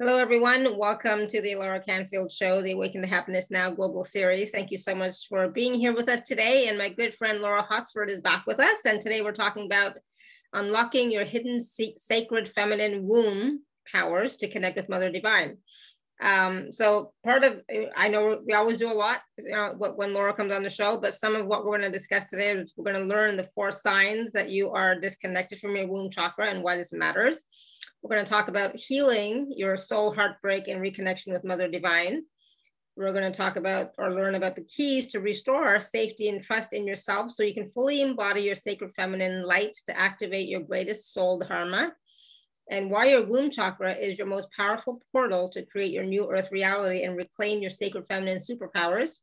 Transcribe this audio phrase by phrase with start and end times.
[0.00, 0.76] Hello, everyone.
[0.76, 4.50] Welcome to the Alara Canfield Show, the Awaken to Happiness Now Global Series.
[4.50, 6.66] Thank you so much for being here with us today.
[6.66, 8.86] And my good friend Laura Hosford is back with us.
[8.86, 9.96] And today we're talking about
[10.52, 15.58] unlocking your hidden sacred feminine womb powers to connect with Mother Divine.
[16.20, 17.62] Um, so part of,
[17.96, 21.14] I know we always do a lot know, when Laura comes on the show, but
[21.14, 23.70] some of what we're going to discuss today is we're going to learn the four
[23.70, 27.44] signs that you are disconnected from your womb chakra and why this matters.
[28.04, 32.22] We're going to talk about healing your soul heartbreak and reconnection with Mother Divine.
[32.96, 36.74] We're going to talk about or learn about the keys to restore safety and trust
[36.74, 41.14] in yourself so you can fully embody your sacred feminine light to activate your greatest
[41.14, 41.94] soul dharma.
[42.70, 46.52] And why your womb chakra is your most powerful portal to create your new earth
[46.52, 49.20] reality and reclaim your sacred feminine superpowers.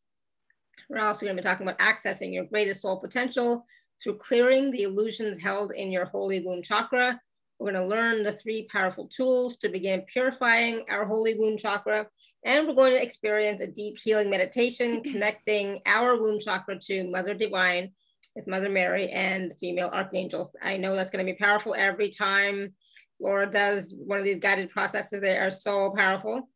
[0.89, 3.63] We're also going to be talking about accessing your greatest soul potential
[4.01, 7.21] through clearing the illusions held in your holy womb chakra
[7.61, 12.07] we're going to learn the three powerful tools to begin purifying our holy womb chakra.
[12.43, 17.35] And we're going to experience a deep healing meditation connecting our womb chakra to Mother
[17.35, 17.91] Divine
[18.35, 20.55] with Mother Mary and the female archangels.
[20.63, 22.73] I know that's going to be powerful every time
[23.19, 25.21] Laura does one of these guided processes.
[25.21, 26.49] They are so powerful.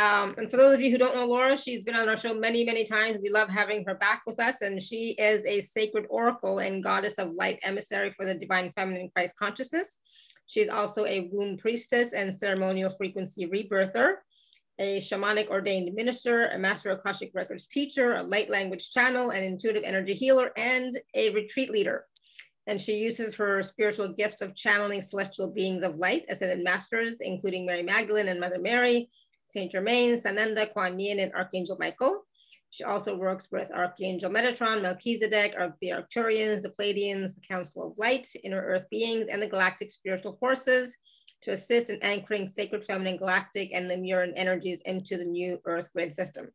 [0.00, 2.32] Um, and for those of you who don't know Laura, she's been on our show
[2.32, 3.18] many, many times.
[3.20, 4.62] We love having her back with us.
[4.62, 9.10] And she is a sacred oracle and goddess of light emissary for the divine feminine
[9.14, 9.98] Christ consciousness.
[10.48, 14.16] She's also a womb priestess and ceremonial frequency rebirther,
[14.78, 19.82] a shamanic ordained minister, a master Akashic records teacher, a light language channel, an intuitive
[19.84, 22.06] energy healer, and a retreat leader.
[22.66, 27.66] And she uses her spiritual gift of channeling celestial beings of light, ascended masters, including
[27.66, 29.10] Mary Magdalene and Mother Mary,
[29.46, 32.24] Saint Germain, Sananda, Kuan Yin, and Archangel Michael.
[32.70, 38.28] She also works with Archangel Metatron, Melchizedek, the Arcturians, the Pleiadians, the Council of Light,
[38.44, 40.98] Inner Earth beings, and the galactic spiritual forces
[41.40, 46.12] to assist in anchoring sacred feminine galactic and Lemurian energies into the new Earth grid
[46.12, 46.48] system.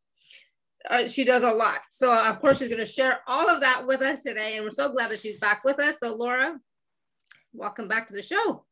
[0.88, 1.80] Uh, she does a lot.
[1.90, 4.56] So of course she's gonna share all of that with us today.
[4.56, 6.00] And we're so glad that she's back with us.
[6.00, 6.60] So Laura,
[7.54, 8.66] welcome back to the show.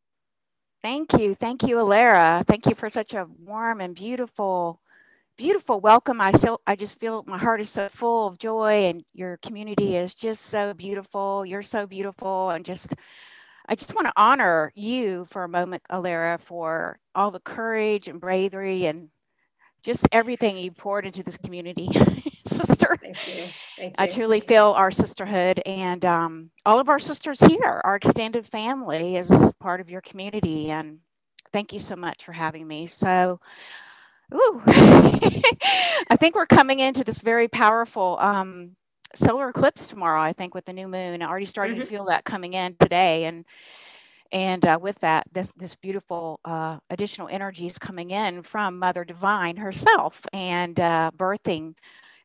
[0.83, 1.35] Thank you.
[1.35, 2.45] Thank you, Alara.
[2.47, 4.82] Thank you for such a warm and beautiful
[5.37, 6.21] beautiful welcome.
[6.21, 9.97] I still, I just feel my heart is so full of joy, and your community
[9.97, 11.45] is just so beautiful.
[11.45, 12.95] You're so beautiful, and just,
[13.69, 18.21] I just want to honor you for a moment, Alara, for all the courage and
[18.21, 19.09] bravery and
[19.83, 21.89] just everything you poured into this community,
[22.47, 22.97] sister.
[23.01, 23.45] Thank you.
[23.77, 23.95] Thank you.
[23.99, 29.17] I truly feel our sisterhood and um, all of our sisters here, our extended family
[29.17, 30.71] is part of your community.
[30.71, 30.99] And
[31.53, 32.87] thank you so much for having me.
[32.87, 33.41] So,
[34.33, 38.77] Ooh, I think we're coming into this very powerful um,
[39.15, 40.21] solar eclipse tomorrow.
[40.21, 41.81] I think with the new moon, I already started mm-hmm.
[41.81, 43.45] to feel that coming in today, and
[44.31, 49.05] and uh, with that, this this beautiful uh, additional energy is coming in from Mother
[49.05, 51.75] Divine herself, and uh, birthing,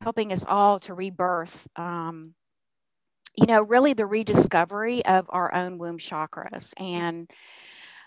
[0.02, 1.68] helping us all to rebirth.
[1.76, 2.36] Um,
[3.36, 7.30] you know, really the rediscovery of our own womb chakras and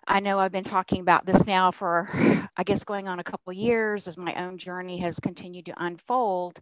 [0.06, 2.08] I know I've been talking about this now for,
[2.56, 6.60] I guess, going on a couple years as my own journey has continued to unfold.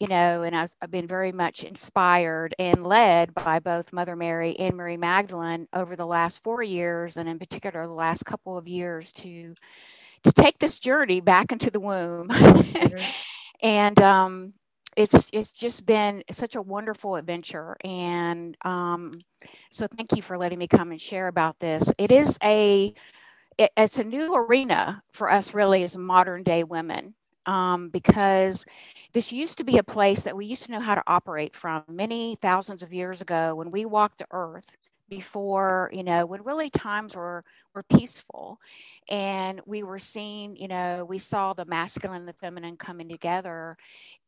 [0.00, 4.58] You know, and I've, I've been very much inspired and led by both Mother Mary
[4.58, 8.66] and Mary Magdalene over the last four years, and in particular the last couple of
[8.66, 9.54] years, to
[10.24, 12.28] to take this journey back into the womb.
[13.64, 14.52] And um,
[14.96, 19.12] it's it's just been such a wonderful adventure and um,
[19.70, 21.92] so thank you for letting me come and share about this.
[21.98, 22.94] It is a
[23.58, 27.14] it, it's a new arena for us really as modern day women
[27.46, 28.64] um, because
[29.12, 31.84] this used to be a place that we used to know how to operate from
[31.88, 34.76] many thousands of years ago when we walked the earth
[35.10, 37.44] before you know when really times were
[37.74, 38.58] were peaceful.
[39.08, 43.76] And we were seeing you know we saw the masculine and the feminine coming together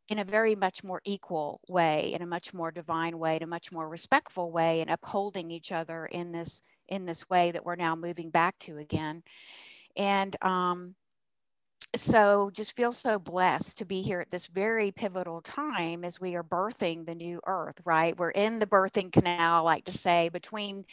[0.09, 3.47] in a very much more equal way, in a much more divine way, in a
[3.47, 7.75] much more respectful way, and upholding each other in this in this way that we're
[7.77, 9.22] now moving back to again.
[9.97, 10.94] And um,
[11.97, 16.37] so just feel so blessed to be here at this very pivotal time as we
[16.37, 18.17] are birthing the new earth, right?
[18.17, 20.85] We're in the birthing canal, I like to say, between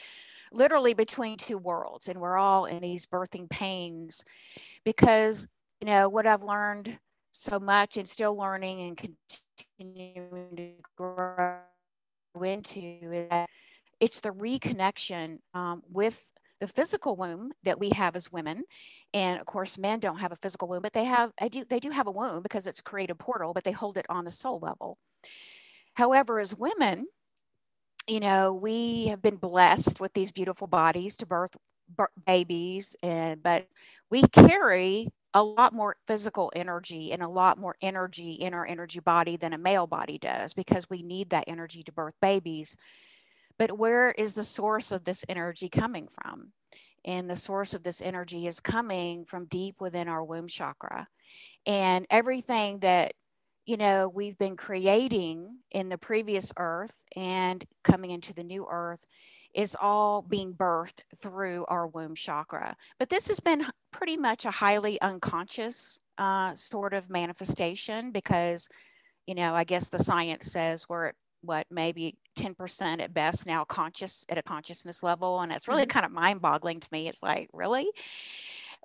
[0.51, 4.23] literally between two worlds, and we're all in these birthing pains
[4.83, 5.47] because,
[5.81, 6.97] you know, what I've learned
[7.33, 8.97] so much and still learning and
[9.77, 11.57] continuing to grow
[12.41, 13.49] into that
[13.99, 18.63] it's the reconnection um, with the physical womb that we have as women.
[19.13, 21.79] And of course men don't have a physical womb but they have I do they
[21.79, 24.31] do have a womb because it's a creative portal but they hold it on the
[24.31, 24.97] soul level.
[25.95, 27.07] However as women
[28.07, 31.55] you know we have been blessed with these beautiful bodies to birth
[32.25, 33.67] babies and but
[34.09, 38.99] we carry a lot more physical energy and a lot more energy in our energy
[38.99, 42.77] body than a male body does because we need that energy to birth babies.
[43.57, 46.51] But where is the source of this energy coming from?
[47.05, 51.07] And the source of this energy is coming from deep within our womb chakra.
[51.65, 53.13] And everything that
[53.65, 59.05] you know we've been creating in the previous earth and coming into the new earth
[59.53, 62.75] is all being birthed through our womb chakra.
[62.99, 68.67] But this has been pretty much a highly unconscious uh, sort of manifestation because,
[69.27, 73.63] you know, I guess the science says we're at what maybe 10% at best now
[73.63, 75.41] conscious at a consciousness level.
[75.41, 75.89] And it's really mm-hmm.
[75.89, 77.07] kind of mind boggling to me.
[77.07, 77.87] It's like, really?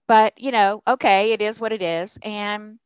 [0.06, 2.18] But, you know, okay, it is what it is.
[2.22, 2.78] And,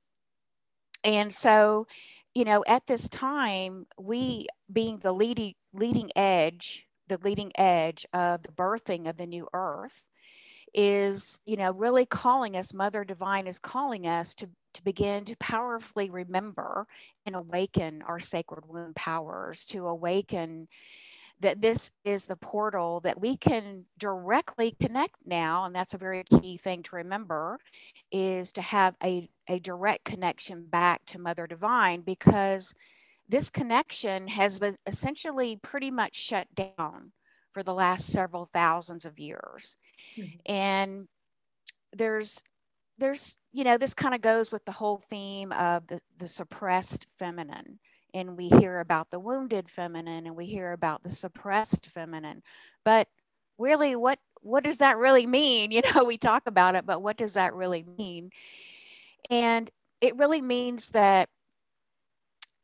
[1.05, 1.87] and so,
[2.35, 8.43] you know, at this time, we being the leading leading edge the leading edge of
[8.43, 10.07] the birthing of the new earth
[10.75, 15.37] is you know really calling us mother divine is calling us to to begin to
[15.37, 16.87] powerfully remember
[17.27, 20.67] and awaken our sacred womb powers to awaken
[21.41, 26.25] that this is the portal that we can directly connect now and that's a very
[26.41, 27.59] key thing to remember
[28.11, 32.73] is to have a, a direct connection back to mother divine because
[33.33, 37.13] this connection has been essentially pretty much shut down
[37.55, 39.77] for the last several thousands of years.
[40.19, 40.53] Mm-hmm.
[40.53, 41.09] And
[41.95, 42.43] there's
[42.99, 47.07] there's you know this kind of goes with the whole theme of the, the suppressed
[47.19, 47.79] feminine
[48.13, 52.43] and we hear about the wounded feminine and we hear about the suppressed feminine
[52.85, 53.09] but
[53.59, 57.17] really what what does that really mean you know we talk about it but what
[57.17, 58.31] does that really mean
[59.31, 59.71] and
[60.01, 61.29] it really means that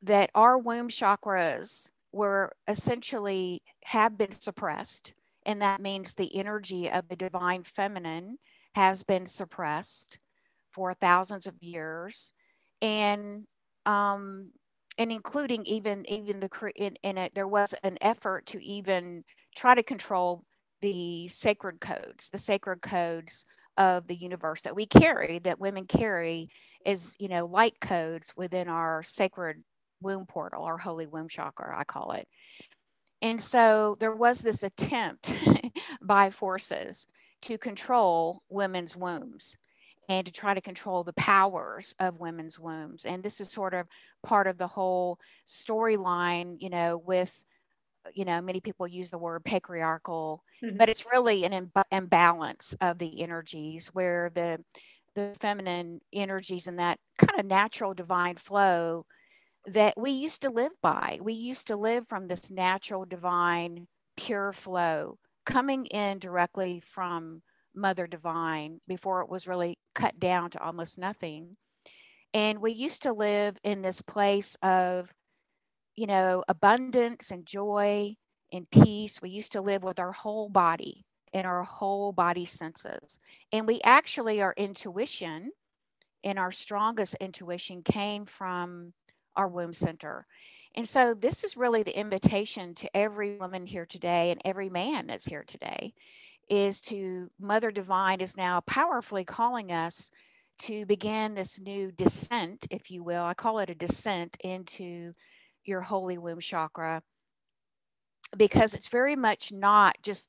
[0.03, 5.13] that our womb chakras were essentially have been suppressed
[5.49, 8.37] and that means the energy of the divine feminine
[8.75, 10.19] has been suppressed
[10.71, 12.35] for thousands of years.
[12.83, 13.47] And
[13.87, 14.51] um
[14.99, 19.25] and including even even the in, in it there was an effort to even
[19.57, 20.45] try to control
[20.83, 23.47] the sacred codes the sacred codes
[23.77, 26.51] of the universe that we carry that women carry
[26.85, 29.63] is you know light codes within our sacred
[30.01, 32.29] womb portal, or holy womb chakra, I call it.
[33.21, 35.33] And so there was this attempt
[36.03, 37.07] by forces
[37.43, 39.57] to control women's wombs
[40.09, 43.05] and to try to control the powers of women's wombs.
[43.05, 43.87] And this is sort of
[44.23, 47.45] part of the whole storyline, you know, with,
[48.15, 50.77] you know, many people use the word patriarchal, mm-hmm.
[50.79, 54.59] but it's really an Im- imbalance of the energies where the
[55.15, 59.05] the feminine energies and that kind of natural divine flow
[59.67, 61.19] that we used to live by.
[61.23, 67.43] We used to live from this natural, divine, pure flow coming in directly from
[67.75, 71.57] Mother Divine before it was really cut down to almost nothing.
[72.35, 75.13] And we used to live in this place of,
[75.97, 78.17] you know, abundance and joy
[78.53, 79.23] and peace.
[79.23, 83.19] We used to live with our whole body and our whole body senses.
[83.53, 85.53] And we actually, our intuition
[86.25, 88.93] and our strongest intuition came from
[89.39, 90.27] our womb center.
[90.75, 95.07] And so this is really the invitation to every woman here today and every man
[95.07, 95.95] that's here today
[96.51, 100.11] is to Mother Divine is now powerfully calling us
[100.61, 103.23] to begin this new descent, if you will.
[103.23, 105.13] I call it a descent into
[105.65, 107.03] your holy womb chakra
[108.37, 110.29] because it's very much not just,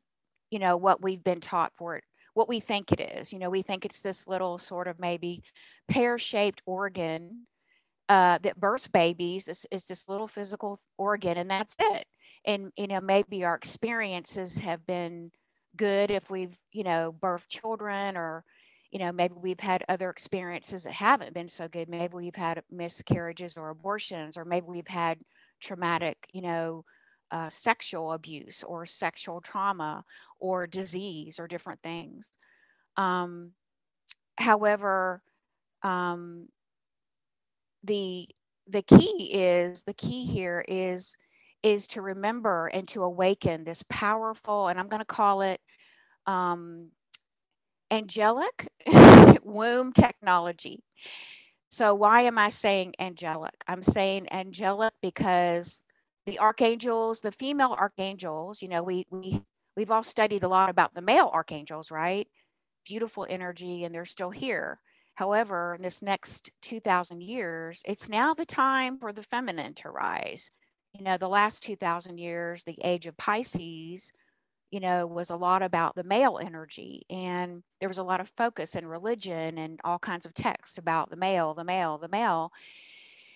[0.52, 3.34] you know, what we've been taught for it, what we think it is.
[3.34, 5.44] You know, we think it's this little sort of maybe
[5.88, 7.48] pear shaped organ
[8.10, 12.06] uh, that births babies is, is this little physical organ and that's it.
[12.46, 15.32] And you know maybe our experiences have been
[15.76, 18.44] good if we've you know birthed children or
[18.92, 21.88] you know maybe we've had other experiences that haven't been so good.
[21.88, 25.20] Maybe we've had miscarriages or abortions or maybe we've had
[25.62, 26.86] traumatic you know
[27.32, 30.04] uh, sexual abuse or sexual trauma
[30.40, 32.28] or disease or different things.
[32.98, 33.52] Um,
[34.38, 35.22] however
[35.84, 36.48] um,
[37.84, 38.28] the
[38.68, 41.16] the key is the key here is
[41.64, 45.60] is to remember and to awaken this powerful and i'm going to call it
[46.28, 46.92] um,
[47.92, 48.68] angelic
[49.44, 50.84] womb technology.
[51.70, 53.64] So why am i saying angelic?
[53.68, 55.82] I'm saying angelic because
[56.26, 59.42] the archangels the female archangels you know we we
[59.76, 62.28] we've all studied a lot about the male archangels right?
[62.86, 64.80] Beautiful energy and they're still here
[65.20, 70.50] However, in this next 2,000 years, it's now the time for the feminine to rise.
[70.98, 74.14] You know, the last 2,000 years, the age of Pisces,
[74.72, 77.06] you know, was a lot about the male energy.
[77.10, 81.10] And there was a lot of focus in religion and all kinds of text about
[81.10, 82.54] the male, the male, the male.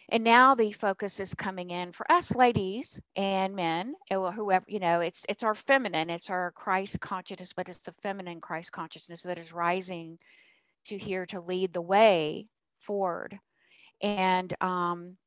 [0.08, 5.02] And now the focus is coming in for us ladies and men, whoever, you know,
[5.02, 9.38] it's it's our feminine, it's our Christ consciousness, but it's the feminine Christ consciousness that
[9.38, 10.18] is rising
[10.86, 12.48] to here to lead the way
[12.80, 13.40] forward.
[14.02, 15.18] And um,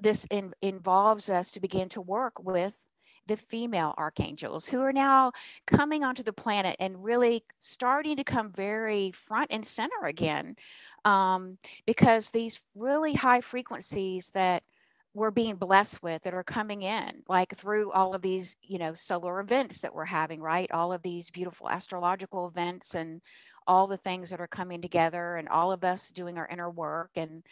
[0.00, 2.78] this in, involves us to begin to work with
[3.26, 5.32] the female archangels who are now
[5.66, 10.56] coming onto the planet and really starting to come very front and center again
[11.04, 14.64] um, because these really high frequencies that
[15.14, 18.92] we're being blessed with that are coming in like through all of these you know
[18.92, 23.20] solar events that we're having right all of these beautiful astrological events and
[23.66, 27.10] all the things that are coming together and all of us doing our inner work
[27.16, 27.42] and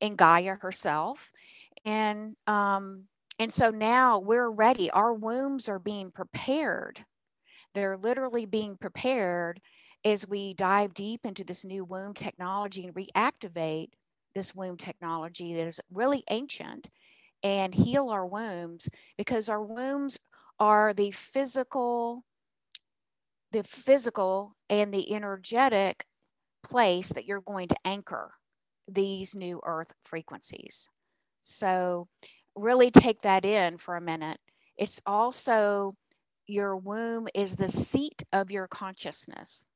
[0.00, 1.30] and gaia herself
[1.84, 3.04] and um
[3.38, 4.90] and so now we're ready.
[4.90, 7.04] Our wombs are being prepared.
[7.74, 9.60] They're literally being prepared
[10.04, 13.90] as we dive deep into this new womb technology and reactivate
[14.38, 16.88] this womb technology that is really ancient
[17.42, 20.18] and heal our wombs because our wombs
[20.58, 22.24] are the physical
[23.50, 26.04] the physical and the energetic
[26.62, 28.32] place that you're going to anchor
[28.86, 30.88] these new earth frequencies
[31.42, 32.08] so
[32.58, 34.38] really take that in for a minute.
[34.76, 35.94] It's also
[36.46, 39.66] your womb is the seat of your consciousness.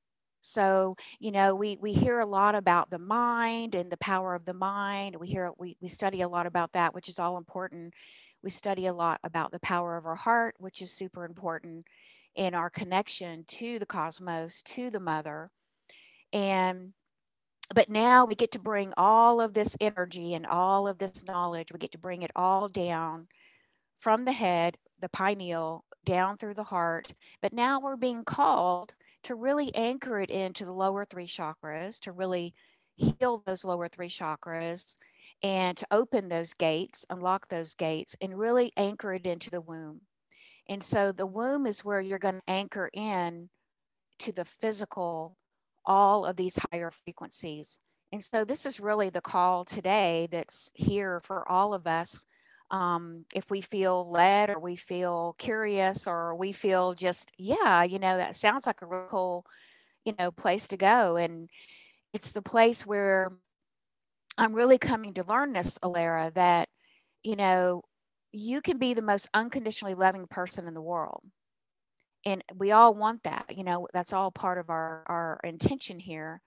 [0.43, 4.45] So, you know, we, we hear a lot about the mind and the power of
[4.45, 5.17] the mind.
[5.17, 7.95] We hear, we, we study a lot about that, which is all important.
[8.43, 11.87] We study a lot about the power of our heart, which is super important
[12.35, 15.49] in our connection to the cosmos, to the mother.
[16.33, 16.93] And
[17.75, 21.73] but now we get to bring all of this energy and all of this knowledge,
[21.73, 23.29] we get to bring it all down
[23.99, 27.15] from the head, the pineal, down through the heart.
[27.41, 28.93] But now we're being called
[29.25, 32.55] to really anchor it into the lower three chakras, to really
[32.97, 34.97] heal those lower three chakras
[35.43, 40.03] and to open those gates, unlock those gates, and really anchor it into the womb.
[40.69, 43.49] And so the womb is where you're going to anchor in
[44.21, 45.37] to the physical
[45.85, 47.81] all of these higher frequencies.
[48.13, 52.27] And so this is really the call today that's here for all of us.
[52.73, 57.99] Um, if we feel led or we feel curious or we feel just, yeah, you
[58.01, 59.47] know, that sounds like a real cool,
[60.05, 61.17] you know, place to go.
[61.17, 61.51] And
[62.15, 63.33] it's the place where
[64.39, 66.69] I'm really coming to learn this, Alara, that,
[67.23, 67.83] you know,
[68.33, 71.23] you can be the most unconditionally loving person in the world
[72.25, 76.41] and we all want that you know that's all part of our our intention here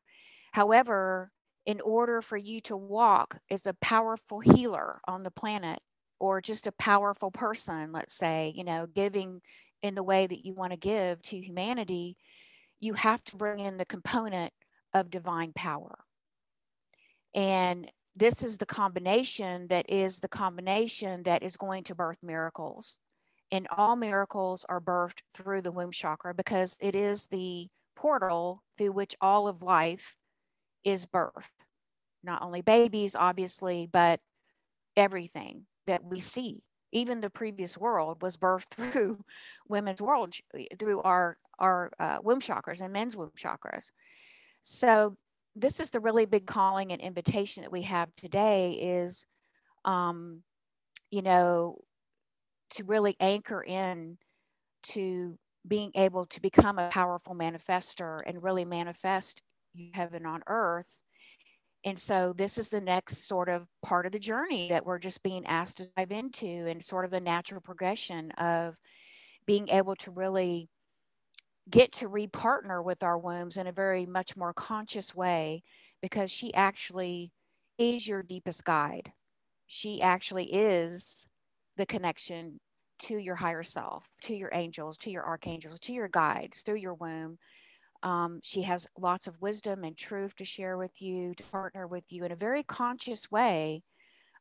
[0.53, 1.31] however
[1.65, 5.79] in order for you to walk as a powerful healer on the planet
[6.19, 9.41] or just a powerful person let's say you know giving
[9.81, 12.17] in the way that you want to give to humanity
[12.79, 14.53] you have to bring in the component
[14.93, 15.99] of divine power.
[17.33, 22.97] And this is the combination that is the combination that is going to birth miracles.
[23.51, 28.93] And all miracles are birthed through the womb chakra because it is the portal through
[28.93, 30.15] which all of life
[30.83, 31.49] is birthed.
[32.23, 34.19] Not only babies, obviously, but
[34.95, 36.63] everything that we see.
[36.91, 39.23] Even the previous world was birthed through
[39.67, 40.35] women's world,
[40.77, 43.91] through our our uh, womb chakras and men's womb chakras.
[44.63, 45.15] So
[45.55, 49.25] this is the really big calling and invitation that we have today is,
[49.85, 50.43] um,
[51.11, 51.79] you know,
[52.71, 54.17] to really anchor in
[54.83, 55.37] to
[55.67, 59.41] being able to become a powerful manifester and really manifest
[59.93, 61.01] heaven on earth.
[61.85, 65.23] And so this is the next sort of part of the journey that we're just
[65.23, 68.81] being asked to dive into and sort of a natural progression of
[69.45, 70.69] being able to really
[71.69, 75.63] get to repartner with our wombs in a very much more conscious way
[76.01, 77.31] because she actually
[77.77, 79.13] is your deepest guide.
[79.67, 81.27] She actually is
[81.77, 82.59] the connection
[82.99, 86.93] to your higher self, to your angels, to your archangels, to your guides through your
[86.93, 87.37] womb.
[88.03, 92.11] Um, she has lots of wisdom and truth to share with you, to partner with
[92.11, 93.81] you in a very conscious way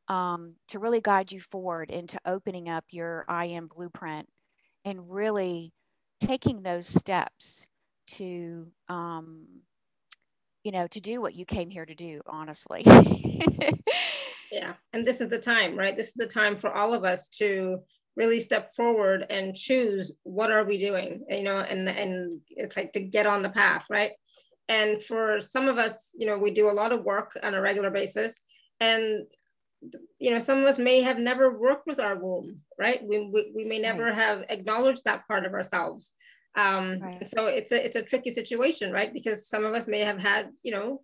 [0.08, 4.28] um, to really guide you forward into opening up your I am blueprint
[4.84, 5.72] and really
[6.20, 7.66] taking those steps
[8.06, 9.46] to, um,
[10.62, 12.82] you know, to do what you came here to do, honestly.
[14.52, 14.74] yeah.
[14.92, 15.96] And this is the time, right?
[15.96, 17.78] This is the time for all of us to
[18.16, 22.92] really step forward and choose what are we doing you know and and it's like
[22.92, 24.12] to get on the path right
[24.68, 27.60] and for some of us you know we do a lot of work on a
[27.60, 28.42] regular basis
[28.80, 29.24] and
[30.18, 33.52] you know some of us may have never worked with our womb right we, we,
[33.54, 34.14] we may never right.
[34.14, 36.12] have acknowledged that part of ourselves
[36.56, 37.26] Um, right.
[37.26, 39.12] So it's a it's a tricky situation, right?
[39.12, 41.02] Because some of us may have had, you know,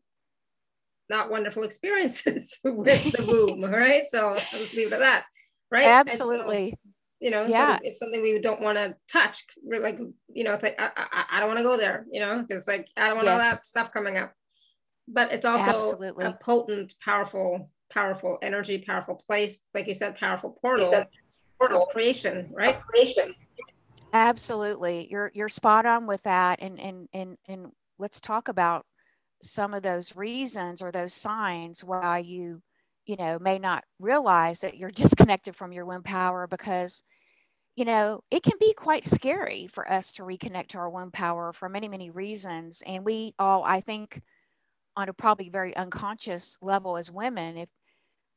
[1.08, 4.04] not wonderful experiences with the womb, right?
[4.08, 5.24] So I'll just leave it at that,
[5.70, 5.86] right?
[5.86, 6.78] Absolutely.
[7.20, 7.76] So, you know, yeah.
[7.76, 9.44] So it's something we don't want to touch.
[9.62, 9.98] We're like,
[10.32, 12.66] you know, it's like I, I, I don't want to go there, you know, because
[12.66, 13.32] like I don't want yes.
[13.32, 14.32] all that stuff coming up.
[15.08, 16.24] But it's also Absolutely.
[16.24, 21.04] a potent, powerful, powerful energy, powerful place, like you said, powerful portal,
[21.58, 21.82] portal.
[21.82, 22.80] of creation, right?
[22.82, 23.34] Creation.
[24.12, 25.08] Absolutely.
[25.10, 26.60] You're you're spot on with that.
[26.62, 28.86] And and and and let's talk about
[29.42, 32.62] some of those reasons or those signs why you,
[33.10, 37.02] you know, may not realize that you're disconnected from your womb power because
[37.76, 41.52] you know, it can be quite scary for us to reconnect to our womb power
[41.52, 42.82] for many, many reasons.
[42.84, 44.20] And we all, I think,
[44.96, 47.70] on a probably very unconscious level as women, if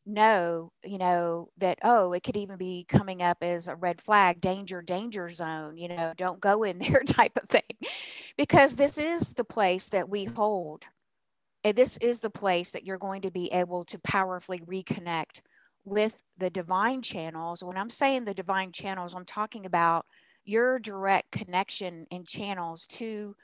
[0.05, 4.39] know, you know, that, oh, it could even be coming up as a red flag,
[4.41, 7.63] danger, danger zone, you know, don't go in there type of thing.
[8.37, 10.85] Because this is the place that we hold.
[11.63, 15.41] And this is the place that you're going to be able to powerfully reconnect
[15.85, 17.63] with the divine channels.
[17.63, 20.05] When I'm saying the divine channels, I'm talking about
[20.45, 23.35] your direct connection and channels to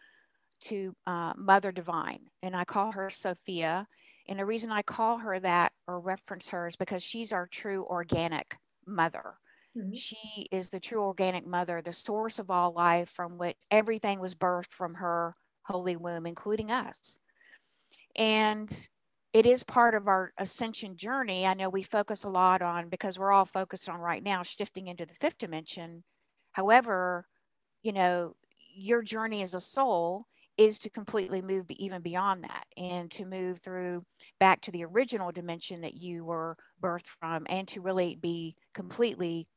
[0.61, 3.87] to uh, Mother Divine, and I call her Sophia
[4.29, 7.83] and the reason I call her that or reference her is because she's our true
[7.89, 9.39] organic mother.
[9.75, 9.93] Mm-hmm.
[9.93, 14.35] She is the true organic mother, the source of all life from which everything was
[14.35, 17.17] birthed from her holy womb, including us.
[18.19, 18.69] And
[19.31, 21.47] it is part of our ascension journey.
[21.47, 24.87] I know we focus a lot on because we're all focused on right now shifting
[24.87, 26.03] into the fifth dimension.
[26.51, 27.25] However,
[27.81, 28.35] you know,
[28.75, 30.25] your journey as a soul
[30.57, 34.03] is to completely move even beyond that and to move through
[34.41, 39.47] back to the original dimension that you were birthed from and to really be completely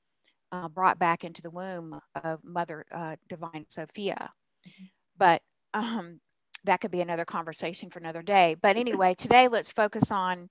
[0.53, 4.31] uh, brought back into the womb of mother uh, divine sophia
[4.65, 4.85] mm-hmm.
[5.19, 5.43] but
[5.75, 6.21] um,
[6.65, 8.57] that could be another conversation for another day.
[8.61, 10.49] But anyway today let's focus on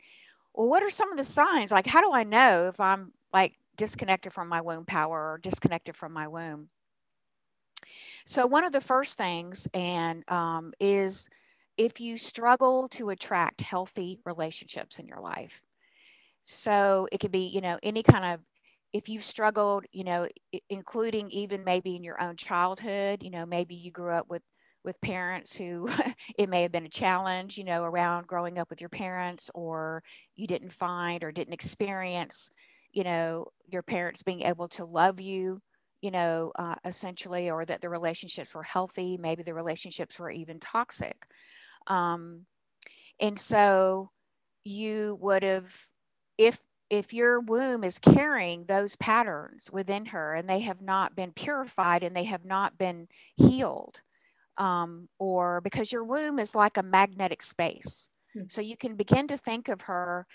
[0.54, 1.72] well what are some of the signs?
[1.72, 5.96] Like how do i know if i'm like disconnected from my womb power or disconnected
[5.96, 6.70] from my womb?
[8.26, 11.30] So, one of the first things and um, is
[11.78, 15.64] if you struggle to attract healthy relationships in your life.
[16.44, 18.42] So, it could be, you know, any kind of
[18.94, 20.28] if you've struggled, you know,
[20.70, 24.42] including even maybe in your own childhood, you know, maybe you grew up with
[24.84, 25.90] with parents who
[26.38, 30.04] it may have been a challenge, you know, around growing up with your parents, or
[30.36, 32.50] you didn't find or didn't experience,
[32.92, 35.62] you know, your parents being able to love you
[36.02, 40.60] you know, uh, essentially, or that the relationships were healthy, maybe the relationships were even
[40.60, 41.28] toxic.
[41.88, 42.46] Um,
[43.20, 44.12] and so
[44.64, 45.74] you would have,
[46.38, 51.32] if if your womb is carrying those patterns within her and they have not been
[51.32, 54.02] purified and they have not been healed,
[54.62, 58.10] um, or because your womb is like a magnetic space.
[58.38, 58.46] Mm-hmm.
[58.50, 60.28] So you can begin to think of her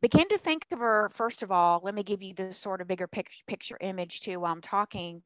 [0.00, 2.86] begin to think of her first of all let me give you this sort of
[2.86, 5.22] bigger picture, picture image too while i'm talking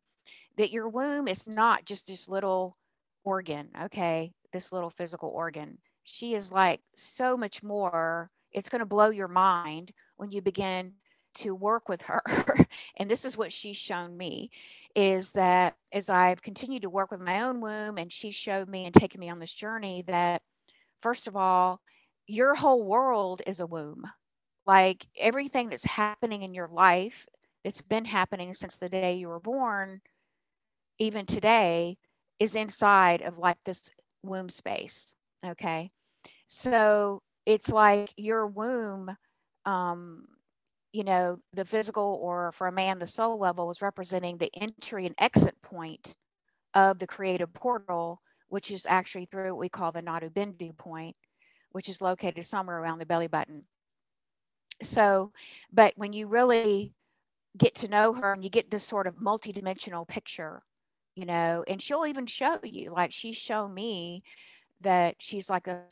[0.56, 2.76] that your womb is not just this little
[3.24, 8.86] organ okay this little physical organ she is like so much more it's going to
[8.86, 10.92] blow your mind when you begin
[11.38, 12.22] to work with her
[12.96, 14.50] and this is what she's shown me
[14.94, 18.84] is that as i've continued to work with my own womb and she showed me
[18.84, 20.42] and taken me on this journey that
[21.00, 21.80] first of all
[22.28, 24.04] your whole world is a womb.
[24.66, 27.26] Like everything that's happening in your life
[27.64, 30.02] that's been happening since the day you were born
[30.98, 31.96] even today
[32.38, 33.90] is inside of like this
[34.22, 35.88] womb space okay?
[36.48, 39.16] So it's like your womb
[39.64, 40.26] um
[40.92, 45.06] you know the physical or for a man the soul level is representing the entry
[45.06, 46.16] and exit point
[46.74, 51.16] of the creative portal which is actually through what we call the nadu bindu point
[51.72, 53.64] which is located somewhere around the belly button.
[54.82, 55.32] So,
[55.72, 56.94] but when you really
[57.56, 60.62] get to know her and you get this sort of multidimensional picture,
[61.14, 64.22] you know, and she'll even show you, like she's shown me
[64.80, 65.82] that she's like a,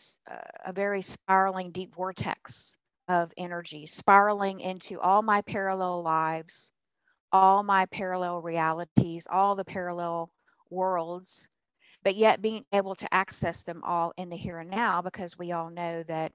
[0.65, 6.73] a very spiraling deep vortex of energy, spiraling into all my parallel lives,
[7.33, 10.31] all my parallel realities, all the parallel
[10.71, 11.49] worlds,
[12.03, 15.53] but yet being able to access them all in the here and now because we
[15.53, 16.33] all know that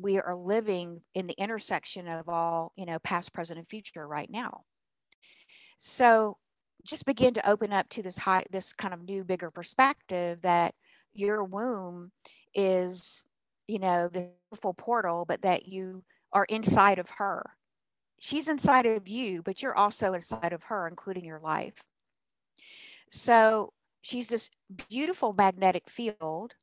[0.00, 4.30] we are living in the intersection of all, you know, past, present, and future right
[4.30, 4.62] now.
[5.78, 6.38] So
[6.84, 10.74] just begin to open up to this high, this kind of new, bigger perspective that
[11.12, 12.10] your womb
[12.54, 13.26] is,
[13.66, 17.56] you know, the full portal, but that you are inside of her.
[18.18, 21.84] She's inside of you, but you're also inside of her, including your life.
[23.10, 24.50] So she's this
[24.88, 26.54] beautiful magnetic field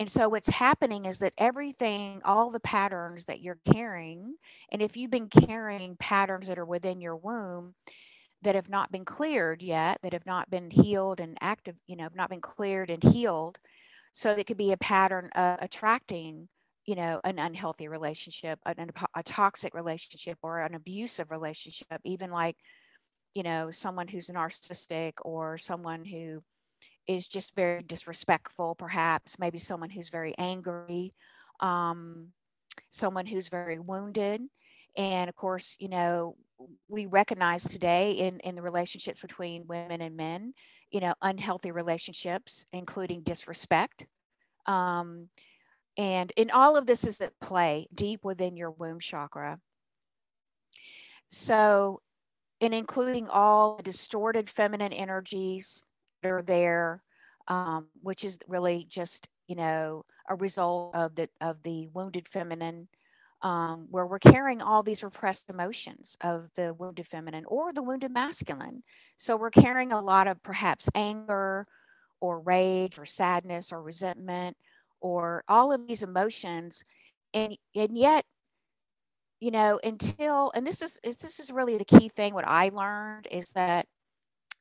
[0.00, 4.36] and so what's happening is that everything, all the patterns that you're carrying,
[4.72, 7.74] and if you've been carrying patterns that are within your womb
[8.42, 12.02] that have not been cleared yet, that have not been healed and active, you know,
[12.02, 13.58] have not been cleared and healed,
[14.12, 16.48] so it could be a pattern of attracting,
[16.86, 18.74] you know, an unhealthy relationship, a,
[19.14, 22.56] a toxic relationship, or an abusive relationship, even like,
[23.34, 26.42] you know, someone who's narcissistic or someone who
[27.06, 31.14] is just very disrespectful, perhaps, maybe someone who's very angry,
[31.60, 32.28] um,
[32.90, 34.40] someone who's very wounded.
[34.96, 36.36] And of course, you know,
[36.88, 40.54] we recognize today in, in the relationships between women and men,
[40.90, 44.06] you know, unhealthy relationships, including disrespect.
[44.66, 45.28] Um,
[45.96, 49.60] and in all of this is at play deep within your womb chakra.
[51.30, 52.00] So,
[52.60, 55.84] in including all the distorted feminine energies,
[56.24, 57.02] that are there,
[57.48, 62.88] um, which is really just you know a result of the of the wounded feminine,
[63.42, 68.10] um, where we're carrying all these repressed emotions of the wounded feminine or the wounded
[68.10, 68.82] masculine.
[69.16, 71.66] So we're carrying a lot of perhaps anger,
[72.20, 74.56] or rage, or sadness, or resentment,
[75.04, 76.82] or all of these emotions,
[77.32, 78.24] and and yet
[79.40, 83.26] you know until and this is this is really the key thing what i learned
[83.30, 83.86] is that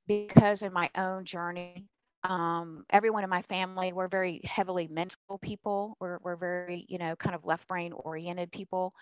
[0.08, 1.88] because in my own journey,
[2.24, 5.98] um, everyone in my family, we're very heavily mental people.
[6.00, 8.94] We're, we're very, you know, kind of left brain oriented people.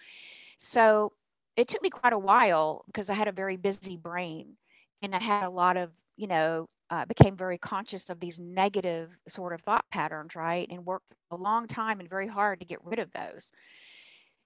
[0.58, 1.13] So
[1.56, 4.58] it took me quite a while because I had a very busy brain
[5.01, 9.19] and I had a lot of, you know, uh, became very conscious of these negative
[9.27, 10.67] sort of thought patterns, right?
[10.69, 13.51] And worked a long time and very hard to get rid of those.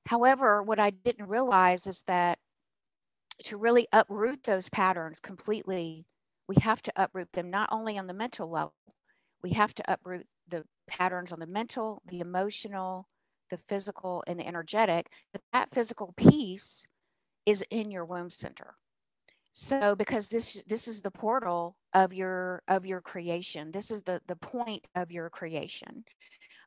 [0.05, 2.39] However, what I didn't realize is that
[3.45, 6.05] to really uproot those patterns completely
[6.47, 8.73] we have to uproot them not only on the mental level,
[9.41, 13.07] we have to uproot the patterns on the mental, the emotional,
[13.49, 15.09] the physical, and the energetic.
[15.31, 16.87] But that physical piece
[17.45, 18.75] is in your womb center.
[19.57, 23.71] So because this this is the portal of your of your creation.
[23.71, 26.03] This is the the point of your creation,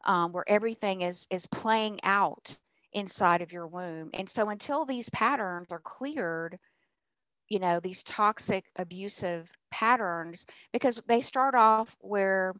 [0.06, 2.58] um, where everything is is playing out
[2.94, 4.08] inside of your womb.
[4.14, 6.58] And so until these patterns are cleared,
[7.46, 12.54] you know these toxic abusive patterns because they start off where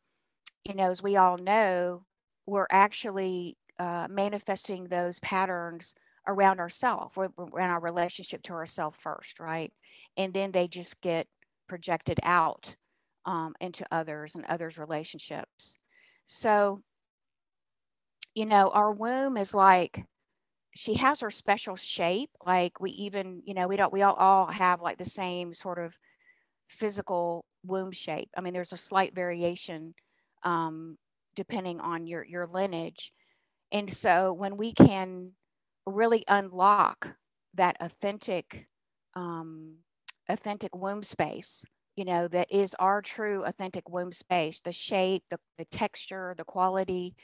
[0.66, 2.04] you know as we all know
[2.44, 5.94] we're actually uh, manifesting those patterns
[6.28, 9.72] around ourselves around our relationship to ourselves first right?
[10.16, 11.26] And then they just get
[11.68, 12.76] projected out
[13.26, 15.76] um, into others and others relationships.
[16.26, 16.82] So
[18.34, 20.04] you know our womb is like
[20.74, 24.46] she has her special shape like we even you know we don't we all, all
[24.46, 25.96] have like the same sort of
[26.68, 28.30] physical womb shape.
[28.36, 29.94] I mean there's a slight variation
[30.44, 30.98] um,
[31.36, 33.12] depending on your your lineage.
[33.72, 35.32] And so when we can
[35.88, 37.16] really unlock
[37.54, 38.66] that authentic
[39.14, 39.76] um,
[40.28, 41.64] authentic womb space
[41.96, 46.44] you know that is our true authentic womb space the shape the, the texture the
[46.44, 47.14] quality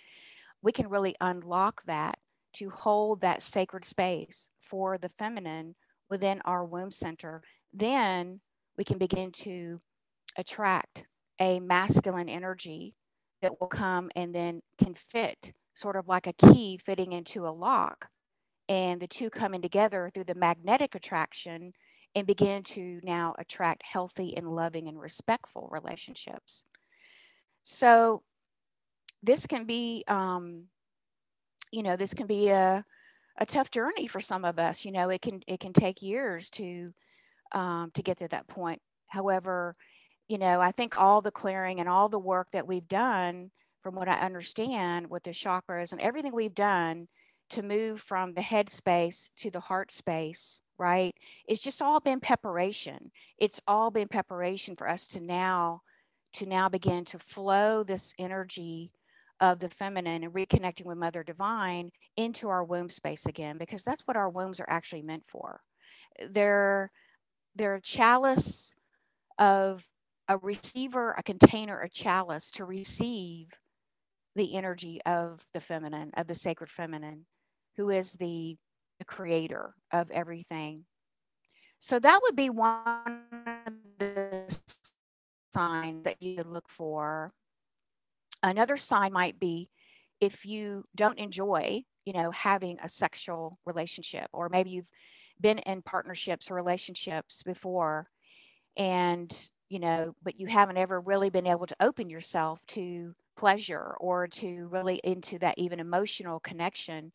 [0.63, 2.19] we can really unlock that
[2.55, 5.75] to hold that sacred space for the feminine
[6.09, 8.41] within our womb center, then
[8.79, 9.81] we can begin to
[10.39, 11.05] attract
[11.41, 12.95] a masculine energy
[13.43, 17.51] that will come and then can fit sort of like a key fitting into a
[17.51, 18.09] lock.
[18.69, 21.73] And the two coming together through the magnetic attraction
[22.15, 26.65] and begin to now attract healthy and loving and respectful relationships.
[27.63, 28.23] So,
[29.23, 30.65] this can be um,
[31.75, 32.85] you know this can be a
[33.39, 36.49] a tough journey for some of us you know it can it can take years
[36.51, 36.93] to
[37.53, 39.75] um, to get to that point however
[40.29, 43.51] you know i think all the clearing and all the work that we've done
[43.83, 47.09] from what i understand with the chakras and everything we've done
[47.55, 51.15] to move from the head space to the heart space right?
[51.47, 53.11] It's just all been preparation.
[53.39, 55.83] It's all been preparation for us to now
[56.35, 58.91] to now begin to flow this energy
[59.39, 64.03] of the feminine and reconnecting with Mother Divine into our womb space again, because that's
[64.03, 65.61] what our wombs are actually meant for.
[66.29, 66.91] They're
[67.55, 68.75] they're a chalice
[69.39, 69.87] of
[70.29, 73.49] a receiver, a container, a chalice to receive
[74.35, 77.27] the energy of the feminine, of the sacred feminine,
[77.77, 78.57] who is the,
[78.99, 80.85] the creator of everything.
[81.79, 83.23] So that would be one
[83.67, 84.59] of the
[85.53, 87.33] signs that you look for
[88.45, 89.71] Another sign might be
[90.21, 94.91] if you don't enjoy, you know, having a sexual relationship, or maybe you've
[95.41, 98.07] been in partnerships or relationships before
[98.77, 103.97] and you know, but you haven't ever really been able to open yourself to pleasure
[103.99, 107.11] or to really into that even emotional connection.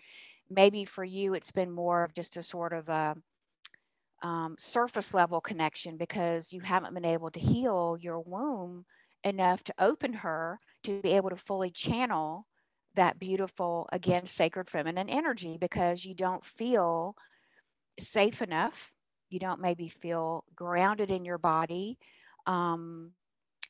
[0.49, 3.15] Maybe for you, it's been more of just a sort of a
[4.21, 8.85] um, surface level connection because you haven't been able to heal your womb
[9.23, 12.47] enough to open her to be able to fully channel
[12.95, 17.15] that beautiful, again, sacred feminine energy because you don't feel
[17.99, 18.91] safe enough.
[19.29, 21.97] You don't maybe feel grounded in your body.
[22.45, 23.11] Um,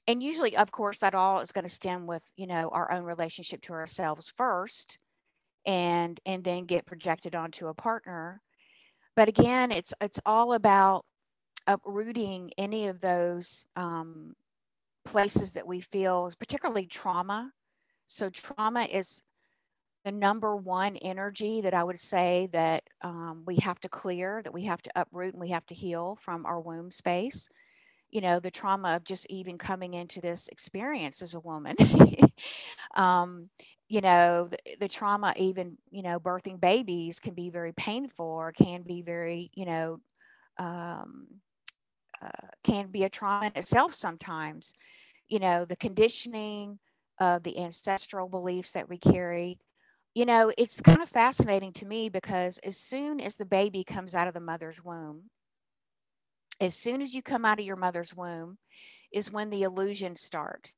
[0.07, 3.03] and usually, of course, that all is going to stem with, you know, our own
[3.03, 4.97] relationship to ourselves first
[5.65, 8.41] and and then get projected onto a partner.
[9.15, 11.05] But again, it's it's all about
[11.67, 14.35] uprooting any of those um,
[15.05, 17.51] places that we feel, particularly trauma.
[18.07, 19.23] So trauma is
[20.05, 24.53] the number one energy that I would say that um, we have to clear, that
[24.53, 27.49] we have to uproot and we have to heal from our womb space.
[28.09, 31.75] You know, the trauma of just even coming into this experience as a woman.
[32.95, 33.49] um,
[33.89, 38.51] you know, the, the, trauma, even, you know, birthing babies can be very painful or
[38.51, 39.99] can be very, you know,
[40.57, 41.27] um,
[42.21, 44.73] uh, can be a trauma in itself sometimes.
[45.27, 46.79] You know, the conditioning
[47.19, 49.59] of the ancestral beliefs that we carry
[50.15, 54.15] you know, it's kind of fascinating to me because as soon as the baby comes
[54.15, 55.29] out of the mother's womb,
[56.59, 58.57] as soon as you come out of your mother's womb,
[59.13, 60.73] is when the illusions start.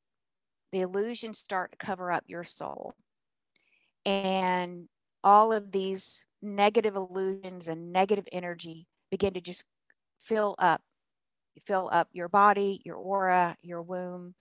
[0.72, 2.96] The illusions start to cover up your soul.
[4.06, 4.88] And
[5.24, 9.66] all of these negative illusions and negative energy begin to just
[10.20, 10.82] fill up,
[11.66, 14.34] fill up your body, your aura, your womb.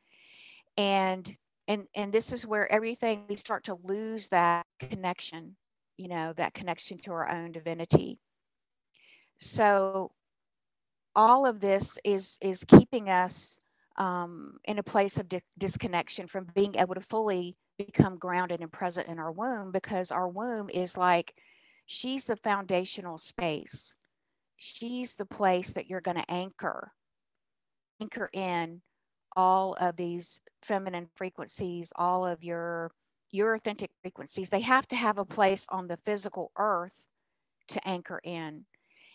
[0.77, 1.37] And
[1.71, 5.57] and and this is where everything we start to lose that connection
[5.97, 8.19] you know that connection to our own divinity
[9.39, 10.11] so
[11.15, 13.61] all of this is is keeping us
[14.01, 18.73] um, in a place of di- disconnection from being able to fully become grounded and
[18.73, 21.35] present in our womb because our womb is like
[21.87, 23.97] she's the foundational space
[24.57, 26.93] she's the place that you're going to anchor
[28.01, 28.83] anchor in
[29.37, 32.93] all of these feminine frequencies, all of your
[33.33, 37.07] your authentic frequencies, they have to have a place on the physical earth
[37.69, 38.65] to anchor in.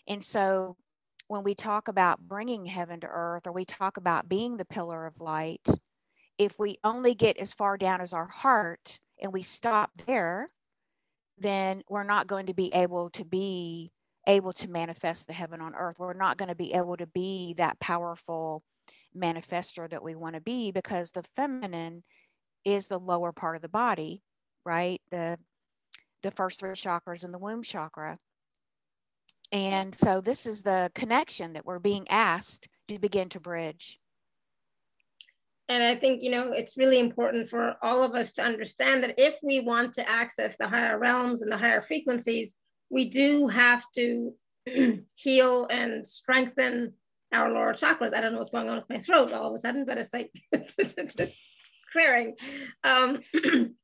[0.08, 0.78] And so
[1.28, 5.06] when we talk about bringing heaven to earth or we talk about being the pillar
[5.06, 5.66] of light,
[6.38, 10.50] if we only get as far down as our heart and we stop there,
[11.38, 13.90] then we're not going to be able to be
[14.26, 15.98] able to manifest the heaven on earth.
[15.98, 18.62] We're not going to be able to be that powerful
[19.16, 22.02] manifestor that we want to be because the feminine
[22.64, 24.22] is the lower part of the body,
[24.64, 25.00] right?
[25.10, 25.38] The
[26.22, 28.18] the first three chakras and the womb chakra.
[29.52, 33.98] And so this is the connection that we're being asked to begin to bridge.
[35.68, 39.14] And I think, you know, it's really important for all of us to understand that
[39.18, 42.54] if we want to access the higher realms and the higher frequencies,
[42.88, 44.32] we do have to
[45.14, 46.92] heal and strengthen
[47.32, 48.14] our lower chakras.
[48.14, 50.14] I don't know what's going on with my throat all of a sudden, but it's
[50.14, 50.30] like
[51.92, 52.36] clearing.
[52.84, 53.20] Um,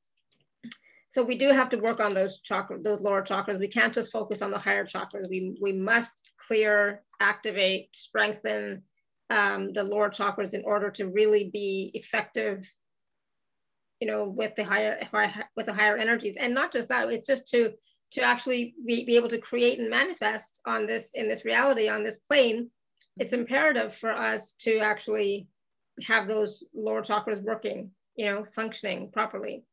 [1.12, 3.58] so we do have to work on those chakras, those lower chakras.
[3.58, 5.28] We can't just focus on the higher chakras.
[5.28, 8.82] We we must clear, activate, strengthen
[9.28, 12.66] um, the lower chakras in order to really be effective.
[14.00, 14.98] You know, with the higher
[15.54, 17.10] with the higher energies, and not just that.
[17.10, 17.72] It's just to
[18.12, 22.02] to actually be, be able to create and manifest on this in this reality on
[22.04, 22.70] this plane
[23.18, 25.48] it's imperative for us to actually
[26.06, 29.64] have those lower chakras working, you know, functioning properly.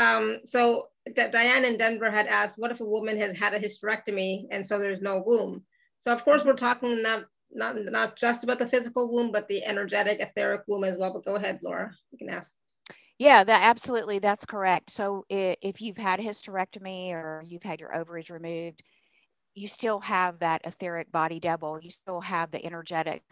[0.00, 3.60] Um, so D- Diane in Denver had asked, what if a woman has had a
[3.60, 5.64] hysterectomy and so there's no womb?
[6.00, 9.62] So of course we're talking not not not just about the physical womb, but the
[9.64, 11.12] energetic etheric womb as well.
[11.12, 12.54] But go ahead, Laura, you can ask.
[13.18, 14.90] Yeah, that absolutely that's correct.
[14.90, 18.82] So if you've had a hysterectomy or you've had your ovaries removed,
[19.54, 21.78] you still have that etheric body double.
[21.78, 23.22] You still have the energetic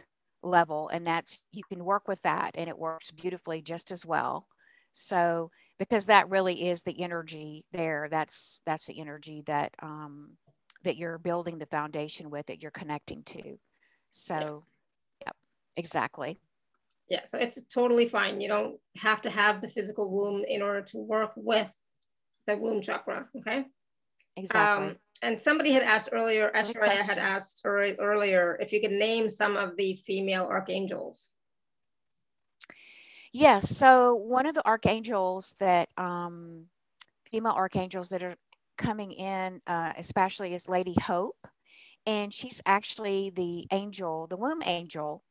[0.42, 4.46] level, and that's you can work with that, and it works beautifully just as well.
[4.92, 8.08] So because that really is the energy there.
[8.10, 10.36] That's that's the energy that um,
[10.84, 13.58] that you're building the foundation with, that you're connecting to.
[14.10, 14.64] So,
[15.20, 15.36] yeah, yep,
[15.76, 16.38] exactly.
[17.10, 18.40] Yeah, so it's totally fine.
[18.40, 21.72] You don't have to have the physical womb in order to work with
[22.46, 23.28] the womb chakra.
[23.38, 23.64] Okay.
[24.36, 24.88] Exactly.
[24.88, 29.56] Um, and somebody had asked earlier, Eshraya had asked earlier if you could name some
[29.56, 31.30] of the female archangels.
[33.38, 33.76] Yes.
[33.76, 36.66] So one of the archangels that um,
[37.30, 38.36] female archangels that are
[38.78, 41.46] coming in, uh, especially, is Lady Hope,
[42.06, 45.22] and she's actually the angel, the womb angel,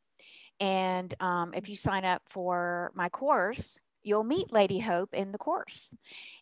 [0.60, 5.38] And um, if you sign up for my course, you'll meet Lady Hope in the
[5.39, 5.96] course.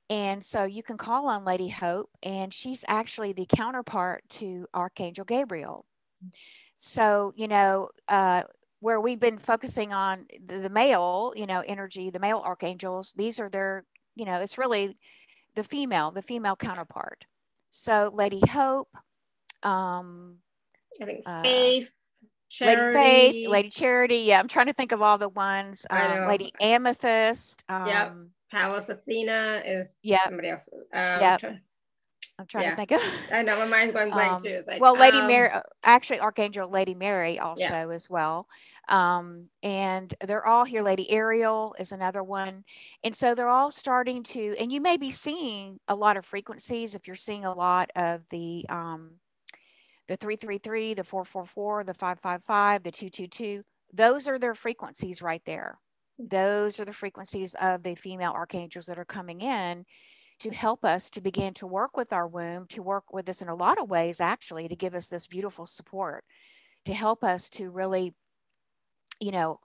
[0.09, 5.25] And so you can call on Lady Hope, and she's actually the counterpart to Archangel
[5.25, 5.85] Gabriel.
[6.77, 8.43] So, you know, uh,
[8.85, 13.39] where we've been focusing on the, the male, you know, energy, the male archangels, these
[13.39, 14.95] are their, you know, it's really
[15.55, 17.25] the female, the female counterpart.
[17.71, 18.89] So, Lady Hope,
[19.63, 20.35] um,
[21.01, 21.91] I think uh, Faith,
[22.47, 22.95] Charity.
[22.95, 24.17] Lady Faith, Lady Charity.
[24.17, 25.87] Yeah, I'm trying to think of all the ones.
[25.89, 27.63] Um, Lady Amethyst.
[27.67, 28.11] Um, yeah.
[28.51, 30.25] Pallas Athena is yeah.
[30.25, 30.69] somebody else.
[30.71, 31.37] Um, yeah.
[32.37, 32.69] I'm trying yeah.
[32.71, 33.01] to think of.
[33.31, 34.61] I know my mind's going blank um, too.
[34.67, 37.87] Like, well, Lady um, Mary, uh, actually Archangel Lady Mary also yeah.
[37.87, 38.47] as well.
[38.87, 40.83] Um, and they're all here.
[40.83, 42.63] Lady Ariel is another one,
[43.03, 44.55] and so they're all starting to.
[44.59, 48.21] And you may be seeing a lot of frequencies if you're seeing a lot of
[48.29, 49.15] the um,
[50.07, 53.27] the three three three, the four four four, the five five five, the two two
[53.27, 53.63] two.
[53.93, 55.79] Those are their frequencies right there.
[56.19, 59.85] Those are the frequencies of the female archangels that are coming in
[60.39, 63.47] to help us to begin to work with our womb, to work with us in
[63.47, 66.23] a lot of ways, actually, to give us this beautiful support,
[66.83, 68.13] to help us to really,
[69.19, 69.59] you know,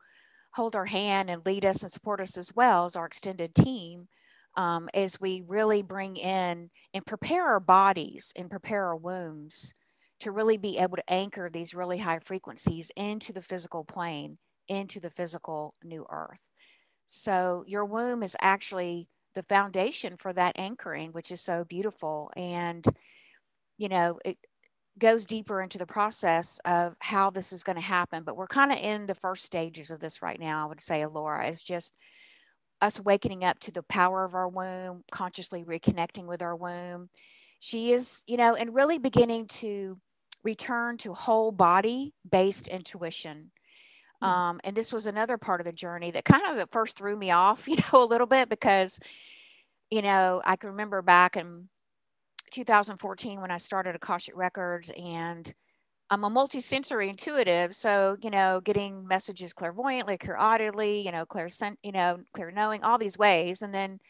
[0.53, 4.09] hold our hand and lead us and support us as well as our extended team
[4.57, 9.73] um, as we really bring in and prepare our bodies and prepare our wombs
[10.21, 15.01] to really be able to anchor these really high frequencies into the physical plane, into
[15.01, 16.39] the physical new earth.
[17.07, 22.31] So your womb is actually the foundation for that anchoring, which is so beautiful.
[22.37, 22.85] And,
[23.79, 24.39] you know, it
[24.99, 28.23] goes deeper into the process of how this is going to happen.
[28.23, 31.05] But we're kind of in the first stages of this right now, I would say,
[31.07, 31.95] Laura, is just
[32.81, 37.09] us waking up to the power of our womb, consciously reconnecting with our womb.
[37.61, 39.99] She is, you know, and really beginning to
[40.43, 43.51] return to whole body based intuition
[44.23, 44.27] Mm.
[44.27, 47.17] Um, and this was another part of the journey that kind of at first threw
[47.17, 48.99] me off, you know, a little bit because,
[49.91, 51.69] you know, I can remember back in
[52.51, 55.53] 2014 when I started Akashic Records and
[56.11, 57.75] I'm a multi-sensory intuitive.
[57.75, 61.49] So, you know, getting messages clairvoyantly, clear audibly, you know, clear,
[61.83, 63.63] you know, clear knowing, all these ways.
[63.63, 64.01] And then,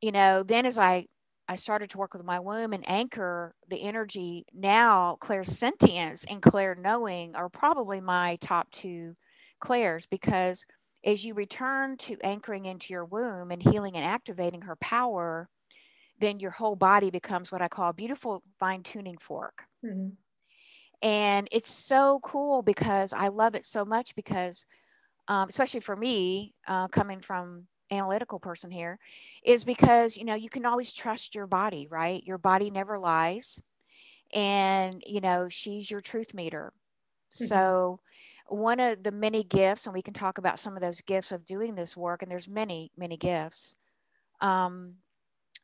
[0.00, 1.06] you know, then as I
[1.50, 4.44] I started to work with my womb and anchor the energy.
[4.52, 9.14] Now, clairsentience and clair knowing are probably my top two
[9.60, 10.66] clairs because
[11.04, 15.48] as you return to anchoring into your womb and healing and activating her power,
[16.18, 19.64] then your whole body becomes what I call a beautiful fine tuning fork.
[19.84, 20.10] Mm-hmm.
[21.00, 24.66] And it's so cool because I love it so much because,
[25.28, 28.98] um, especially for me, uh, coming from analytical person here
[29.42, 33.62] is because you know you can always trust your body right your body never lies
[34.34, 36.72] and you know she's your truth meter
[37.32, 37.44] mm-hmm.
[37.46, 37.98] so
[38.48, 41.46] one of the many gifts and we can talk about some of those gifts of
[41.46, 43.74] doing this work and there's many many gifts
[44.40, 44.94] um,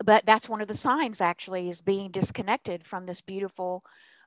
[0.03, 3.85] but that's one of the signs actually is being disconnected from this beautiful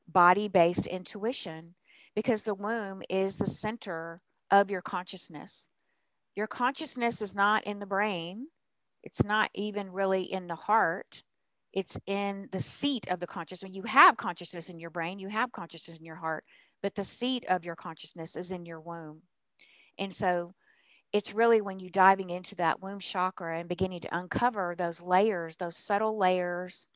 [0.08, 1.76] body-based intuition
[2.16, 5.70] because the womb is the center of your consciousness
[6.38, 8.46] your consciousness is not in the brain,
[9.04, 11.24] it's not even really in the heart.
[11.74, 13.74] It's in the seat of the consciousness.
[13.74, 16.44] You have consciousness in your brain, you have consciousness in your heart,
[16.84, 19.24] but the seat of your consciousness is in your womb.
[19.98, 20.54] And so
[21.18, 25.56] it's really when you're diving into that womb chakra and beginning to uncover those layers,
[25.56, 26.88] those subtle layers,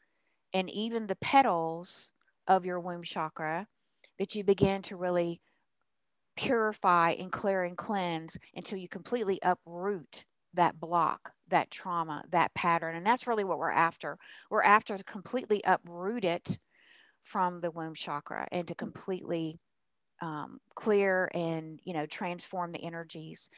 [0.53, 2.12] and even the petals
[2.47, 3.65] of your womb chakra
[4.19, 5.41] that you begin to really
[6.38, 12.95] purify and clear and cleanse until you completely uproot that block, that trauma, that pattern.
[12.95, 14.19] And that's really what we're after.
[14.51, 16.60] We're after to completely uproot it
[17.23, 19.57] from the womb chakra and to completely
[20.21, 23.49] um, clear and you know transform the energies.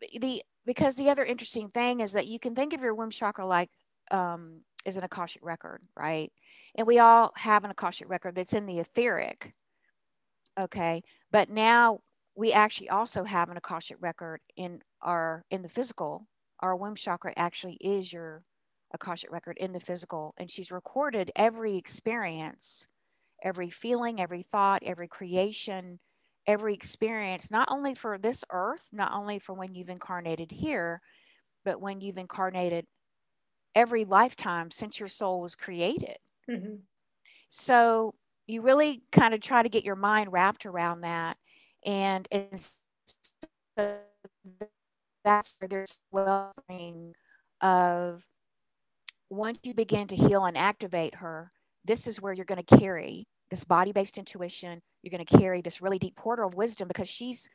[0.00, 3.46] The because the other interesting thing is that you can think of your womb chakra
[3.46, 3.70] like
[4.10, 6.30] um, as an akashic record, right?
[6.74, 9.52] And we all have an akashic record that's in the etheric,
[10.58, 11.02] Okay.
[11.30, 12.00] But now
[12.34, 16.26] we actually also have an Akashic record in our, in the physical.
[16.60, 18.42] Our womb chakra actually is your
[18.92, 20.34] Akashic record in the physical.
[20.36, 22.88] And she's recorded every experience,
[23.42, 26.00] every feeling, every thought, every creation,
[26.48, 31.02] every experience, not only for this earth, not only for when you've incarnated here,
[31.64, 32.86] but when you've incarnated
[33.74, 36.16] every lifetime since your soul was created.
[36.50, 36.76] Mm-hmm.
[37.50, 38.14] So
[38.46, 41.36] you really kind of try to get your mind wrapped around that.
[41.84, 42.66] And, and
[45.22, 47.12] that's where there's wellspring
[47.60, 48.26] of
[49.28, 51.52] once you begin to heal and activate her,
[51.84, 54.80] this is where you're going to carry this body based intuition.
[55.02, 57.48] You're going to carry this really deep portal of wisdom because she's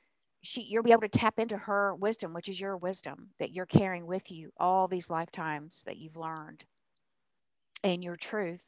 [0.44, 3.66] she you'll be able to tap into her wisdom which is your wisdom that you're
[3.66, 6.66] carrying with you all these lifetimes that you've learned
[7.84, 8.68] and your truth.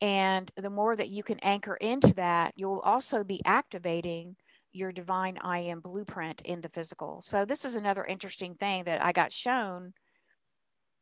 [0.00, 4.36] And the more that you can anchor into that you'll also be activating
[4.72, 7.20] your divine i am blueprint in the physical.
[7.20, 9.92] So this is another interesting thing that i got shown.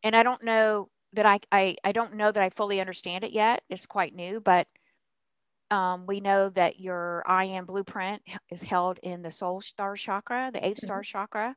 [0.02, 3.32] And i don't know that i i, I don't know that i fully understand it
[3.32, 3.62] yet.
[3.68, 4.66] It's quite new but
[5.70, 10.50] um, we know that your I am blueprint is held in the soul star chakra,
[10.52, 11.18] the 8th star mm-hmm.
[11.18, 11.56] chakra.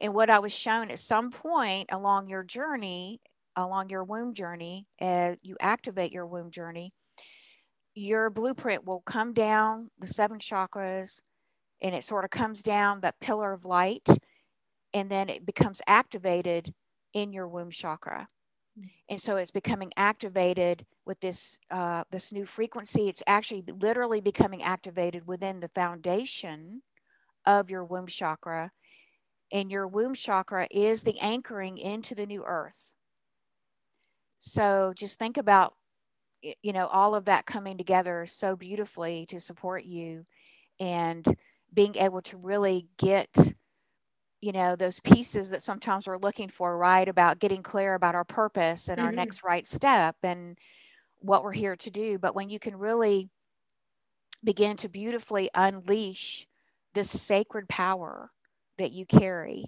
[0.00, 3.20] And what I was shown at some point along your journey,
[3.56, 6.92] along your womb journey, as you activate your womb journey,
[7.94, 11.20] your blueprint will come down the seven chakras
[11.82, 14.06] and it sort of comes down that pillar of light
[14.94, 16.72] and then it becomes activated
[17.12, 18.28] in your womb chakra
[19.08, 23.08] and so it's becoming activated with this uh, this new frequency.
[23.08, 26.82] It's actually literally becoming activated within the foundation
[27.46, 28.72] of your womb chakra.
[29.52, 32.92] And your womb chakra is the anchoring into the new earth.
[34.38, 35.74] So just think about
[36.62, 40.24] you know all of that coming together so beautifully to support you
[40.80, 41.26] and
[41.74, 43.28] being able to really get
[44.40, 48.24] you know those pieces that sometimes we're looking for right about getting clear about our
[48.24, 49.06] purpose and mm-hmm.
[49.06, 50.58] our next right step and
[51.20, 53.28] what we're here to do but when you can really
[54.44, 56.46] begin to beautifully unleash
[56.94, 58.30] this sacred power
[58.76, 59.64] that you carry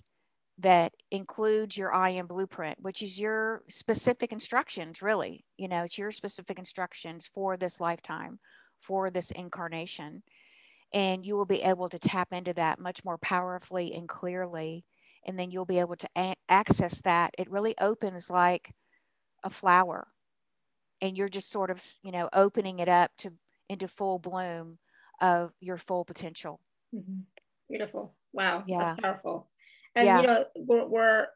[0.61, 5.45] that includes your I am blueprint, which is your specific instructions, really.
[5.57, 8.41] You know, it's your specific instructions for this lifetime,
[8.79, 10.23] for this incarnation
[10.93, 14.85] and you will be able to tap into that much more powerfully and clearly
[15.27, 18.73] and then you'll be able to a- access that it really opens like
[19.45, 20.09] a flower
[21.01, 23.33] and you're just sort of you know opening it up to
[23.69, 24.79] into full bloom
[25.21, 26.61] of your full potential
[26.95, 27.21] mm-hmm.
[27.69, 28.79] beautiful wow yeah.
[28.79, 29.49] that's powerful
[29.95, 30.21] and yeah.
[30.21, 31.27] you know we're, we're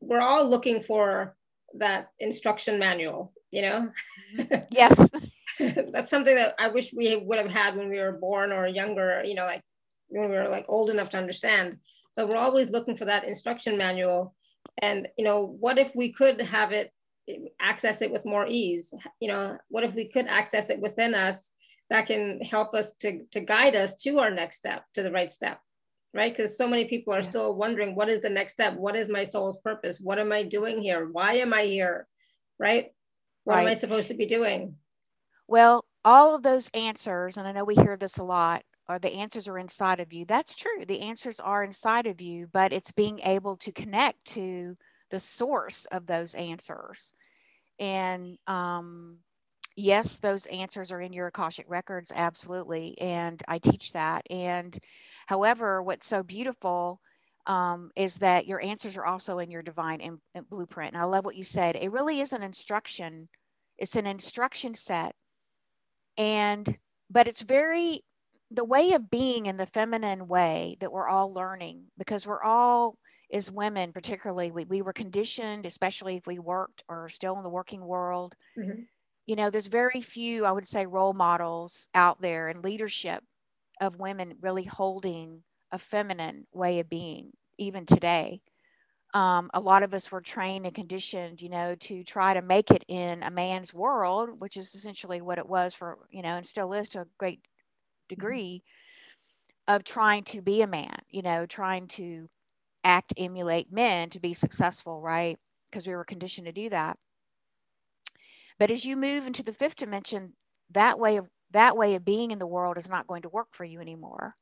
[0.00, 1.36] we're all looking for
[1.74, 3.90] that instruction manual you know
[4.36, 4.54] mm-hmm.
[4.70, 5.08] yes
[5.92, 9.22] that's something that I wish we would have had when we were born or younger,
[9.24, 9.62] you know, like
[10.08, 11.78] when we were like old enough to understand.
[12.16, 14.34] But we're always looking for that instruction manual.
[14.82, 16.92] And, you know, what if we could have it,
[17.60, 18.92] access it with more ease?
[19.20, 21.50] You know, what if we could access it within us
[21.90, 25.30] that can help us to, to guide us to our next step, to the right
[25.30, 25.60] step?
[26.14, 26.34] Right?
[26.34, 27.26] Because so many people are yes.
[27.26, 28.74] still wondering, what is the next step?
[28.76, 29.98] What is my soul's purpose?
[30.00, 31.08] What am I doing here?
[31.10, 32.06] Why am I here?
[32.58, 32.92] Right?
[33.44, 33.62] What right.
[33.62, 34.76] am I supposed to be doing?
[35.48, 39.14] Well, all of those answers, and I know we hear this a lot, are the
[39.14, 40.24] answers are inside of you.
[40.26, 40.84] That's true.
[40.86, 44.76] The answers are inside of you, but it's being able to connect to
[45.10, 47.14] the source of those answers.
[47.78, 49.18] And um,
[49.76, 52.98] yes, those answers are in your Akashic records, absolutely.
[53.00, 54.26] And I teach that.
[54.30, 54.78] And
[55.26, 57.00] however, what's so beautiful
[57.46, 60.92] um, is that your answers are also in your divine in, in blueprint.
[60.92, 61.76] And I love what you said.
[61.76, 63.28] It really is an instruction,
[63.78, 65.14] it's an instruction set
[66.18, 66.76] and
[67.08, 68.02] but it's very
[68.50, 72.98] the way of being in the feminine way that we're all learning because we're all
[73.32, 77.48] as women particularly we, we were conditioned especially if we worked or still in the
[77.48, 78.82] working world mm-hmm.
[79.26, 83.22] you know there's very few i would say role models out there in leadership
[83.80, 88.40] of women really holding a feminine way of being even today
[89.14, 92.70] um, a lot of us were trained and conditioned, you know, to try to make
[92.70, 96.46] it in a man's world, which is essentially what it was for, you know, and
[96.46, 98.14] still is to a great mm-hmm.
[98.14, 99.74] degree mm-hmm.
[99.74, 102.28] of trying to be a man, you know, trying to
[102.84, 105.38] act, emulate men to be successful, right?
[105.70, 106.98] Because we were conditioned to do that.
[108.58, 110.32] But as you move into the fifth dimension,
[110.70, 113.48] that way of that way of being in the world is not going to work
[113.52, 114.36] for you anymore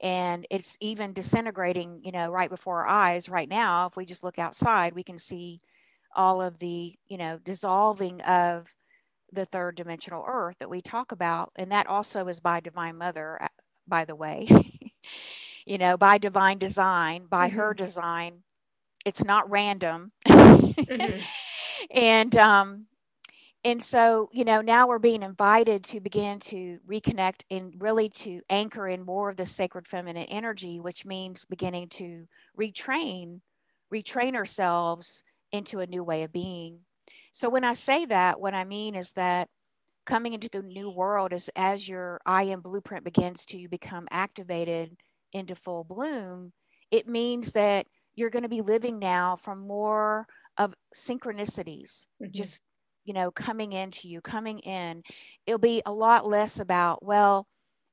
[0.00, 4.24] and it's even disintegrating you know right before our eyes right now if we just
[4.24, 5.60] look outside we can see
[6.14, 8.74] all of the you know dissolving of
[9.32, 13.40] the third dimensional earth that we talk about and that also is by divine mother
[13.42, 13.48] uh,
[13.86, 14.48] by the way
[15.66, 17.58] you know by divine design by mm-hmm.
[17.58, 18.42] her design
[19.04, 21.20] it's not random mm-hmm.
[21.90, 22.86] and um
[23.64, 28.40] and so you know now we're being invited to begin to reconnect and really to
[28.48, 32.26] anchor in more of the sacred feminine energy which means beginning to
[32.58, 33.40] retrain
[33.92, 36.80] retrain ourselves into a new way of being
[37.32, 39.48] so when i say that what i mean is that
[40.06, 44.96] coming into the new world is as your i am blueprint begins to become activated
[45.32, 46.52] into full bloom
[46.90, 52.32] it means that you're going to be living now from more of synchronicities mm-hmm.
[52.32, 52.60] just
[53.04, 55.02] you know, coming into you, coming in,
[55.46, 57.46] it'll be a lot less about, well,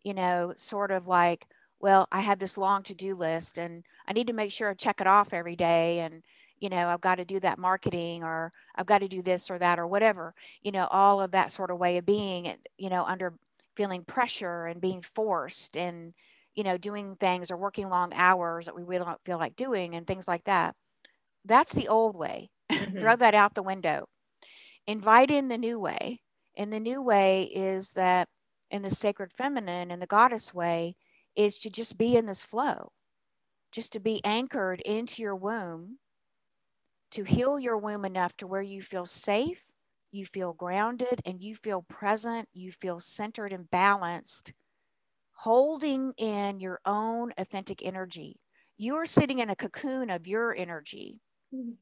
[0.03, 1.47] you know, sort of like
[1.79, 4.73] well, I have this long to do list and I need to make sure I
[4.73, 5.99] check it off every day.
[5.99, 6.23] And,
[6.59, 9.59] you know, I've got to do that marketing or I've got to do this or
[9.59, 10.33] that or whatever,
[10.63, 13.33] you know, all of that sort of way of being, and, you know, under
[13.75, 16.13] feeling pressure and being forced and,
[16.55, 19.93] you know, doing things or working long hours that we really don't feel like doing
[19.93, 20.75] and things like that.
[21.45, 22.49] That's the old way.
[22.69, 22.99] Mm-hmm.
[22.99, 24.07] Throw that out the window.
[24.87, 26.21] Invite in the new way.
[26.55, 28.29] And the new way is that
[28.71, 30.95] in the sacred feminine and the goddess way
[31.35, 32.91] is to just be in this flow,
[33.71, 35.99] just to be anchored into your womb,
[37.11, 39.63] to heal your womb enough to where you feel safe,
[40.11, 44.51] you feel grounded, and you feel present, you feel centered and balanced,
[45.33, 48.39] holding in your own authentic energy.
[48.77, 51.19] You are sitting in a cocoon of your energy
[51.53, 51.73] mm-hmm.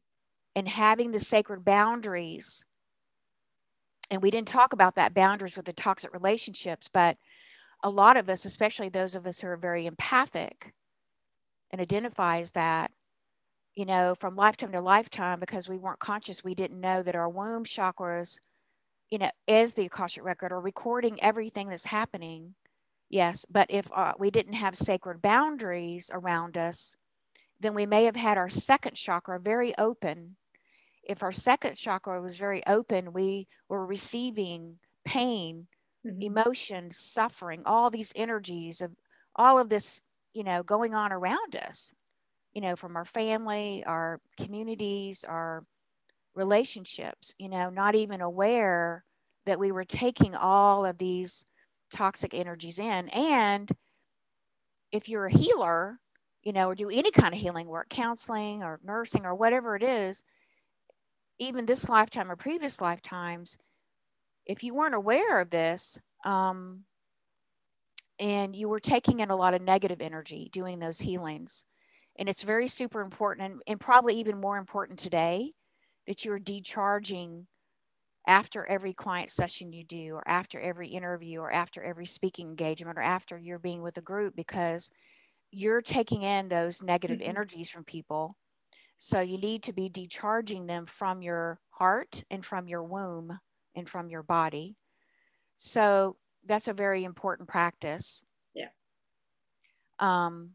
[0.56, 2.66] and having the sacred boundaries
[4.10, 7.18] and we didn't talk about that boundaries with the toxic relationships, but
[7.84, 10.74] a lot of us, especially those of us who are very empathic
[11.72, 12.92] and identifies that,
[13.76, 17.30] you know, from lifetime to lifetime, because we weren't conscious, we didn't know that our
[17.30, 18.40] womb chakras,
[19.10, 22.56] you know, as the Akashic record are recording everything that's happening.
[23.10, 26.98] Yes, but if uh, we didn't have sacred boundaries around us,
[27.60, 30.38] then we may have had our second chakra very open
[31.06, 35.68] if our second chakra was very open, we were receiving pain,
[36.06, 36.22] mm-hmm.
[36.22, 38.92] emotion, suffering, all these energies of
[39.36, 40.02] all of this,
[40.34, 41.94] you know, going on around us,
[42.54, 45.64] you know, from our family, our communities, our
[46.34, 49.06] relationships, you know, not even aware
[49.46, 51.46] that we were taking all of these
[51.92, 53.10] toxic energies in.
[53.10, 53.70] And
[54.92, 56.00] if you're a healer,
[56.44, 59.84] you know, or do any kind of healing work, counseling or nursing or whatever it
[59.84, 60.24] is,
[61.40, 63.58] even this lifetime or previous lifetimes,
[64.46, 66.84] if you weren't aware of this, um,
[68.20, 71.66] and you were taking in a lot of negative energy doing those healings,
[72.18, 75.52] and it's very super important and, and probably even more important today
[76.08, 77.46] that you're decharging
[78.28, 82.98] after every client session you do or after every interview or after every speaking engagement
[82.98, 84.90] or after you're being with a group because
[85.52, 87.30] you're taking in those negative mm-hmm.
[87.30, 88.36] energies from people
[88.98, 93.40] so you need to be decharging them from your heart and from your womb
[93.76, 94.78] and from your body.
[95.58, 98.26] So that's a very important practice.
[98.54, 98.70] Yeah.
[100.00, 100.52] Um,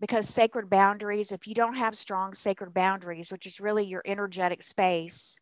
[0.00, 4.62] because sacred boundaries, if you don't have strong sacred boundaries, which is really your energetic
[4.62, 5.38] space,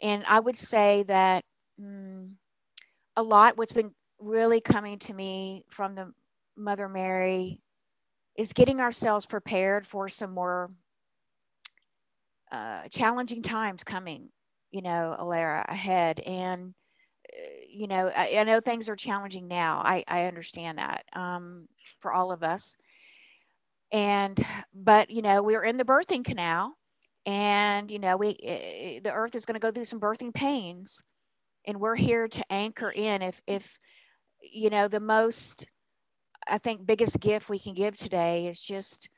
[0.00, 1.44] and I would say that
[1.80, 2.32] mm,
[3.16, 6.12] a lot, what's been really coming to me from the
[6.56, 7.60] Mother Mary
[8.36, 10.70] is getting ourselves prepared for some more
[12.52, 14.28] uh, challenging times coming,
[14.70, 16.20] you know, Alara ahead.
[16.20, 16.74] And,
[17.32, 19.80] uh, you know, I, I, know things are challenging now.
[19.82, 21.66] I, I understand that um,
[22.00, 22.76] for all of us.
[23.90, 24.44] And,
[24.74, 26.76] but, you know, we're in the birthing canal
[27.24, 31.02] and, you know, we, it, the earth is going to go through some birthing pains
[31.66, 33.78] and we're here to anchor in if, if,
[34.42, 35.64] you know, the most,
[36.46, 39.08] I think, biggest gift we can give today is just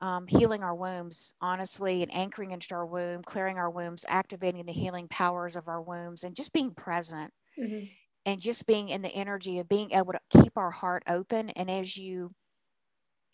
[0.00, 4.72] um, healing our wombs, honestly, and anchoring into our womb, clearing our wombs, activating the
[4.72, 7.86] healing powers of our wombs, and just being present mm-hmm.
[8.24, 11.50] and just being in the energy of being able to keep our heart open.
[11.50, 12.32] And as you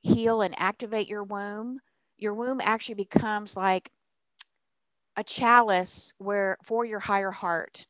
[0.01, 1.81] heal and activate your womb,
[2.17, 3.91] your womb actually becomes like
[5.17, 7.87] a chalice where for your higher heart.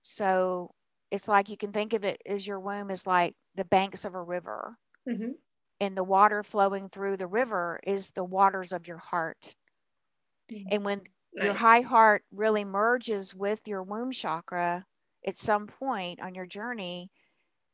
[0.00, 0.74] So
[1.10, 4.14] it's like you can think of it as your womb is like the banks of
[4.14, 4.76] a river.
[5.06, 5.32] Mm-hmm
[5.82, 9.56] and the water flowing through the river is the waters of your heart.
[10.50, 10.68] Mm-hmm.
[10.70, 10.98] And when
[11.34, 11.44] nice.
[11.44, 14.86] your high heart really merges with your womb chakra
[15.26, 17.10] at some point on your journey,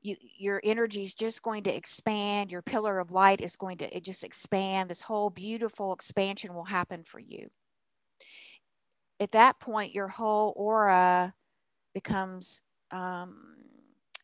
[0.00, 2.50] you, your energy is just going to expand.
[2.50, 4.88] Your pillar of light is going to it just expand.
[4.88, 7.50] This whole beautiful expansion will happen for you.
[9.20, 11.34] At that point, your whole aura
[11.92, 13.57] becomes um,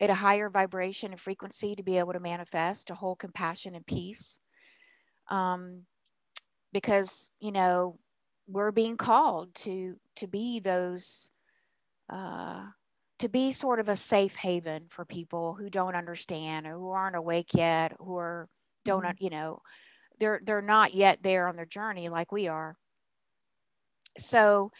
[0.00, 3.86] at a higher vibration and frequency to be able to manifest, to hold compassion and
[3.86, 4.40] peace.
[5.28, 5.82] Um,
[6.72, 7.98] because, you know,
[8.46, 11.30] we're being called to to be those
[12.10, 12.64] uh,
[13.20, 17.16] to be sort of a safe haven for people who don't understand or who aren't
[17.16, 18.48] awake yet, who are
[18.84, 19.24] don't mm-hmm.
[19.24, 19.60] you know,
[20.18, 22.76] they're they're not yet there on their journey like we are.
[24.18, 24.72] So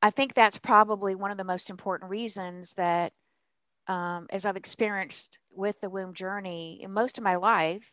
[0.00, 3.12] I think that's probably one of the most important reasons that
[3.86, 7.92] um, as I've experienced with the womb journey in most of my life,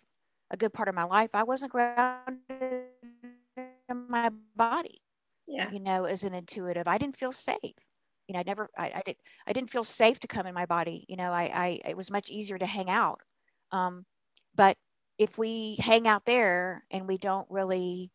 [0.51, 2.85] a good part of my life, I wasn't grounded
[3.57, 5.01] in my body.
[5.47, 5.71] Yeah.
[5.71, 7.57] You know, as an intuitive, I didn't feel safe.
[8.27, 9.15] You know, I never, I, I did,
[9.47, 11.05] I didn't feel safe to come in my body.
[11.09, 13.21] You know, I, I, it was much easier to hang out.
[13.71, 14.05] Um,
[14.55, 14.77] but
[15.17, 18.11] if we hang out there and we don't really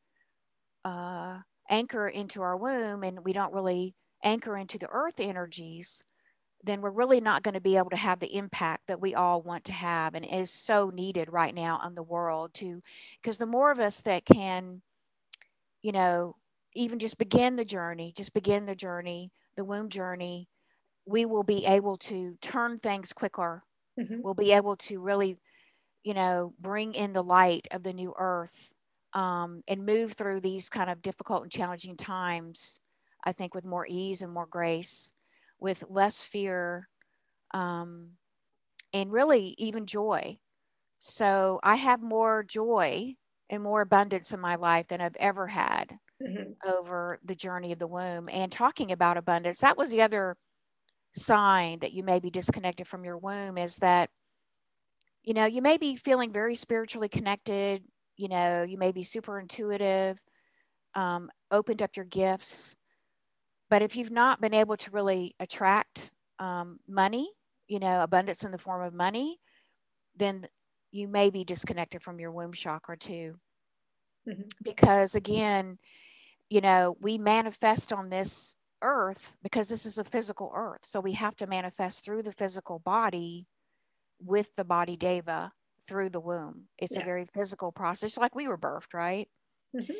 [0.84, 6.04] uh, anchor into our womb and we don't really anchor into the earth energies,
[6.64, 9.42] then we're really not going to be able to have the impact that we all
[9.42, 12.82] want to have and is so needed right now in the world to
[13.20, 14.82] because the more of us that can
[15.82, 16.36] you know
[16.74, 20.48] even just begin the journey just begin the journey the womb journey
[21.06, 23.62] we will be able to turn things quicker
[23.98, 24.20] mm-hmm.
[24.22, 25.36] we'll be able to really
[26.02, 28.72] you know bring in the light of the new earth
[29.12, 32.80] um, and move through these kind of difficult and challenging times
[33.24, 35.13] i think with more ease and more grace
[35.64, 36.86] with less fear
[37.54, 38.10] um,
[38.92, 40.36] and really even joy.
[40.98, 43.14] So I have more joy
[43.48, 46.52] and more abundance in my life than I've ever had mm-hmm.
[46.68, 48.28] over the journey of the womb.
[48.30, 50.36] And talking about abundance, that was the other
[51.16, 54.10] sign that you may be disconnected from your womb is that,
[55.22, 57.82] you know, you may be feeling very spiritually connected.
[58.18, 60.18] You know, you may be super intuitive,
[60.94, 62.76] um, opened up your gifts,
[63.70, 67.30] but if you've not been able to really attract um, money,
[67.68, 69.40] you know, abundance in the form of money,
[70.16, 70.46] then
[70.92, 73.36] you may be disconnected from your womb chakra too.
[74.28, 74.42] Mm-hmm.
[74.62, 75.78] Because again,
[76.48, 80.84] you know, we manifest on this earth because this is a physical earth.
[80.84, 83.46] So we have to manifest through the physical body
[84.20, 85.52] with the body deva
[85.88, 86.68] through the womb.
[86.78, 87.02] It's yeah.
[87.02, 89.28] a very physical process, like we were birthed, right?
[89.76, 89.94] Mm-hmm.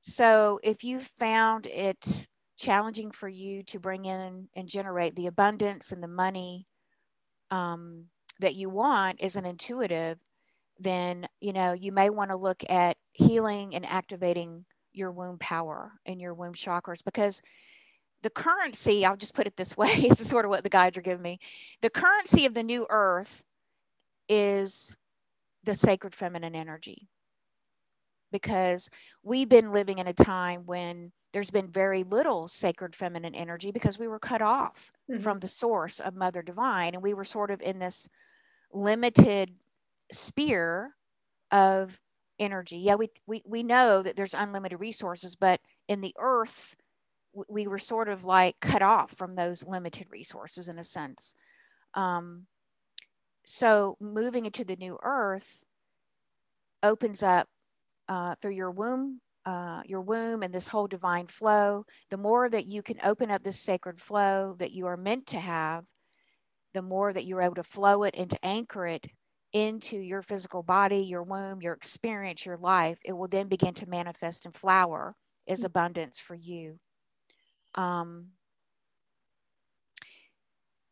[0.00, 2.28] So if you found it
[2.60, 6.66] challenging for you to bring in and generate the abundance and the money
[7.50, 8.04] um,
[8.38, 10.18] that you want as an intuitive,
[10.78, 15.92] then you know you may want to look at healing and activating your womb power
[16.06, 17.42] and your womb chakras because
[18.22, 20.96] the currency i'll just put it this way this is sort of what the guides
[20.96, 21.38] are giving me
[21.82, 23.44] the currency of the new earth
[24.28, 24.96] is
[25.64, 27.08] the sacred feminine energy
[28.32, 28.88] because
[29.22, 33.98] we've been living in a time when there's been very little sacred feminine energy because
[33.98, 35.22] we were cut off mm-hmm.
[35.22, 36.94] from the source of Mother Divine.
[36.94, 38.08] And we were sort of in this
[38.72, 39.54] limited
[40.10, 40.96] sphere
[41.50, 42.00] of
[42.38, 42.78] energy.
[42.78, 46.74] Yeah, we, we, we know that there's unlimited resources, but in the earth,
[47.48, 51.34] we were sort of like cut off from those limited resources in a sense.
[51.94, 52.46] Um,
[53.44, 55.64] so moving into the new earth
[56.82, 57.48] opens up
[58.08, 59.20] uh, through your womb
[59.50, 63.42] uh, your womb and this whole divine flow, the more that you can open up
[63.42, 65.84] this sacred flow that you are meant to have,
[66.72, 69.08] the more that you're able to flow it and to anchor it
[69.52, 73.88] into your physical body, your womb, your experience, your life, it will then begin to
[73.88, 75.16] manifest and flower
[75.48, 75.64] as mm.
[75.64, 76.78] abundance for you.
[77.74, 78.28] Um,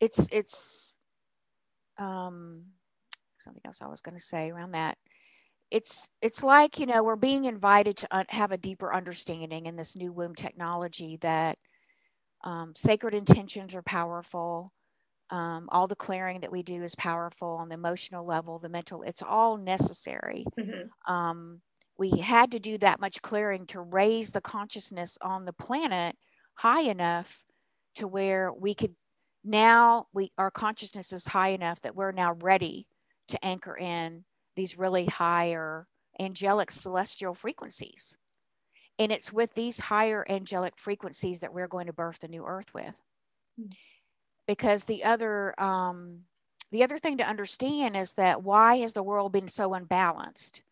[0.01, 0.99] it's it's
[1.97, 2.65] um,
[3.39, 4.99] something else I was going to say around that
[5.71, 9.77] it's it's like you know we're being invited to un- have a deeper understanding in
[9.77, 11.59] this new womb technology that
[12.45, 14.73] um, sacred intentions are powerful
[15.31, 19.03] um, all the clearing that we do is powerful on the emotional level the mental
[19.03, 21.13] it's all necessary mm-hmm.
[21.13, 21.61] um,
[21.99, 26.17] we had to do that much clearing to raise the consciousness on the planet
[26.55, 27.43] high enough
[27.97, 28.95] to where we could
[29.45, 32.87] now we our consciousness is high enough that we're now ready
[33.27, 34.25] to anchor in
[34.59, 35.87] these really higher
[36.21, 38.19] angelic celestial frequencies.
[38.99, 42.75] And it's with these higher angelic frequencies that we're going to birth the new earth
[42.75, 43.01] with.
[43.57, 43.69] Hmm.
[44.47, 46.25] Because the other um,
[46.73, 50.63] the other thing to understand is that why has the world been so unbalanced?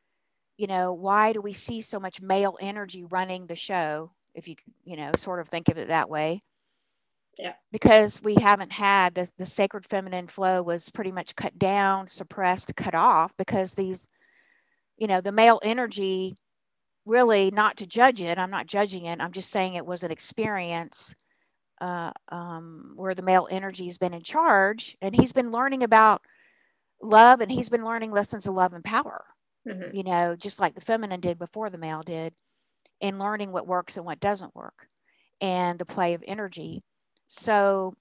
[0.56, 4.10] You know, why do we see so much male energy running the show?
[4.34, 6.42] If you you know sort of think of it that way,
[7.38, 7.52] yeah.
[7.70, 12.74] Because we haven't had the, the sacred feminine flow was pretty much cut down, suppressed,
[12.76, 14.08] cut off because these,
[14.96, 16.38] you know, the male energy
[17.04, 18.38] really not to judge it.
[18.38, 19.20] I'm not judging it.
[19.20, 21.14] I'm just saying it was an experience
[21.80, 26.22] uh, um, where the male energy has been in charge and he's been learning about
[27.02, 29.24] love and he's been learning lessons of love and power,
[29.68, 29.94] mm-hmm.
[29.94, 32.32] you know, just like the feminine did before the male did,
[33.02, 34.88] and learning what works and what doesn't work
[35.40, 36.82] and the play of energy.
[37.28, 37.94] So,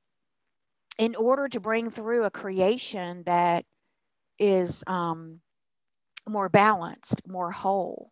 [0.97, 3.65] in order to bring through a creation that
[4.39, 5.41] is um,
[6.28, 8.11] more balanced, more whole,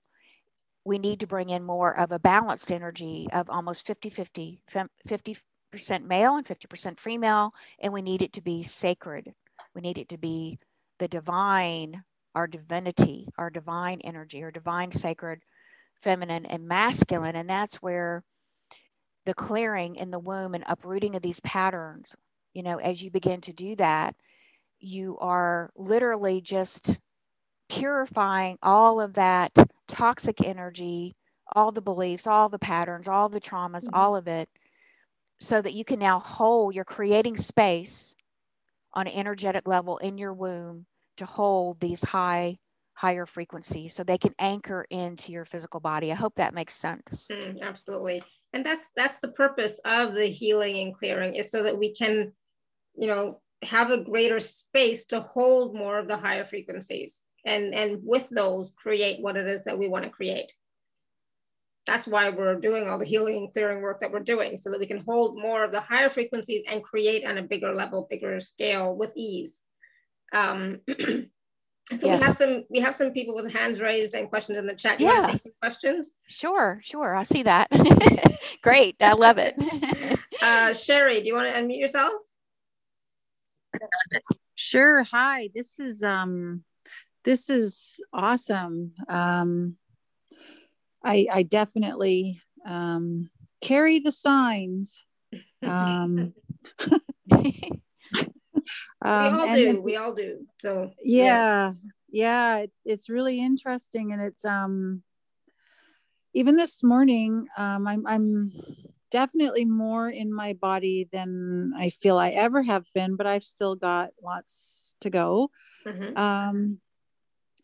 [0.85, 6.03] we need to bring in more of a balanced energy of almost 50 50, 50%
[6.03, 7.51] male and 50% female.
[7.79, 9.33] And we need it to be sacred.
[9.73, 10.59] We need it to be
[10.99, 12.03] the divine,
[12.35, 15.41] our divinity, our divine energy, our divine sacred
[16.01, 17.35] feminine and masculine.
[17.35, 18.23] And that's where
[19.25, 22.15] the clearing in the womb and uprooting of these patterns,
[22.53, 24.15] you know, as you begin to do that,
[24.79, 26.99] you are literally just
[27.69, 29.51] purifying all of that
[29.87, 31.15] toxic energy,
[31.53, 33.95] all the beliefs, all the patterns, all the traumas, mm-hmm.
[33.95, 34.49] all of it,
[35.39, 38.15] so that you can now hold, you're creating space
[38.93, 40.85] on an energetic level in your womb
[41.17, 42.57] to hold these high
[42.93, 46.11] higher frequencies so they can anchor into your physical body.
[46.11, 47.27] I hope that makes sense.
[47.31, 48.23] Mm, absolutely.
[48.53, 52.33] And that's that's the purpose of the healing and clearing is so that we can
[52.95, 57.99] you know have a greater space to hold more of the higher frequencies and and
[58.03, 60.53] with those create what it is that we want to create.
[61.85, 64.79] That's why we're doing all the healing and clearing work that we're doing so that
[64.79, 68.39] we can hold more of the higher frequencies and create on a bigger level bigger
[68.39, 69.63] scale with ease.
[70.31, 70.79] Um,
[71.97, 72.19] so yes.
[72.19, 74.99] we have some we have some people with hands raised and questions in the chat.
[74.99, 75.13] You yeah.
[75.13, 76.11] want to take some questions?
[76.27, 77.15] Sure sure.
[77.15, 77.69] I see that.
[78.61, 78.95] Great.
[79.01, 79.55] I love it.
[80.41, 82.11] Uh, sherry do you want to unmute yourself?
[84.55, 85.03] Sure.
[85.03, 85.49] Hi.
[85.55, 86.65] This is um
[87.23, 88.91] this is awesome.
[89.07, 89.77] Um
[91.03, 93.29] I, I definitely um,
[93.61, 95.03] carry the signs.
[95.63, 96.33] Um,
[99.03, 99.81] we all um, do.
[99.81, 100.45] We all do.
[100.59, 101.73] So yeah, yeah,
[102.11, 105.03] yeah, it's it's really interesting, and it's um
[106.33, 108.51] even this morning, um, I'm I'm
[109.11, 113.75] definitely more in my body than I feel I ever have been, but I've still
[113.75, 115.51] got lots to go.
[115.85, 116.17] Mm-hmm.
[116.17, 116.79] Um,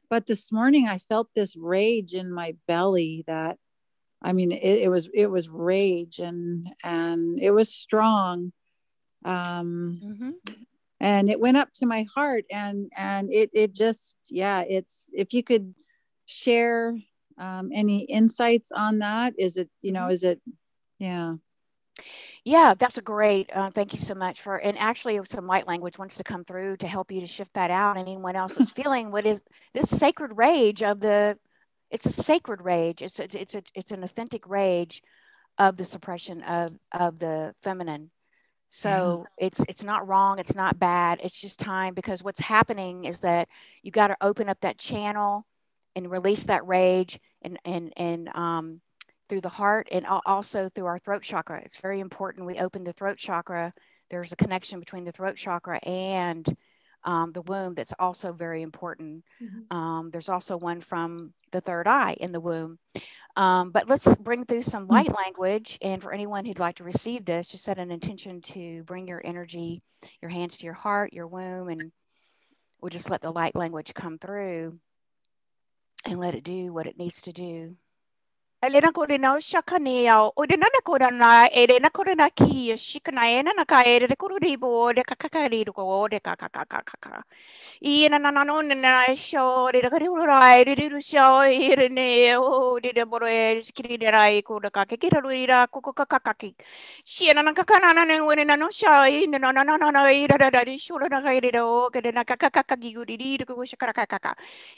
[0.10, 3.58] but this morning I felt this rage in my belly that
[4.22, 8.52] I mean it, it was it was rage and and it was strong
[9.24, 10.32] um mm-hmm.
[11.00, 15.34] And it went up to my heart and and it it just yeah it's if
[15.34, 15.74] you could
[16.26, 16.98] share
[17.38, 20.12] um, any insights on that is it you know mm-hmm.
[20.12, 20.42] is it
[21.00, 21.36] yeah
[22.46, 23.50] yeah, that's a great.
[23.54, 24.56] Uh, thank you so much for.
[24.56, 27.54] And actually, if some light language wants to come through to help you to shift
[27.54, 29.44] that out, and anyone else is feeling what is
[29.74, 31.38] this sacred rage of the.
[31.92, 33.02] It's a sacred rage.
[33.02, 35.02] It's a, it's a, it's an authentic rage
[35.58, 38.12] of the suppression of of the feminine.
[38.70, 39.48] So yeah.
[39.48, 40.38] it's it's not wrong.
[40.40, 41.20] It's not bad.
[41.24, 43.50] It's just time because what's happening is that
[43.82, 45.46] you got to open up that channel
[45.96, 48.82] and release that rage and and and um
[49.28, 51.62] through the heart and also through our throat chakra.
[51.64, 52.46] It's very important.
[52.46, 53.72] We open the throat chakra.
[54.10, 56.46] There's a connection between the throat chakra and
[57.04, 59.24] um, the womb that's also very important.
[59.42, 59.76] Mm-hmm.
[59.76, 62.80] Um, there's also one from the third eye in the womb.
[63.36, 64.92] Um, but let's bring through some mm.
[64.92, 65.78] light language.
[65.82, 69.22] And for anyone who'd like to receive this, just set an intention to bring your
[69.24, 69.82] energy,
[70.22, 71.92] your hands to your heart, your womb, and
[72.82, 74.80] we'll just let the light language come through
[76.06, 77.76] and let it do what it needs to do.
[78.62, 86.20] Elena Corina Shakanea, Odinana Corana, Elena Corina Ki, Shikanaena Naka, the Kuribo, the Kakakarigo, the
[86.20, 87.24] Kakakaka.
[87.82, 93.06] Ian and Anon and I show the Karirai, the show here in the did the
[93.06, 96.54] Boresh, Kirirai, Kuraka, Kirira, Kukakaki.
[97.06, 102.12] She and Nakakana and when in a no show in the Nana, the Shuraka, the
[102.12, 103.08] Nakakaki,
[103.40, 104.34] the Kushakaka.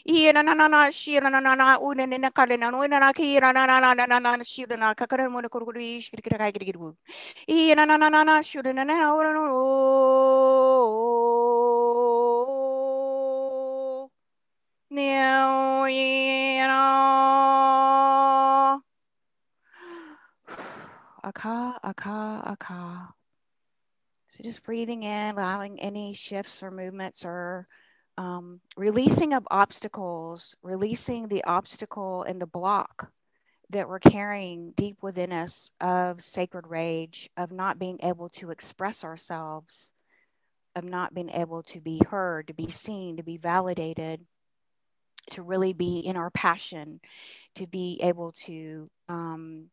[0.07, 3.70] Ian and Anana, she and Anana, Unen in a Kalina, when I Kira.
[3.80, 6.95] Na shira na kakara mo na kuruguri shikira kira kai kira gu
[7.47, 9.41] i na na na na na shira na na ora no
[14.89, 15.86] now
[16.67, 16.82] na
[21.24, 23.13] aka aka aka
[24.28, 27.67] so just breathing in allowing any shifts or movements or
[28.17, 33.11] um, releasing of obstacles, releasing the obstacle and the block
[33.72, 39.03] that we're carrying deep within us of sacred rage, of not being able to express
[39.03, 39.91] ourselves,
[40.76, 44.22] of not being able to be heard, to be seen, to be validated,
[45.32, 46.99] to really be in our passion,
[47.55, 49.69] to be able to um,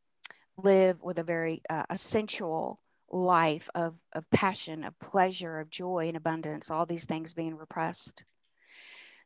[0.56, 2.78] live with a very uh, essential
[3.10, 8.22] life of, of passion, of pleasure, of joy and abundance, all these things being repressed.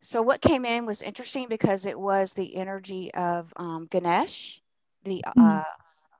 [0.01, 4.62] So, what came in was interesting because it was the energy of um, Ganesh
[5.05, 5.61] the mm.
[5.61, 5.65] uh,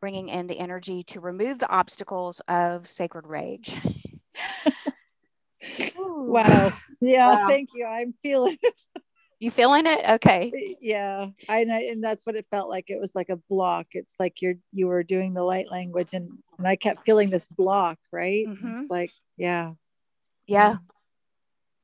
[0.01, 3.75] bringing in the energy to remove the obstacles of sacred rage.
[5.99, 6.73] wow.
[7.01, 7.41] Yeah.
[7.41, 7.49] Wow.
[7.49, 7.87] Thank you.
[7.87, 8.81] I'm feeling it.
[9.39, 10.09] You feeling it?
[10.09, 10.77] Okay.
[10.81, 11.27] Yeah.
[11.49, 12.91] I and that's what it felt like.
[12.91, 13.89] It was like a block.
[13.93, 17.49] It's like you're you were doing the light language and and I kept feeling this
[17.49, 18.47] block, right?
[18.47, 18.81] Mm-hmm.
[18.81, 19.73] It's like, yeah.
[20.47, 20.77] Yeah.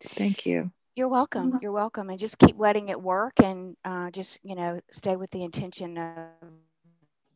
[0.00, 0.70] Thank you.
[0.94, 1.48] You're welcome.
[1.48, 1.58] Mm-hmm.
[1.62, 2.10] You're welcome.
[2.10, 5.98] And just keep letting it work and uh, just, you know, stay with the intention
[5.98, 6.50] of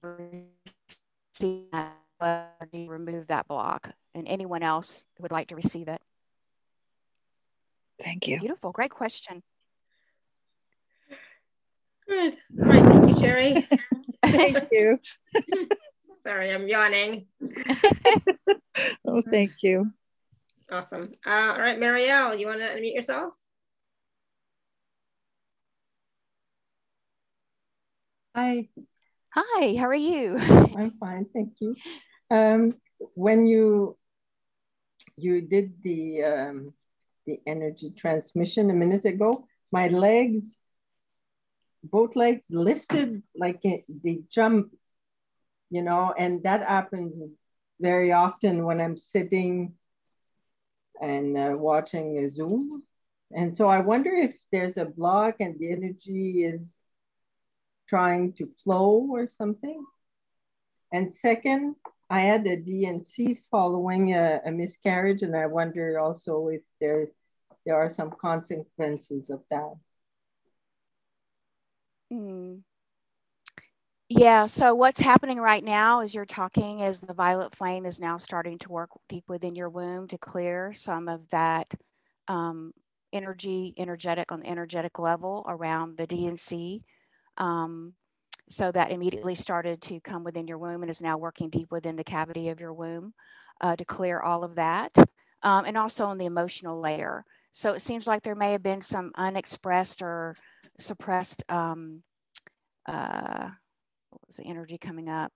[0.02, 1.96] receive that,
[2.74, 6.00] remove that block, and anyone else would like to receive it.
[8.00, 8.40] Thank you.
[8.40, 8.72] Beautiful.
[8.72, 9.42] Great question.
[12.08, 12.36] Good.
[12.60, 12.84] All right.
[12.84, 13.66] Thank you, Sherry.
[14.24, 14.98] Thank you.
[16.22, 17.26] Sorry, I'm yawning.
[19.06, 19.90] oh, thank you.
[20.70, 21.12] Awesome.
[21.26, 23.34] Uh, all right, Marielle, you want to unmute yourself?
[28.34, 28.68] Hi.
[29.34, 30.36] Hi, how are you?
[30.76, 31.74] I'm fine, thank you.
[32.30, 32.76] Um,
[33.14, 33.96] when you
[35.16, 36.74] you did the um,
[37.24, 40.58] the energy transmission a minute ago, my legs,
[41.82, 44.74] both legs lifted like they jump,
[45.70, 47.22] you know, and that happens
[47.80, 49.72] very often when I'm sitting
[51.00, 52.82] and uh, watching a Zoom.
[53.34, 56.82] And so I wonder if there's a block and the energy is
[57.88, 59.84] trying to flow or something.
[60.92, 61.76] And second,
[62.10, 67.08] I had a D&C following a, a, miscarriage, and I wonder also if there,
[67.64, 69.74] there are some consequences of that.
[72.12, 72.60] Mm.
[74.10, 78.18] Yeah, so what's happening right now as you're talking is the violet flame is now
[78.18, 81.72] starting to work deep within your womb to clear some of that
[82.28, 82.74] um,
[83.10, 86.82] energy, energetic on the energetic level around the D&C.
[87.42, 87.94] Um,
[88.48, 91.96] so that immediately started to come within your womb and is now working deep within
[91.96, 93.14] the cavity of your womb
[93.60, 94.92] uh, to clear all of that.
[95.42, 97.24] Um, and also on the emotional layer.
[97.50, 100.36] So it seems like there may have been some unexpressed or
[100.78, 102.04] suppressed, um,
[102.86, 103.48] uh,
[104.10, 105.32] what was the energy coming up?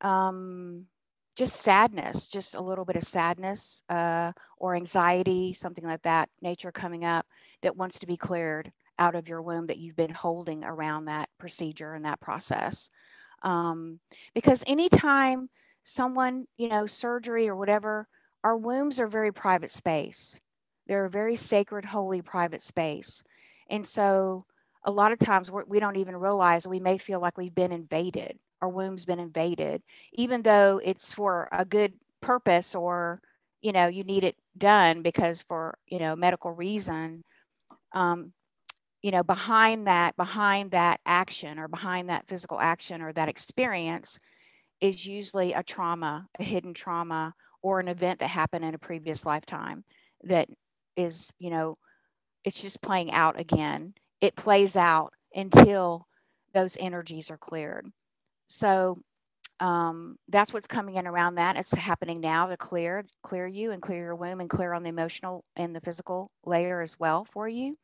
[0.00, 0.86] Um,
[1.36, 6.70] just sadness, just a little bit of sadness uh, or anxiety, something like that, nature
[6.70, 7.26] coming up
[7.62, 11.28] that wants to be cleared out of your womb that you've been holding around that
[11.38, 12.90] procedure and that process.
[13.42, 14.00] Um,
[14.34, 15.50] because anytime
[15.82, 18.08] someone, you know, surgery or whatever,
[18.42, 20.40] our wombs are very private space.
[20.86, 23.22] They're a very sacred, holy, private space.
[23.68, 24.46] And so
[24.84, 27.54] a lot of times we're, we do not even realize we may feel like we've
[27.54, 28.38] been invaded.
[28.62, 29.82] Our womb's been invaded,
[30.12, 33.20] even though it's for a good purpose or,
[33.60, 37.24] you know, you need it done because for, you know, medical reason.
[37.92, 38.32] Um,
[39.02, 44.18] you know behind that behind that action or behind that physical action or that experience
[44.80, 49.24] is usually a trauma a hidden trauma or an event that happened in a previous
[49.26, 49.84] lifetime
[50.22, 50.48] that
[50.96, 51.76] is you know
[52.44, 53.94] it's just playing out again.
[54.20, 56.06] It plays out until
[56.54, 57.86] those energies are cleared.
[58.48, 59.00] So
[59.60, 61.56] um, that's what's coming in around that.
[61.56, 64.90] It's happening now to clear clear you and clear your womb and clear on the
[64.90, 67.76] emotional and the physical layer as well for you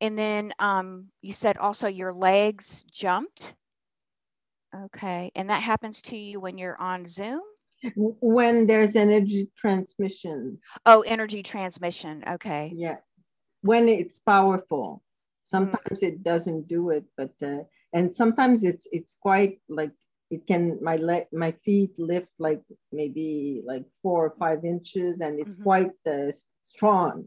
[0.00, 3.54] and then um, you said also your legs jumped.
[4.74, 5.32] Okay.
[5.34, 7.42] And that happens to you when you're on Zoom?
[7.96, 10.58] When there's energy transmission.
[10.86, 12.22] Oh, energy transmission.
[12.28, 12.70] Okay.
[12.72, 12.96] Yeah.
[13.62, 15.02] When it's powerful.
[15.42, 16.08] Sometimes mm.
[16.08, 19.90] it doesn't do it, but uh, and sometimes it's it's quite like
[20.30, 25.40] it can my leg my feet lift like maybe like four or five inches and
[25.40, 25.64] it's mm-hmm.
[25.64, 26.30] quite uh,
[26.62, 27.26] strong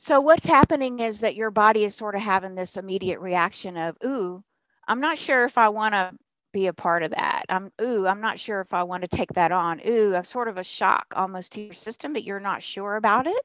[0.00, 3.96] so what's happening is that your body is sort of having this immediate reaction of,
[4.04, 4.44] ooh,
[4.86, 6.12] I'm not sure if I want to
[6.52, 7.46] be a part of that.
[7.48, 9.80] I'm ooh, I'm not sure if I want to take that on.
[9.84, 13.26] Ooh, a sort of a shock almost to your system, but you're not sure about
[13.26, 13.42] it.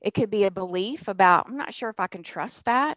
[0.00, 2.96] It could be a belief about, I'm not sure if I can trust that.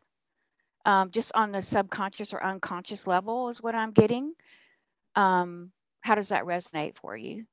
[0.86, 4.36] Um, just on the subconscious or unconscious level is what I'm getting.
[5.16, 7.46] Um, how does that resonate for you?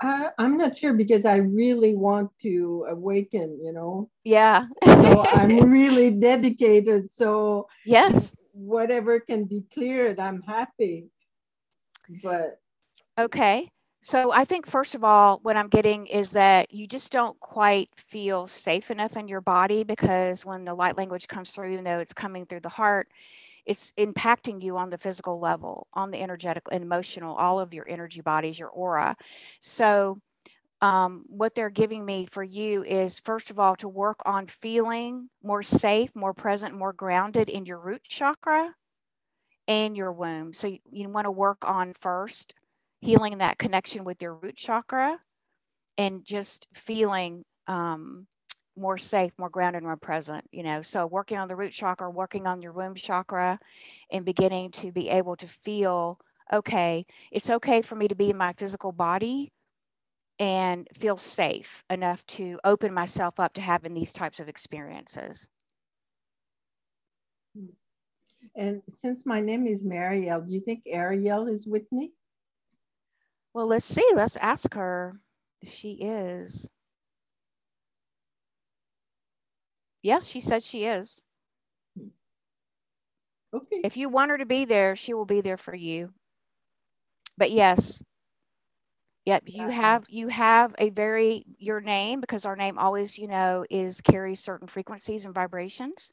[0.00, 4.10] I, am not sure because I really want to awaken, you know.
[4.24, 4.66] Yeah.
[4.84, 7.12] so I'm really dedicated.
[7.12, 11.08] So yes, whatever can be cleared, I'm happy.
[12.22, 12.60] But
[13.18, 13.70] okay.
[14.02, 17.90] So I think first of all, what I'm getting is that you just don't quite
[17.96, 21.98] feel safe enough in your body because when the light language comes through, even though
[21.98, 23.08] it's coming through the heart,
[23.70, 27.88] it's impacting you on the physical level, on the energetic and emotional, all of your
[27.88, 29.14] energy bodies, your aura.
[29.60, 30.18] So,
[30.80, 35.30] um, what they're giving me for you is first of all to work on feeling
[35.40, 38.74] more safe, more present, more grounded in your root chakra
[39.68, 40.52] and your womb.
[40.52, 42.54] So, you, you want to work on first
[43.00, 45.20] healing that connection with your root chakra
[45.96, 48.26] and just feeling um,
[48.76, 50.82] more safe, more grounded, more present, you know.
[50.82, 53.58] So working on the root chakra, working on your womb chakra,
[54.10, 56.20] and beginning to be able to feel,
[56.52, 59.52] okay, it's okay for me to be in my physical body
[60.38, 65.48] and feel safe enough to open myself up to having these types of experiences.
[67.56, 67.66] Hmm.
[68.56, 72.12] And since my name is Marielle, do you think Ariel is with me?
[73.52, 74.08] Well, let's see.
[74.14, 75.20] Let's ask her
[75.62, 76.70] she is.
[80.02, 81.24] Yes, she said she is.
[83.52, 83.80] Okay.
[83.82, 86.12] If you want her to be there, she will be there for you.
[87.36, 88.04] But yes,
[89.24, 93.64] yep, you have you have a very your name because our name always, you know,
[93.70, 96.12] is carries certain frequencies and vibrations.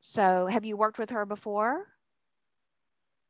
[0.00, 1.86] So, have you worked with her before?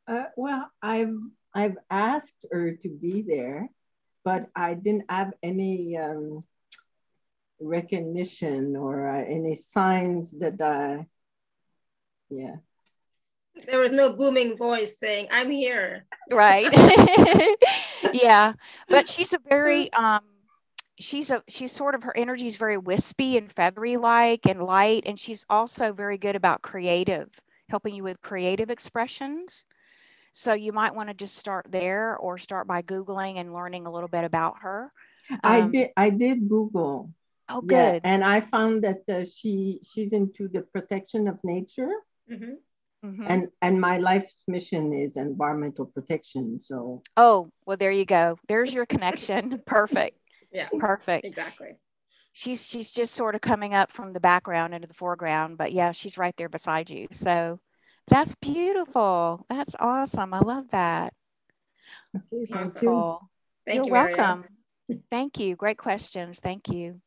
[0.07, 1.15] Uh, well, I've
[1.55, 3.69] I've asked her to be there,
[4.25, 6.45] but I didn't have any um,
[7.63, 11.07] recognition or uh, any signs that I,
[12.31, 12.57] yeah.
[13.67, 16.07] There was no booming voice saying, I'm here.
[16.31, 16.69] Right.
[18.13, 18.55] yeah.
[18.89, 20.23] But she's a very, um,
[20.99, 25.03] she's a, she's sort of, her energy is very wispy and feathery like and light.
[25.07, 27.29] And she's also very good about creative,
[27.69, 29.67] helping you with creative expressions.
[30.33, 33.93] So you might want to just start there or start by Googling and learning a
[33.93, 34.91] little bit about her.
[35.43, 37.13] I um, did, I did Google.
[37.53, 38.01] Oh, good.
[38.05, 41.91] Yeah, and I found that uh, she, she's into the protection of nature.
[42.31, 42.55] Mm-hmm.
[43.05, 43.25] Mm-hmm.
[43.29, 46.61] And and my life's mission is environmental protection.
[46.61, 48.39] So oh well, there you go.
[48.47, 49.61] There's your connection.
[49.67, 50.19] Perfect.
[50.53, 50.69] Yeah.
[50.79, 51.27] Perfect.
[51.27, 51.71] Exactly.
[52.33, 55.91] She's she's just sort of coming up from the background into the foreground, but yeah,
[55.91, 57.09] she's right there beside you.
[57.11, 57.59] So
[58.07, 59.47] that's beautiful.
[59.51, 60.33] That's awesome.
[60.33, 61.13] I love that.
[62.15, 63.29] Okay, beautiful.
[63.67, 64.45] Thank You're you, welcome.
[65.11, 65.57] Thank you.
[65.57, 66.39] Great questions.
[66.39, 67.01] Thank you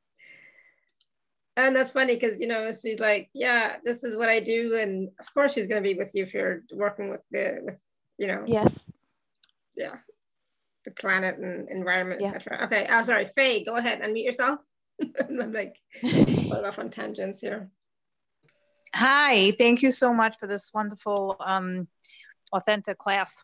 [1.57, 5.09] and that's funny because you know she's like yeah this is what i do and
[5.19, 7.79] of course she's going to be with you if you're working with the with
[8.17, 8.43] you know.
[8.45, 8.89] Yes.
[9.75, 9.95] Yeah.
[10.85, 12.33] The planet and environment yeah.
[12.33, 14.61] etc okay oh sorry faye go ahead and meet yourself
[15.01, 15.77] i'm like
[16.51, 17.69] off on tangents here.
[18.93, 21.87] Hi thank you so much for this wonderful um
[22.53, 23.43] authentic class.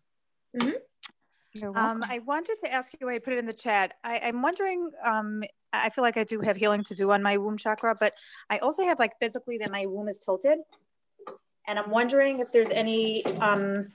[0.55, 0.77] Mm-hmm.
[1.75, 3.93] Um, I wanted to ask you, I put it in the chat.
[4.03, 5.43] I, am wondering um,
[5.73, 8.13] I feel like I do have healing to do on my womb chakra, but
[8.49, 10.59] I also have like physically that my womb is tilted.
[11.67, 13.89] And I'm wondering if there's any, um,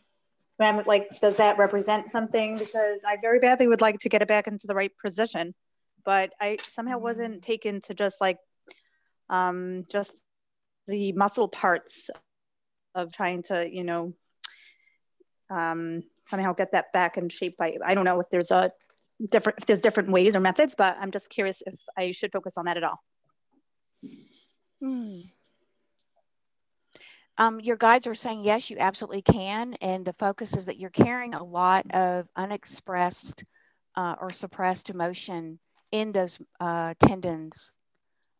[0.58, 2.56] like, does that represent something?
[2.56, 5.54] Because I very badly would like to get it back into the right position,
[6.04, 8.38] but I somehow wasn't taken to just like,
[9.28, 10.14] um, just
[10.86, 12.08] the muscle parts
[12.94, 14.14] of trying to, you know,
[15.50, 18.72] um, somehow get that back in shape by, I don't know if there's a
[19.30, 22.56] different if there's different ways or methods but i'm just curious if i should focus
[22.56, 23.02] on that at all
[24.80, 25.20] hmm.
[27.38, 30.90] um, your guides are saying yes you absolutely can and the focus is that you're
[30.90, 33.44] carrying a lot of unexpressed
[33.96, 35.58] uh, or suppressed emotion
[35.90, 37.74] in those uh, tendons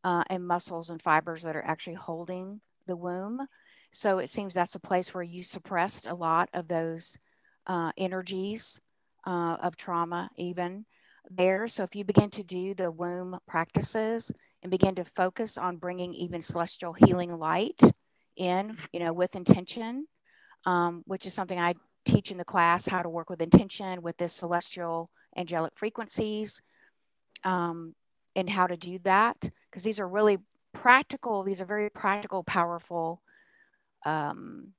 [0.05, 3.47] uh, and muscles and fibers that are actually holding the womb
[3.93, 7.17] so it seems that's a place where you suppressed a lot of those
[7.67, 8.81] uh, energies
[9.27, 10.87] uh, of trauma, even
[11.31, 11.67] there.
[11.69, 14.31] So if you begin to do the womb practices
[14.63, 17.81] and begin to focus on bringing even celestial healing light
[18.37, 20.07] in, you know, with intention,
[20.65, 21.73] um, which is something I
[22.05, 26.61] teach in the class how to work with intention with this celestial angelic frequencies
[27.45, 27.95] um,
[28.35, 29.37] and how to do that
[29.71, 30.39] because these are really
[30.73, 33.23] practical these are very practical powerful
[34.05, 34.73] um,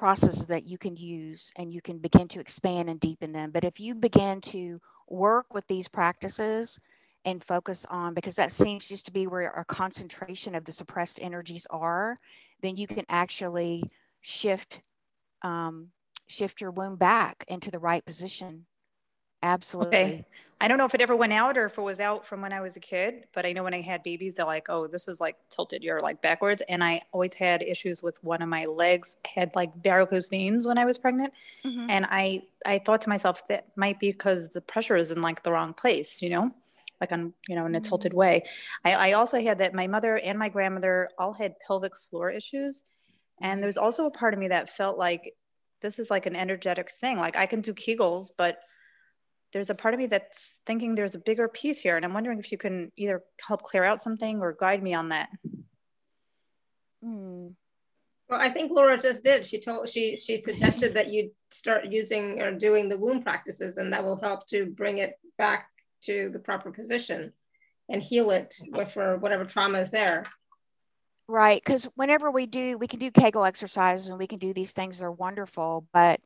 [0.00, 3.50] processes that you can use and you can begin to expand and deepen them.
[3.50, 4.80] But if you begin to
[5.10, 6.80] work with these practices
[7.26, 11.18] and focus on, because that seems just to be where our concentration of the suppressed
[11.20, 12.16] energies are,
[12.62, 13.84] then you can actually
[14.22, 14.80] shift
[15.42, 15.88] um,
[16.26, 18.64] shift your womb back into the right position
[19.42, 19.96] Absolutely.
[19.96, 20.24] Okay.
[20.62, 22.52] I don't know if it ever went out or if it was out from when
[22.52, 25.08] I was a kid, but I know when I had babies, they're like, oh, this
[25.08, 25.82] is like tilted.
[25.82, 26.62] You're like backwards.
[26.68, 30.76] And I always had issues with one of my legs had like varicose veins when
[30.76, 31.32] I was pregnant.
[31.64, 31.86] Mm-hmm.
[31.88, 35.42] And I, I thought to myself that might be because the pressure is in like
[35.42, 36.50] the wrong place, you know,
[37.00, 37.88] like on, you know, in a mm-hmm.
[37.88, 38.42] tilted way.
[38.84, 42.82] I, I also had that my mother and my grandmother all had pelvic floor issues.
[43.40, 45.32] And there's also a part of me that felt like
[45.80, 47.16] this is like an energetic thing.
[47.16, 48.58] Like I can do Kegels, but
[49.52, 52.38] there's a part of me that's thinking there's a bigger piece here and i'm wondering
[52.38, 55.28] if you can either help clear out something or guide me on that.
[57.02, 57.48] Hmm.
[58.28, 59.46] well i think laura just did.
[59.46, 63.92] She told she she suggested that you start using or doing the womb practices and
[63.92, 65.68] that will help to bring it back
[66.02, 67.32] to the proper position
[67.88, 68.54] and heal it
[68.92, 70.24] for whatever trauma is there.
[71.26, 74.72] Right because whenever we do we can do kegel exercises and we can do these
[74.72, 76.20] things they're wonderful but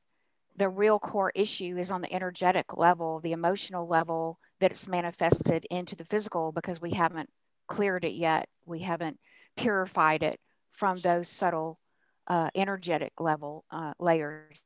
[0.56, 5.66] the real core issue is on the energetic level, the emotional level that it's manifested
[5.70, 7.30] into the physical because we haven't
[7.66, 8.48] cleared it yet.
[8.64, 9.18] We haven't
[9.56, 10.40] purified it
[10.70, 11.78] from those subtle
[12.26, 14.60] uh, energetic level uh, layers.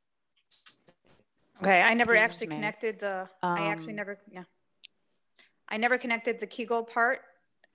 [1.61, 3.27] Okay, I never actually connected the.
[3.43, 4.17] Um, I actually um, never.
[4.31, 4.43] Yeah,
[5.67, 7.21] I never connected the Kegel part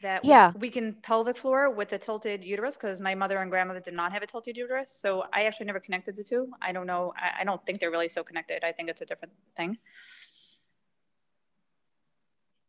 [0.05, 0.53] that Yeah.
[0.59, 4.23] weakened pelvic floor with the tilted uterus because my mother and grandmother did not have
[4.23, 4.91] a tilted uterus.
[4.91, 6.51] So I actually never connected the two.
[6.63, 7.13] I don't know.
[7.17, 8.63] I, I don't think they're really so connected.
[8.65, 9.79] I think it's a different thing.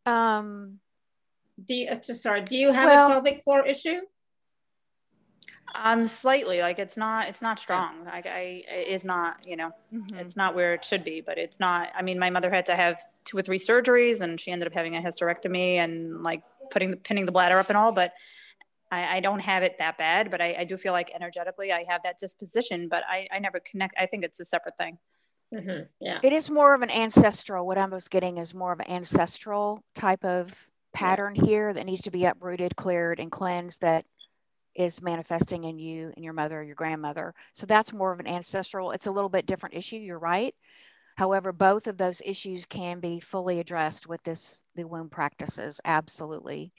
[0.06, 0.80] Um,
[1.64, 4.02] Do you, uh, sorry, do you have Well- a pelvic floor issue?
[5.74, 8.06] Um, slightly like it's not, it's not strong.
[8.06, 10.20] Like I, it is not, you know, mhm.
[10.22, 12.76] it's not where it should be, but it's not, I mean, my mother had to
[12.78, 16.92] have two or three surgeries and she ended up having a hysterectomy and like putting,
[16.92, 18.14] the pinning the bladder up and all, but
[18.92, 21.84] I, I don't have it that bad, but I, I do feel like energetically I
[21.90, 23.96] have that disposition, but I, I never connect.
[23.98, 24.98] I think it's a separate thing.
[25.54, 26.20] Mhm, Yeah.
[26.24, 27.66] It is more of an ancestral.
[27.66, 32.02] What I was getting is more of an ancestral type of pattern here that needs
[32.04, 33.82] to be uprooted, cleared, and cleansed.
[33.82, 34.06] That
[34.76, 37.34] is manifesting in you and your mother, your grandmother.
[37.54, 38.92] So that's more of an ancestral.
[38.92, 39.98] It's a little bit different issue.
[39.98, 40.54] You're right.
[41.16, 45.80] However, both of those issues can be fully addressed with this the womb practices.
[45.86, 46.72] Absolutely.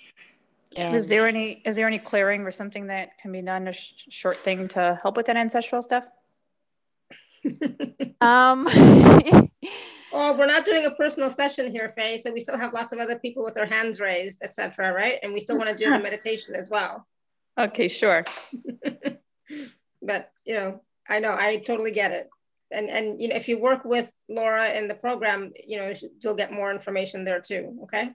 [0.76, 4.04] Is there any, is there any clearing or something that can be done, a sh-
[4.10, 6.04] short thing to help with that ancestral stuff?
[8.20, 8.68] um
[10.12, 12.98] Well, we're not doing a personal session here, Faye, so we still have lots of
[12.98, 14.92] other people with their hands raised, etc.
[14.92, 15.18] right?
[15.22, 17.06] And we still want to do the meditation as well.
[17.58, 18.24] Okay, sure.
[20.02, 22.28] but you know, I know I totally get it.
[22.72, 26.34] And and you know, if you work with Laura in the program, you know, you'll
[26.34, 27.78] get more information there too.
[27.84, 28.10] Okay.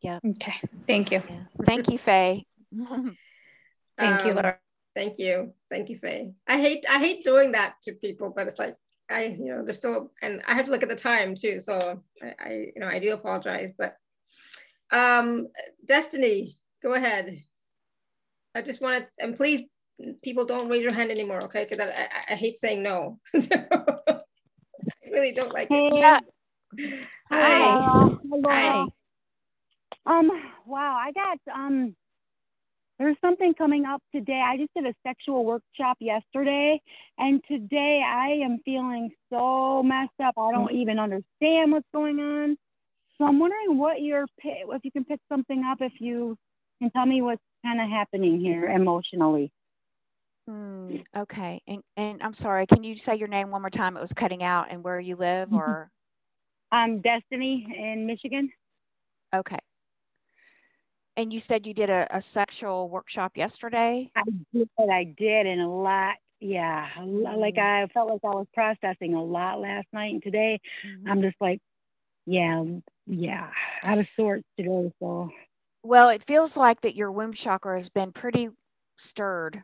[0.00, 0.18] Yeah.
[0.24, 0.54] Okay,
[0.86, 1.22] thank you.
[1.28, 1.44] yeah.
[1.64, 2.44] thank you, Faye.
[3.98, 4.58] Thank you, Um, Laura.
[4.94, 5.52] Thank you.
[5.70, 6.32] Thank you, Faye.
[6.46, 8.76] I hate I hate doing that to people, but it's like
[9.10, 11.60] I, you know, there's still and I have to look at the time too.
[11.60, 13.96] So I, I you know, I do apologize, but
[14.90, 15.46] um
[15.86, 17.42] Destiny, go ahead.
[18.54, 19.62] I just want to and please
[20.22, 21.66] people don't raise your hand anymore, okay?
[21.68, 23.18] Because I, I, I hate saying no.
[23.34, 24.20] I
[25.10, 25.94] really don't like it.
[25.94, 26.20] yeah.
[27.30, 27.58] Hi.
[27.58, 28.18] Hello.
[28.30, 28.50] Hello.
[28.50, 28.86] Hi.
[30.04, 30.30] Um,
[30.66, 31.94] wow, I got um
[32.98, 34.40] there's something coming up today.
[34.44, 36.80] I just did a sexual workshop yesterday
[37.18, 40.34] and today I am feeling so messed up.
[40.38, 42.56] I don't even understand what's going on.
[43.18, 46.36] So I'm wondering what your pi- if you can pick something up if you
[46.80, 49.50] can tell me what's kind of happening here emotionally.
[50.48, 51.60] Hmm, okay.
[51.66, 53.96] And, and I'm sorry, can you say your name one more time?
[53.96, 55.90] It was cutting out and where you live or,
[56.72, 58.50] Um, Destiny in Michigan.
[59.34, 59.58] okay.
[61.16, 64.10] And you said you did a, a sexual workshop yesterday?
[64.16, 64.22] I
[64.54, 66.14] did, I did, and a lot.
[66.40, 70.58] Yeah, lo- like I felt like I was processing a lot last night and today.
[70.84, 71.08] Mhm.
[71.08, 71.60] I'm just like,
[72.26, 72.64] yeah,
[73.06, 73.50] yeah,
[73.84, 74.90] out of sorts today.
[74.98, 75.30] So
[75.84, 78.48] Well, it feels like that your womb chakra has been pretty
[78.96, 79.62] stirred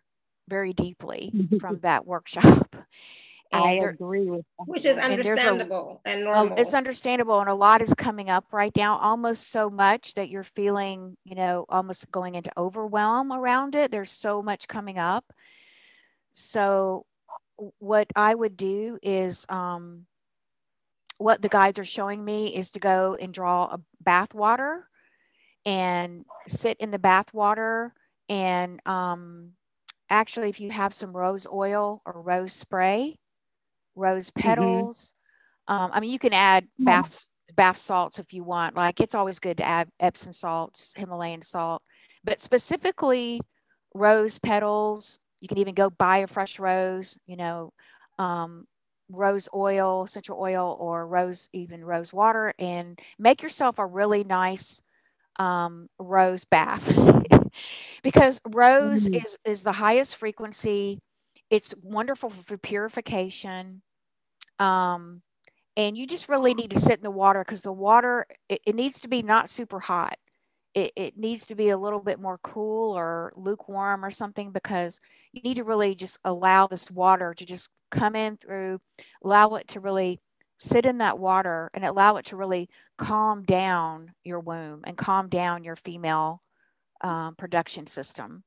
[0.48, 2.76] very deeply from that workshop.
[3.52, 4.68] I there- agree with that.
[4.68, 6.58] Which is And a- understandable and normal.
[6.58, 10.42] it's understandable, and a lot is coming up right now, almost so much that you're
[10.44, 13.90] feeling, you know, almost going into overwhelm around it.
[13.90, 15.32] There's so much coming up.
[16.32, 17.06] So,
[17.78, 20.06] what I would do is, um,
[21.18, 24.88] what the guides are showing me is to go and draw a bath water
[25.64, 27.94] and sit in the bath water.
[28.28, 29.52] And um,
[30.10, 33.18] actually, if you have some rose oil or rose spray,
[33.94, 35.14] rose petals,
[35.68, 38.76] um, I mean, you can add bath bath salts if you want.
[38.76, 41.82] Like it's always good to add Epsom salts, Himalayan salt,
[42.24, 43.40] but specifically
[43.94, 45.18] rose petals.
[45.40, 47.18] You can even go buy a fresh rose.
[47.26, 47.72] You know,
[48.18, 48.66] um,
[49.10, 54.80] rose oil, essential oil, or rose even rose water, and make yourself a really nice
[55.38, 56.96] um, rose bath
[58.02, 59.12] because rose Mhm.
[59.12, 61.00] is is the highest frequency.
[61.50, 63.82] It's wonderful for purification.
[64.58, 65.22] Um,
[65.76, 68.74] and you just really need to sit in the water because the water it, it
[68.74, 70.18] needs to be not super hot
[70.74, 75.00] it, it needs to be a little bit more cool or lukewarm or something because
[75.32, 78.80] you need to really just allow this water to just come in through
[79.24, 80.20] allow it to really
[80.58, 82.68] sit in that water and allow it to really
[82.98, 86.42] calm down your womb and calm down your female
[87.00, 88.42] um, production system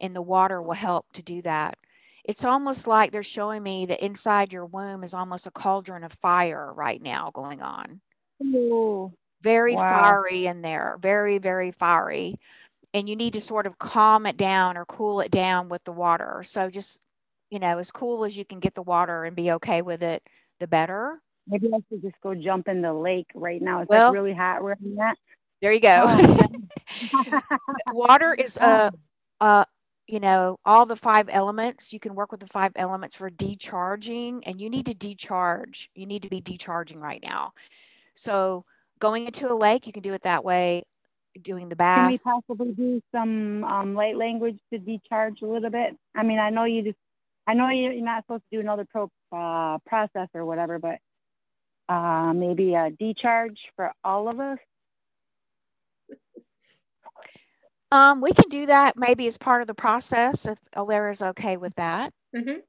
[0.00, 1.76] and the water will help to do that
[2.24, 6.12] it's almost like they're showing me that inside your womb is almost a cauldron of
[6.12, 8.00] fire right now going on.
[8.44, 9.88] Ooh, Very Wow.
[9.88, 12.38] fiery in there, very, very fiery.
[12.94, 15.90] And you need to sort of calm it down or cool it down with the
[15.90, 16.42] water.
[16.44, 17.02] So just,
[17.50, 20.22] you know, as cool as you can get the water and be okay with it,
[20.60, 21.20] the better.
[21.48, 23.80] maybe I should just go jump in the lake right now.
[23.80, 25.18] It's Well- like really hot where I'm at.
[25.62, 26.04] There you go.
[26.08, 27.40] Oh,
[27.92, 28.92] water is a,
[29.40, 29.64] uh,
[30.08, 31.92] you know, all the five elements.
[31.92, 35.88] You can work with the five elements for decharging, and you need to decharge.
[35.94, 37.52] You need to be decharging right now.
[38.14, 38.64] So,
[38.98, 40.82] going into a lake, you can do it that way.
[41.40, 41.98] doing the bath.
[41.98, 45.96] Can we possibly do some um, light language to decharge a little bit?
[46.14, 46.98] I mean, I know you just,
[47.46, 50.98] I know you're you're not supposed to do another pro, uh, process or whatever, but
[51.88, 54.58] uh, maybe a decharge for all of us.
[57.92, 61.74] Um, we can do that maybe as part of the process if Alara's okay with
[61.74, 62.12] that.
[62.34, 62.60] hmm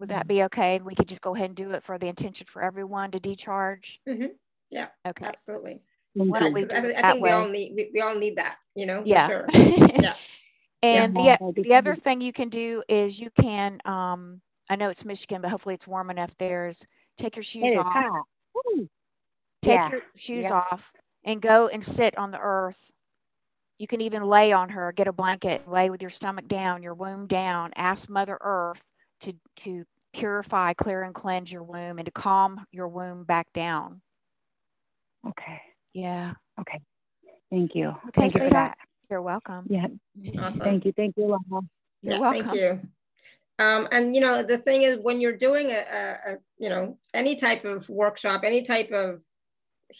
[0.00, 0.76] Would that be okay?
[0.76, 3.18] And we could just go ahead and do it for the intention for everyone to
[3.18, 4.00] decharge?
[4.08, 4.30] Mhm.
[4.70, 5.26] Yeah, Okay.
[5.26, 5.82] Absolutely.
[6.14, 7.90] Why don't we Because I, do thi- it I that think we all need we,
[7.92, 9.26] we all need that, you know, for Yeah.
[9.28, 9.46] sure.
[9.52, 10.14] Yeah.
[10.82, 14.88] And Yeah, the, the other thing you can do is you can, um, I know
[14.88, 16.84] it's Michigan, but hopefully it's warm enough there is
[17.18, 18.24] take your shoes off,
[19.62, 19.90] take Yeah.
[19.90, 20.54] your shoes Yeah.
[20.70, 20.92] off
[21.24, 22.92] and go and sit on the earth.
[23.78, 26.94] You can even lay on her, get a blanket, lay with your stomach down, your
[26.94, 28.82] womb down, ask Mother Earth
[29.22, 34.00] to, to purify, clear and cleanse your womb and to calm your womb back down.
[35.26, 35.60] Okay.
[35.92, 36.34] Yeah.
[36.60, 36.80] Okay.
[37.50, 37.88] Thank you.
[37.88, 38.74] Okay, Thank you for sweetheart.
[38.78, 38.78] that.
[39.10, 39.66] You're welcome.
[39.68, 39.86] Yeah.
[40.38, 40.64] Awesome.
[40.64, 40.92] Thank you.
[40.92, 41.62] Thank you, Laura.
[42.02, 42.46] You're yeah, welcome.
[42.46, 42.80] Thank you.
[43.58, 46.98] Um, and you know, the thing is when you're doing a, a, a, you know,
[47.12, 49.24] any type of workshop, any type of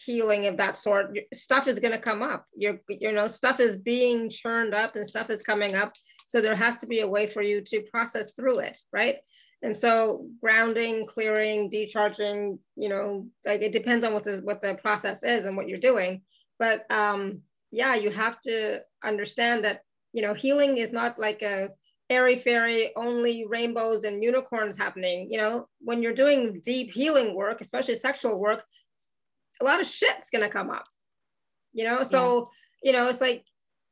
[0.04, 2.46] healing of that sort, stuff is going to come up.
[2.56, 5.94] You're, you know, stuff is being churned up and stuff is coming up.
[6.26, 9.16] So there has to be a way for you to process through it, right?
[9.62, 14.74] And so grounding, clearing, decharging, you know, like it depends on what the what the
[14.74, 16.22] process is and what you're doing.
[16.58, 19.80] But um, yeah, you have to understand that
[20.14, 21.68] you know healing is not like a
[22.08, 27.60] airy fairy only rainbows and unicorns happening you know when you're doing deep healing work
[27.60, 28.64] especially sexual work
[29.64, 30.86] a lot of shit's going to come up
[31.74, 32.02] you know?
[32.02, 32.48] So
[32.82, 33.44] you know it's like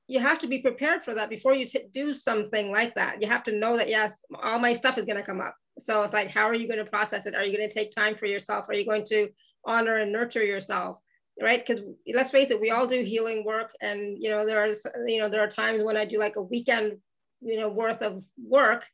[0.08, 3.20] you have to be prepared for that before you t- do something like that.
[3.20, 5.54] You have to know that yes all my stuff is going to come up.
[5.78, 7.34] So it's like how are you going to process it?
[7.34, 8.68] Are you going to take time for yourself?
[8.68, 9.28] Are you going to
[9.66, 10.98] honor and nurture yourself
[11.40, 11.64] right?
[11.64, 11.82] Because
[12.14, 15.42] let's face it we all do healing work and you know there's you know there
[15.42, 16.98] are times when i do like a weekend
[17.40, 18.86] you know worth of work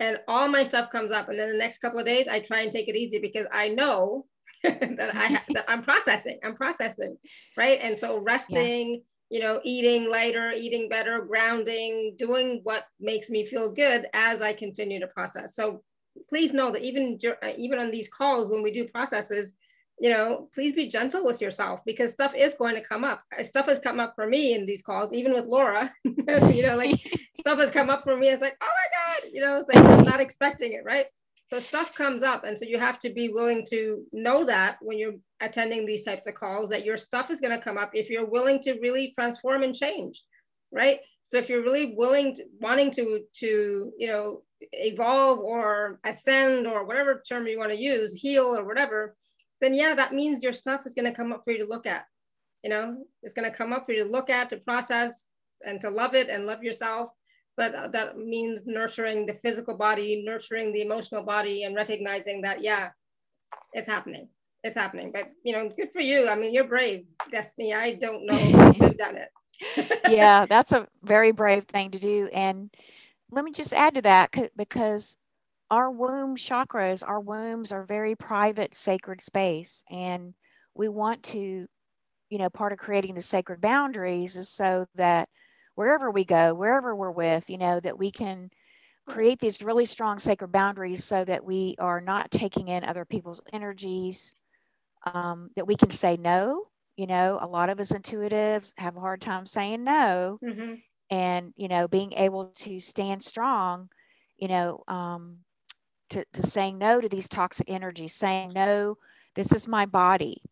[0.00, 1.28] and all my stuff comes up.
[1.28, 3.68] And then the next couple of days i try and take it easy because i
[3.68, 4.26] know
[4.96, 7.16] that i ha- that i'm processing i'm processing
[7.56, 7.78] right?
[7.82, 13.70] And so resting you know eating lighter eating better grounding doing what makes me feel
[13.70, 15.54] good as i continue to process.
[15.54, 15.82] So
[16.28, 19.54] please know that even uh, even on these calls when we do processes
[20.00, 23.22] you know please be gentle with yourself because stuff is going to come up.
[23.38, 25.92] Uh, stuff has come up for me in these calls even with laura.
[26.26, 27.00] You know like
[27.36, 28.28] stuff has come up for me.
[28.28, 31.06] It's like oh my god you know it's like i'm not expecting it right
[31.46, 34.98] so stuff comes up and so you have to be willing to know that when
[34.98, 38.08] you're attending these types of calls that your stuff is going to come up if
[38.10, 40.22] you're willing to really transform and change
[40.72, 40.98] right?
[41.22, 44.42] So if you're really willing to wanting to to you know
[44.72, 49.14] evolve or ascend or whatever term you want to use heal or whatever
[49.60, 51.86] then yeah that means your stuff is going to come up for you to look
[51.86, 52.06] at
[52.64, 53.04] you know?
[53.22, 55.26] It's going to come up for you to look at to process
[55.64, 57.10] and to love it and love yourself
[57.56, 62.62] but uh, that means nurturing the physical body nurturing the emotional body and recognizing that
[62.62, 62.90] yeah
[63.72, 64.28] it's happening.
[64.62, 65.10] It's happening.
[65.12, 66.28] But you know good for you.
[66.28, 67.74] I mean you're brave destiny.
[67.74, 69.28] I don't know you've done it.
[70.08, 72.28] Yeah, that's a very brave thing to do.
[72.32, 72.70] And
[73.30, 75.16] let me just add to that because
[75.70, 79.82] our womb chakras, our wombs are very private, sacred space.
[79.90, 80.34] And
[80.74, 81.66] we want to,
[82.28, 85.28] you know, part of creating the sacred boundaries is so that
[85.74, 88.50] wherever we go, wherever we're with, you know, that we can
[89.06, 93.40] create these really strong sacred boundaries so that we are not taking in other people's
[93.52, 94.34] energies,
[95.04, 96.68] um, that we can say no.
[96.96, 100.82] You know, a lot of us intuitives have a hard time saying no Mhm.
[101.10, 103.90] and you know being able to stand strong
[104.38, 105.38] you know um,
[106.10, 108.98] to, to saying no to these toxic energies saying no
[109.34, 110.42] this is my body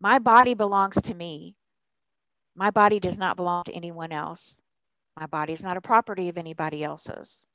[0.00, 1.56] my body belongs to me
[2.54, 4.62] my body does not belong to anyone else
[5.18, 7.46] my body is not a property of anybody else's.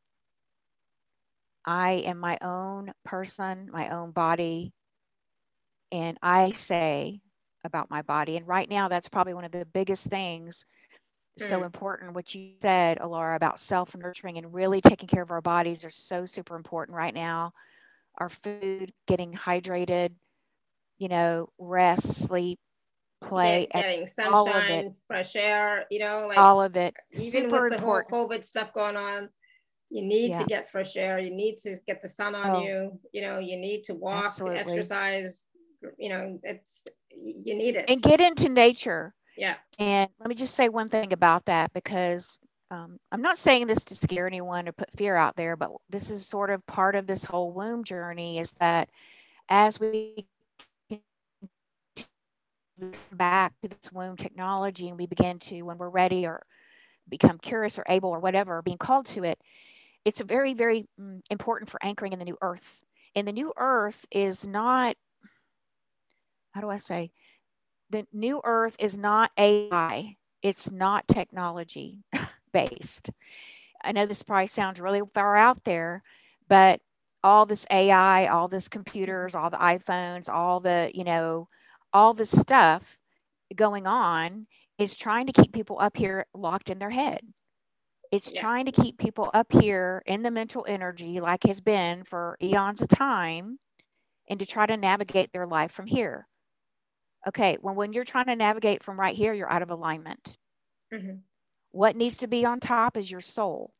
[1.65, 4.73] I am my own person my own body
[5.91, 7.21] and i say
[7.65, 8.37] about my body.
[8.37, 10.65] And right now that's probably one of the biggest things
[11.37, 11.65] so Mm.
[11.65, 15.83] important what you said Alara about self nurturing and really taking care of our bodies
[15.85, 17.53] are so super important right now.
[18.17, 20.13] Our food getting hydrated
[20.97, 22.59] you know rest sleep
[23.21, 24.59] play Get- getting all of it.
[24.61, 28.27] sunshine fresh air you know like all of it even super with the important whole
[28.29, 29.29] COVID stuff going on,
[29.89, 30.39] you need Yeah.
[30.39, 31.17] to get fresh air.
[31.17, 32.61] You need to get the sun on Oh.
[32.61, 32.99] you.
[33.11, 34.59] You know, you need to walk, Absolutely.
[34.59, 35.47] exercise.
[35.97, 37.89] You know, it's you need it.
[37.89, 42.39] and get into nature yeah, And let me just say one thing about that because
[42.71, 46.09] um, I'm not saying this to scare anyone or put fear out there, but this
[46.09, 48.89] is sort of part of this whole womb journey is that
[49.47, 50.27] as we
[53.11, 56.43] back to this womb technology and we begin to, when we're ready or
[57.07, 59.39] become curious or able or whatever, being called to it,
[60.05, 62.81] it's very, very mm, important for anchoring in the new earth.
[63.15, 64.95] And the new earth is not,
[66.51, 67.11] how do I say,
[67.89, 72.03] the new earth is not AI, it's not technology
[72.53, 73.09] based.
[73.83, 76.03] I know this probably sounds really far out there,
[76.47, 76.81] but
[77.23, 81.47] all this AI, all this computers, all the iPhones, all the, you know,
[81.93, 82.97] all this stuff
[83.55, 84.47] going on
[84.77, 87.21] is trying to keep people up here locked in their head.
[88.11, 88.41] It's yeah.
[88.41, 92.81] trying to keep people up here in the mental energy, like has been for eons
[92.81, 93.59] of time,
[94.29, 96.27] and to try to navigate their life from here.
[97.27, 100.37] Okay, well, when you're trying to navigate from right here, you're out of alignment.
[100.93, 101.17] Mm-hmm.
[101.71, 103.73] What needs to be on top is your soul.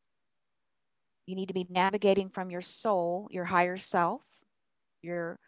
[1.26, 4.22] You need to be navigating from your soul, your higher self,
[5.02, 5.38] your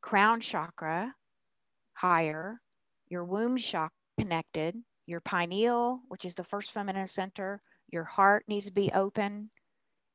[0.00, 1.14] crown chakra,
[2.00, 2.60] higher,
[3.08, 7.60] your womb shock connected, your pineal, which is the first feminine center,
[7.90, 9.50] your heart needs to be open.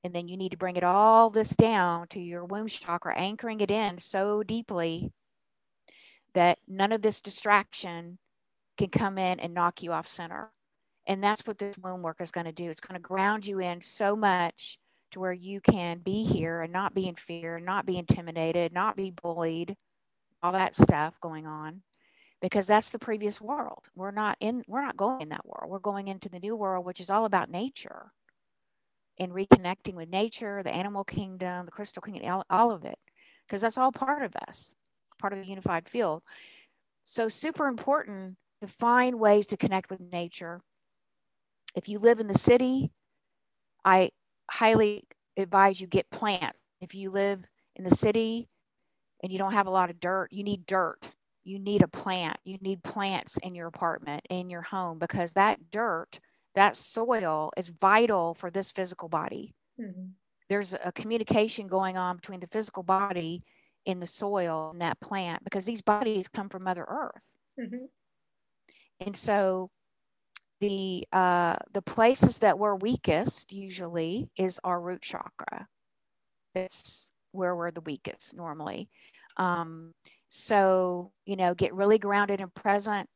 [0.03, 3.59] And then you need to bring it all this down to your womb chakra, anchoring
[3.61, 5.11] it in so deeply
[6.33, 8.19] that none of this distraction
[8.77, 10.51] can come in and knock you off center.
[11.07, 12.69] And that's what this womb work is going to do.
[12.69, 14.79] It's going to ground you in so much
[15.11, 18.95] to where you can be here and not be in fear, not be intimidated, not
[18.95, 19.75] be bullied,
[20.41, 21.81] all that stuff going on
[22.41, 23.89] because that's the previous world.
[23.95, 25.71] We're not in we're not going in that world.
[25.71, 28.11] We're going into the new world which is all about nature
[29.19, 32.99] and reconnecting with nature, the animal kingdom, the crystal kingdom, all, all of it
[33.47, 34.73] because that's all part of us,
[35.19, 36.23] part of the unified field.
[37.03, 40.61] So super important to find ways to connect with nature
[41.75, 42.91] if you live in the city,
[43.83, 44.11] I
[44.49, 45.03] highly
[45.37, 46.57] advise you get plants.
[46.81, 47.45] If you live
[47.75, 48.47] in the city
[49.23, 51.13] and you don't have a lot of dirt, you need dirt.
[51.43, 52.37] You need a plant.
[52.43, 56.19] You need plants in your apartment, in your home, because that dirt,
[56.55, 59.53] that soil is vital for this physical body.
[59.79, 60.07] Mm-hmm.
[60.49, 63.43] There's a communication going on between the physical body
[63.85, 67.35] in the soil and that plant because these bodies come from Mother Earth.
[67.59, 67.85] Mm-hmm.
[69.01, 69.69] And so
[70.61, 75.67] the uh, the places that we're weakest usually is our root chakra.
[76.53, 78.89] That's where we're the weakest normally.
[79.37, 79.93] Um,
[80.29, 83.09] so you know, get really grounded and present.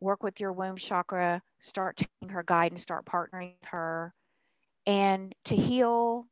[0.00, 1.42] Work with your womb chakra.
[1.60, 2.82] Start taking her guidance.
[2.82, 4.14] Start partnering with her,
[4.86, 6.26] and to heal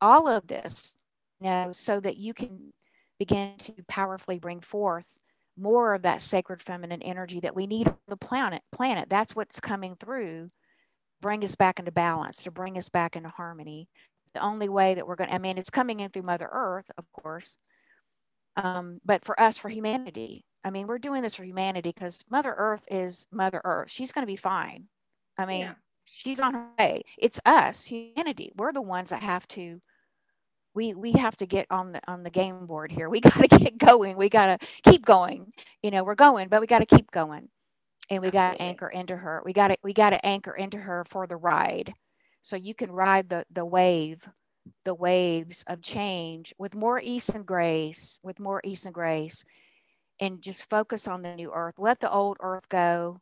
[0.00, 0.96] all of this,
[1.40, 2.72] you know, so that you can
[3.18, 5.18] begin to powerfully bring forth
[5.56, 9.60] more of that sacred feminine energy that we need on the planet planet that's what's
[9.60, 10.50] coming through
[11.20, 13.88] bring us back into balance to bring us back into harmony
[14.34, 16.90] the only way that we're going to i mean it's coming in through mother earth
[16.98, 17.58] of course
[18.56, 22.54] um, but for us for humanity i mean we're doing this for humanity because mother
[22.56, 24.84] earth is mother earth she's going to be fine
[25.38, 25.74] i mean yeah.
[26.04, 29.80] she's on her way it's us humanity we're the ones that have to
[30.74, 33.08] we we have to get on the on the game board here.
[33.08, 34.16] We got to get going.
[34.16, 35.52] We got to keep going.
[35.82, 37.48] You know, we're going, but we got to keep going,
[38.10, 39.42] and we got to anchor into her.
[39.44, 41.94] We got to we got to anchor into her for the ride,
[42.42, 44.28] so you can ride the the wave,
[44.84, 49.44] the waves of change with more ease and grace, with more ease and grace,
[50.20, 51.76] and just focus on the new earth.
[51.78, 53.20] Let the old earth go.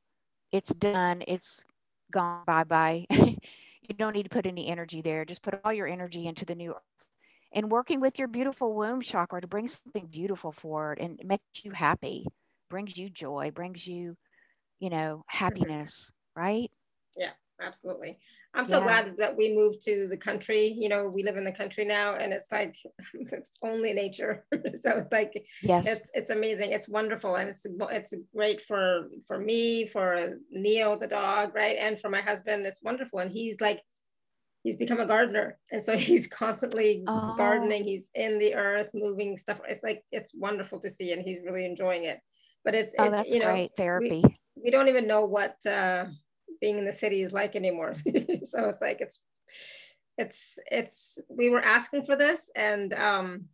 [0.50, 1.22] It's done.
[1.28, 1.64] It's
[2.10, 2.44] gone.
[2.46, 3.06] Bye bye.
[3.10, 5.24] you don't need to put any energy there.
[5.24, 7.08] Just put all your energy into the new earth
[7.52, 11.72] and working with your beautiful womb chakra to bring something beautiful forward and makes you
[11.72, 12.26] happy,
[12.68, 14.16] brings you joy, brings you,
[14.78, 15.44] you know, mm-hmm.
[15.44, 16.70] happiness, right?
[17.16, 18.18] Yeah, absolutely.
[18.52, 18.84] I'm so yeah.
[18.84, 20.66] glad that we moved to the country.
[20.66, 22.76] You know, we live in the country now, and it's like
[23.14, 24.44] it's only nature.
[24.52, 26.72] so it's like yes, it's it's amazing.
[26.72, 31.98] It's wonderful, and it's it's great for for me, for Neo the dog, right, and
[31.98, 32.66] for my husband.
[32.66, 33.82] It's wonderful, and he's like
[34.62, 37.34] he's become a gardener and so he's constantly oh.
[37.36, 41.40] gardening he's in the earth moving stuff it's like it's wonderful to see and he's
[41.44, 42.18] really enjoying it
[42.64, 45.54] but it's oh, it, that's you know great therapy we, we, don't even know what
[45.66, 46.04] uh,
[46.60, 47.94] being in the city is like anymore
[48.42, 49.20] so it's like it's
[50.18, 53.44] it's it's we were asking for this and um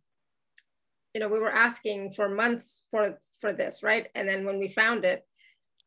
[1.13, 4.67] you know we were asking for months for for this right and then when we
[4.67, 5.25] found it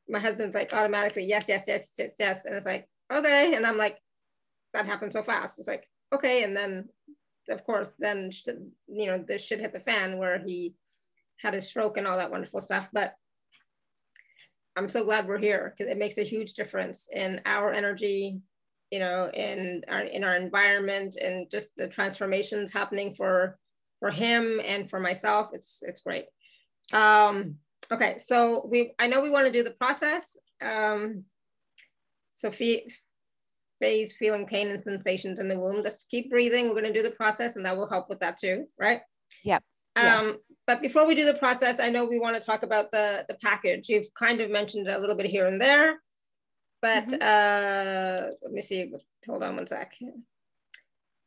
[0.09, 3.77] my husband's like automatically yes yes yes yes yes and it's like okay and i'm
[3.77, 3.99] like
[4.75, 5.59] that happened so fast.
[5.59, 6.45] It's like, okay.
[6.45, 6.89] And then,
[7.49, 8.31] of course, then,
[8.89, 10.75] you know, this shit hit the fan where he
[11.39, 12.89] had his stroke and all that wonderful stuff.
[12.93, 13.15] But
[14.81, 18.41] I'm so glad we're here because it makes a huge difference in our energy,
[18.91, 23.59] you know, in our, in our environment and just the transformations happening for,
[23.99, 25.51] for him and for myself.
[25.53, 26.27] It's, it's great.
[26.93, 27.57] Um,
[27.93, 30.39] Okay, so we I know we want to do the process.
[30.63, 31.25] Um,
[32.29, 35.83] so Faye's feeling pain and sensations in the womb.
[35.83, 36.69] Just keep breathing.
[36.69, 39.01] We're going to do the process, and that will help with that too, right?
[39.45, 39.63] Yep.
[39.97, 40.39] Um, yes.
[40.71, 43.35] But before we do the process, I know we want to talk about the the
[43.43, 43.89] package.
[43.89, 46.01] You've kind of mentioned it a little bit here and there,
[46.81, 47.33] but mm -hmm.
[47.33, 48.81] uh, let me see.
[49.27, 49.91] Hold on one sec.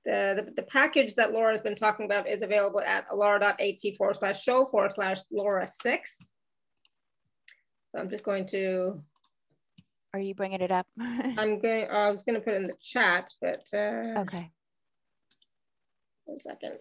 [0.06, 4.18] The, the, the, package that Laura has been talking about is available at alara.at forward
[4.18, 5.99] slash show forward slash Laura six.
[7.90, 8.64] So I'm just going to.
[10.14, 10.88] Are you bringing it up?
[11.41, 13.64] I'm going, I was going to put it in the chat, but.
[13.82, 14.45] Uh, okay.
[16.32, 16.78] One second.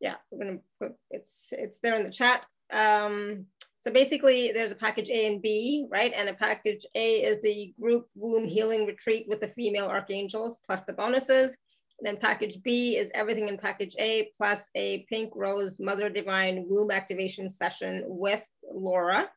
[0.00, 2.46] Yeah, we're to put, it's, it's there in the chat.
[2.72, 3.46] Um,
[3.78, 6.12] so basically there's a package A and B, right?
[6.14, 10.82] And a package A is the group womb healing retreat with the female archangels plus
[10.82, 11.56] the bonuses.
[12.00, 16.90] Then package B is everything in package A plus a pink rose mother divine womb
[16.90, 19.28] activation session with Laura.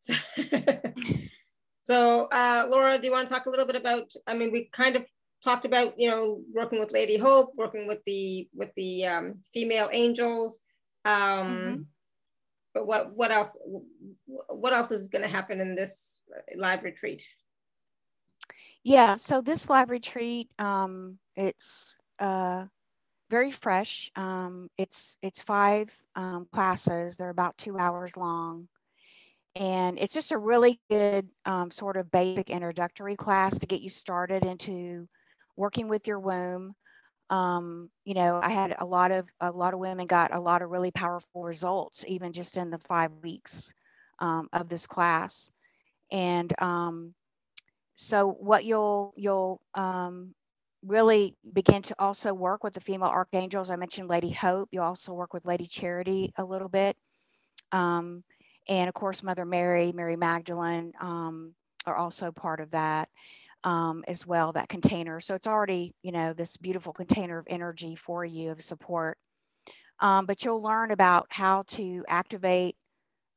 [0.00, 0.14] So,
[1.82, 4.68] so uh, Laura, do you want to talk a little bit about, I mean, we
[4.72, 5.06] kind of
[5.44, 9.88] talked about, you know, working with Lady Hope, working with the, with the um, female
[9.92, 10.60] angels.
[11.04, 11.84] Um, mm -hmm.
[12.74, 13.56] But what, what else,
[14.48, 16.22] what else is going to happen in this
[16.56, 17.22] live retreat?
[18.82, 22.66] Yeah, so this live retreat, um, it's uh,
[23.30, 24.10] very fresh.
[24.14, 27.16] Um, it's it's five um, classes.
[27.16, 28.68] They're about two hours long,
[29.56, 33.88] and it's just a really good um, sort of basic introductory class to get you
[33.88, 35.08] started into
[35.56, 36.74] working with your womb.
[37.30, 40.62] Um, you know, I had a lot of a lot of women got a lot
[40.62, 43.72] of really powerful results, even just in the five weeks
[44.18, 45.50] um, of this class,
[46.12, 47.14] and um,
[47.94, 50.34] so what you'll you'll um,
[50.84, 53.70] really begin to also work with the female archangels.
[53.70, 54.68] I mentioned Lady Hope.
[54.70, 56.96] You also work with Lady Charity a little bit,
[57.72, 58.22] um,
[58.68, 61.54] and of course Mother Mary, Mary Magdalene um,
[61.86, 63.08] are also part of that
[63.64, 64.52] um, as well.
[64.52, 65.20] That container.
[65.20, 69.18] So it's already you know this beautiful container of energy for you of support.
[70.00, 72.76] Um, but you'll learn about how to activate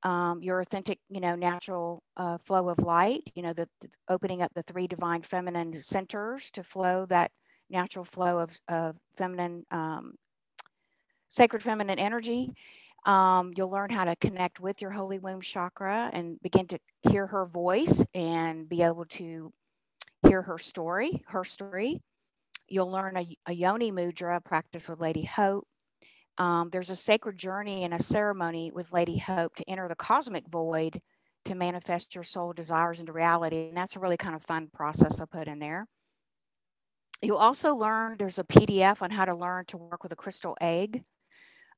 [0.03, 4.41] um, your authentic, you know, natural uh, flow of light, you know, the, the, opening
[4.41, 7.31] up the three divine feminine centers to flow that
[7.69, 10.15] natural flow of, of feminine, um,
[11.29, 12.53] sacred feminine energy.
[13.05, 16.79] Um, you'll learn how to connect with your holy womb chakra and begin to
[17.09, 19.51] hear her voice and be able to
[20.27, 22.01] hear her story, her story.
[22.67, 25.67] You'll learn a, a yoni mudra practice with Lady Hope.
[26.37, 30.47] Um, there's a sacred journey and a ceremony with Lady Hope to enter the cosmic
[30.47, 31.01] void
[31.45, 33.69] to manifest your soul desires into reality.
[33.69, 35.87] And that's a really kind of fun process I put in there.
[37.21, 40.55] You'll also learn there's a PDF on how to learn to work with a crystal
[40.61, 41.03] egg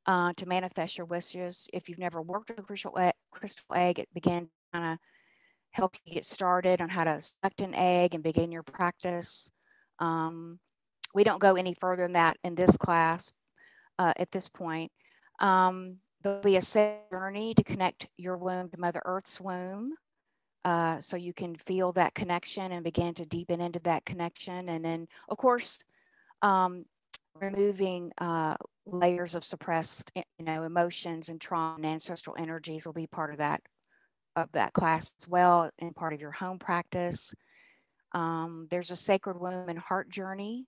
[0.06, 1.70] uh, to manifest your wishes.
[1.72, 4.98] If you've never worked with a crystal egg, crystal egg it begin kind of
[5.72, 9.52] help you get started on how to select an egg and begin your practice.
[10.00, 10.60] Um,
[11.14, 13.32] we don't go any further than that in this class,
[13.98, 14.92] uh, at this point.
[15.40, 19.94] Um, there'll be a journey to connect your womb to Mother Earth's womb.
[20.66, 24.68] Uh, so you can feel that connection and begin to deepen into that connection.
[24.68, 25.82] And then, of course,
[26.42, 26.86] um,
[27.34, 28.56] removing uh,
[28.86, 33.38] layers of suppressed, you know, emotions and trauma and ancestral energies will be part of
[33.38, 33.62] that
[34.40, 37.34] of that class as well, and part of your home practice.
[38.14, 40.66] Um, there's a sacred womb and heart journey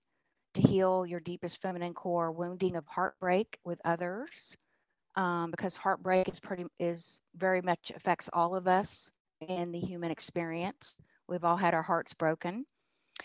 [0.54, 4.56] to heal your deepest feminine core wounding of heartbreak with others.
[5.14, 9.10] Um, because heartbreak is pretty is very much affects all of us
[9.46, 10.96] in the human experience.
[11.28, 12.64] We've all had our hearts broken.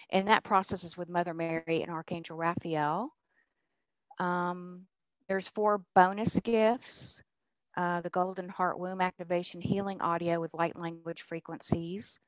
[0.09, 3.13] And that process is with mother mary and archangel raphael.
[4.19, 4.87] Um,
[5.29, 7.21] there's four bonus gifts
[7.77, 12.19] uh, the golden heart womb activation healing audio with light language frequencies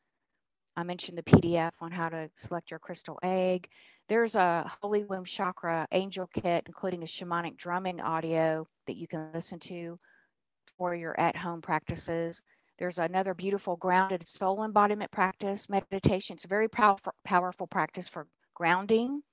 [0.80, 3.68] I mentioned the PDF on how to select your crystal egg.
[4.08, 9.30] There's a Holy Womb Chakra angel kit, including a shamanic drumming audio that you can
[9.34, 10.00] listen to
[10.78, 12.42] for your at home practices.
[12.78, 16.36] There's another beautiful grounded soul embodiment practice meditation.
[16.36, 19.24] It's a very powerful, powerful practice for grounding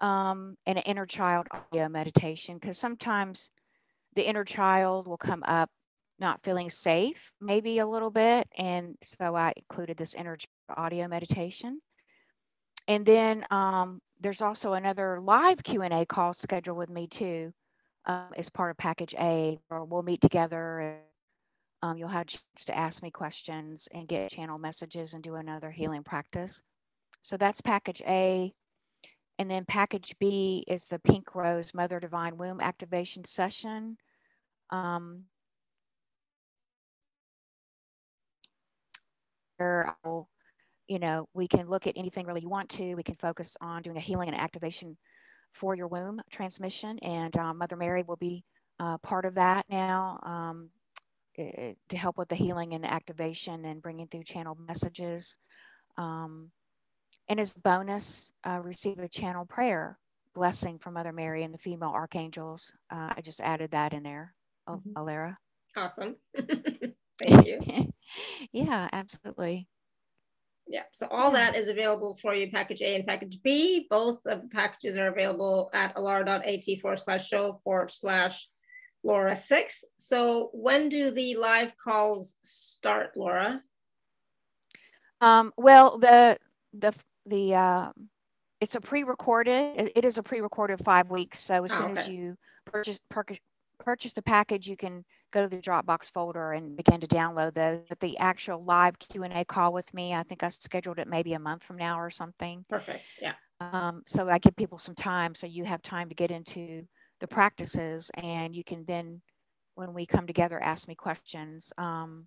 [0.00, 3.50] um, and an inner child audio meditation because sometimes
[4.14, 5.70] the inner child will come up
[6.18, 8.46] not feeling safe, maybe a little bit.
[8.56, 10.46] And so I included this energy
[10.76, 11.80] audio meditation.
[12.86, 17.52] And then um, there's also another live Q&A call scheduled with me too
[18.06, 20.96] um, as part of package A, where we'll meet together and
[21.82, 25.36] um, you'll have a chance to ask me questions and get channel messages and do
[25.36, 26.60] another healing practice.
[27.22, 28.52] So that's package A.
[29.40, 33.96] And then package B is the Pink Rose Mother Divine Womb Activation Session.
[34.68, 35.24] Um,
[39.58, 42.94] you know, we can look at anything really you want to.
[42.94, 44.98] We can focus on doing a healing and activation
[45.54, 46.98] for your womb transmission.
[46.98, 48.44] And um, Mother Mary will be
[48.78, 50.68] uh, part of that now um,
[51.34, 55.38] it, to help with the healing and activation and bringing through channel messages.
[55.96, 56.50] Um,
[57.30, 59.98] and as a bonus, uh, receive a channel prayer
[60.34, 62.72] blessing from Mother Mary and the female archangels.
[62.90, 64.34] Uh, I just added that in there,
[64.68, 64.92] mm-hmm.
[64.96, 65.36] Alara.
[65.76, 66.16] Awesome.
[67.22, 67.92] Thank you.
[68.52, 69.68] yeah, absolutely.
[70.66, 73.86] Yeah, so all that is available for you, package A and package B.
[73.88, 78.48] Both of the packages are available at alara.at forward slash show forward slash
[79.04, 79.84] Laura six.
[79.98, 83.62] So when do the live calls start, Laura?
[85.20, 86.38] Um, well, the
[86.72, 86.94] the
[87.26, 87.92] the uh,
[88.60, 89.90] it's a pre-recorded.
[89.94, 91.40] It, is a pre-recorded five weeks.
[91.40, 92.00] So as oh, soon okay.
[92.00, 92.36] as you
[92.66, 93.00] purchase
[93.78, 97.80] purchase the package, you can go to the Dropbox folder and begin to download those.
[97.88, 101.08] But the actual live Q and A call with me, I think I scheduled it
[101.08, 102.64] maybe a month from now or something.
[102.68, 103.18] Perfect.
[103.20, 103.32] Yeah.
[103.60, 106.86] Um, so I give people some time, so you have time to get into
[107.20, 109.20] the practices, and you can then,
[109.74, 111.72] when we come together, ask me questions.
[111.76, 112.26] Um,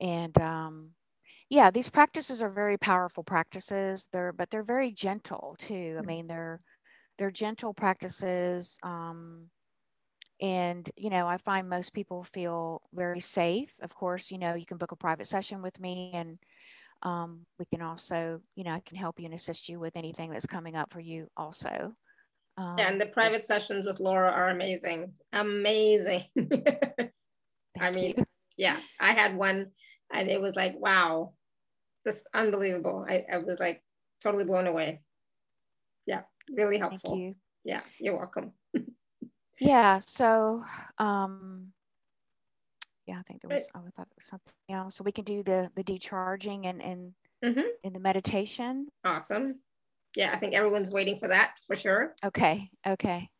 [0.00, 0.90] and um,
[1.48, 4.08] yeah, these practices are very powerful practices.
[4.12, 5.74] They're but they're very gentle too.
[5.74, 6.06] I mm-hmm.
[6.06, 6.58] mean, they're
[7.18, 8.78] they're gentle practices.
[8.82, 9.50] Um,
[10.40, 14.66] and you know i find most people feel very safe of course you know you
[14.66, 16.38] can book a private session with me and
[17.02, 20.30] um, we can also you know i can help you and assist you with anything
[20.30, 21.92] that's coming up for you also
[22.58, 26.24] um, and the private sessions with laura are amazing amazing
[27.80, 28.24] i mean you.
[28.58, 29.70] yeah i had one
[30.12, 31.32] and it was like wow
[32.06, 33.04] just unbelievable.
[33.08, 33.82] I, I was like
[34.22, 35.00] totally blown away.
[36.06, 36.22] Yeah
[36.52, 37.16] really helpful.
[37.16, 37.34] you.
[37.64, 38.52] yeah you're welcome.
[39.58, 40.62] Yeah so
[40.98, 41.68] um
[43.06, 44.96] yeah i think there was i thought there was something else.
[44.96, 47.12] So we can do the the decharging and and
[47.42, 47.68] mm-hmm.
[47.82, 48.88] in the meditation?
[49.04, 49.60] Awesome.
[50.14, 52.14] Yeah i think everyone's waiting for that for sure.
[52.22, 53.30] Okay okay.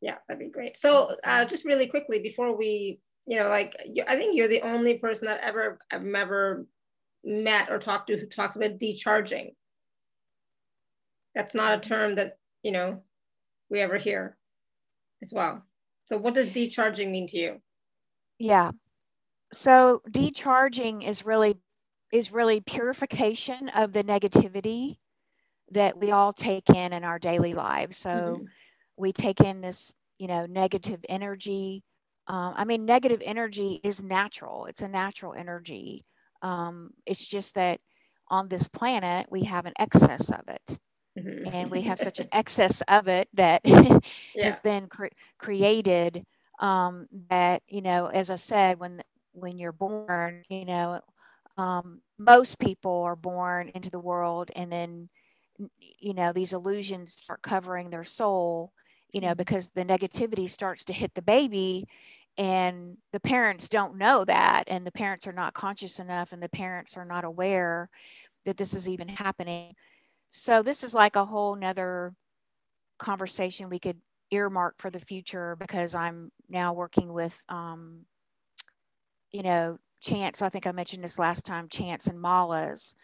[0.00, 0.76] Yeah that'd be great.
[0.76, 3.76] So uh, just really quickly before we you know like
[4.06, 6.66] i think you're the only person that ever i've ever
[7.24, 9.50] met or talked to who talks about decharging
[11.34, 13.00] that's not a term that you know
[13.70, 14.36] we ever hear
[15.22, 15.62] as well.
[16.04, 17.62] So what does decharging mean to you?
[18.38, 18.72] Yeah.
[19.52, 21.56] So decharging is really
[22.10, 24.96] is really purification of the negativity
[25.70, 27.98] that we all take in in our daily lives.
[27.98, 28.44] So mm-hmm.
[28.96, 31.82] we take in this, you know, negative energy.
[32.28, 34.66] Um, I mean, negative energy is natural.
[34.66, 36.04] It's a natural energy.
[36.42, 37.80] Um, it's just that
[38.28, 40.78] on this planet we have an excess of it.
[41.18, 41.54] Mm-hmm.
[41.54, 43.98] And we have such an excess of it that yeah.
[44.42, 45.06] has been cre-
[45.38, 46.24] created
[46.60, 49.02] um, that, you know, as I said, when,
[49.32, 51.00] when you're born, you know,
[51.56, 55.08] um, most people are born into the world and then,
[55.78, 58.72] you know, these illusions start covering their soul,
[59.10, 59.38] you know, mm-hmm.
[59.38, 61.86] because the negativity starts to hit the baby
[62.38, 66.48] and the parents don't know that and the parents are not conscious enough and the
[66.48, 67.90] parents are not aware
[68.46, 69.74] that this is even happening
[70.30, 72.14] so this is like a whole nother
[72.98, 74.00] conversation we could
[74.30, 78.04] earmark for the future because I'm now working with, um,
[79.30, 80.42] you know, Chance.
[80.42, 82.94] I think I mentioned this last time, Chance and Malas,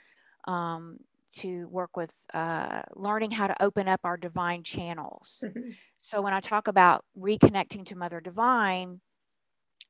[0.47, 0.99] um,
[1.37, 5.43] to work with uh, learning how to open up our divine channels.
[5.45, 5.71] Mm-hmm.
[5.99, 9.01] So when I talk about reconnecting to Mother Divine,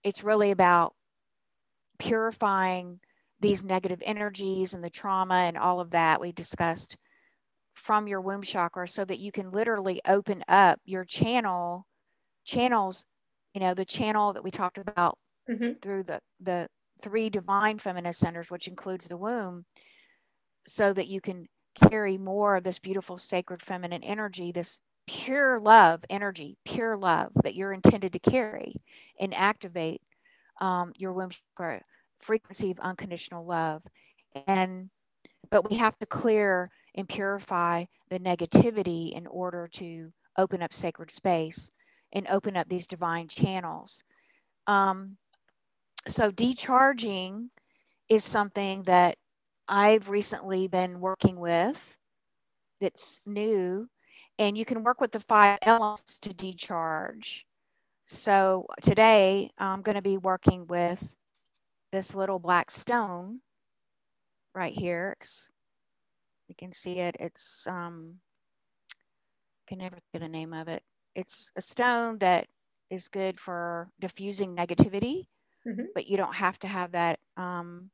[0.05, 0.95] it's really about
[1.99, 3.01] purifying
[3.41, 6.97] these negative energies and the trauma and all of that we discussed
[7.75, 11.87] from your womb chakra so that you can literally open up your channel
[12.45, 13.07] channels
[13.53, 15.19] you know the channel that we talked about
[15.51, 15.73] mm-hmm.
[15.83, 16.69] through the the
[17.03, 19.65] three divine feminine centers which includes the womb
[20.67, 26.05] so that you can carry more of this beautiful sacred feminine energy this pure love
[26.09, 28.75] energy pure love that you're intended to carry
[29.21, 30.01] and activate
[30.61, 31.83] um, your womb chakra
[32.21, 33.83] frequency of unconditional love
[34.47, 34.91] and
[35.51, 41.11] but we have to clear and purify the negativity in order to open up sacred
[41.11, 41.71] space
[42.13, 44.03] and open up these divine channels.
[44.67, 45.17] Um,
[46.07, 47.49] so, decharging
[48.09, 49.17] is something that
[49.67, 51.97] I've recently been working with
[52.81, 53.89] that's new,
[54.39, 57.47] and you can work with the five elements to decharge.
[58.07, 61.15] So, today I'm going to be working with
[61.93, 63.39] this little black stone
[64.55, 65.17] right here.
[65.19, 65.51] It's
[66.49, 67.17] you can see it.
[67.19, 68.17] It's um,
[69.67, 70.83] can never get a name of it.
[71.15, 72.47] It's a stone that
[72.91, 75.27] is good for diffusing negativity,
[75.67, 75.87] mm-hmm.
[75.95, 77.19] but you don't have to have that.
[77.37, 77.91] Um,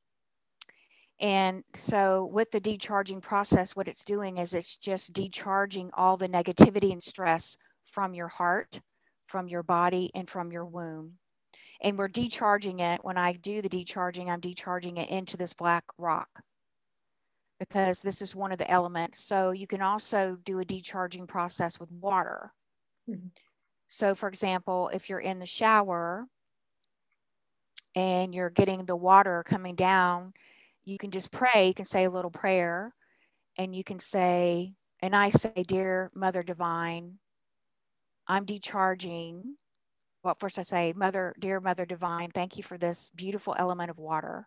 [1.21, 6.29] And so, with the decharging process, what it's doing is it's just decharging all the
[6.29, 8.81] negativity and stress from your heart,
[9.27, 11.19] from your body, and from your womb.
[11.83, 13.05] And we're decharging it.
[13.05, 16.29] When I do the decharging, I'm decharging it into this black rock
[17.59, 19.23] because this is one of the elements.
[19.23, 22.55] So, you can also do a decharging process with water.
[23.09, 23.29] Mm-hmm.
[23.89, 26.25] So, for example, if you're in the shower
[27.95, 30.33] and you're getting the water coming down,
[30.85, 31.69] you can just pray.
[31.69, 32.95] You can say a little prayer
[33.59, 37.19] and you can say, and I say, Dear Mother Divine,
[38.27, 39.43] I'm decharging.
[40.23, 43.99] Well, first I say, Mother, dear Mother Divine, thank you for this beautiful element of
[43.99, 44.47] water.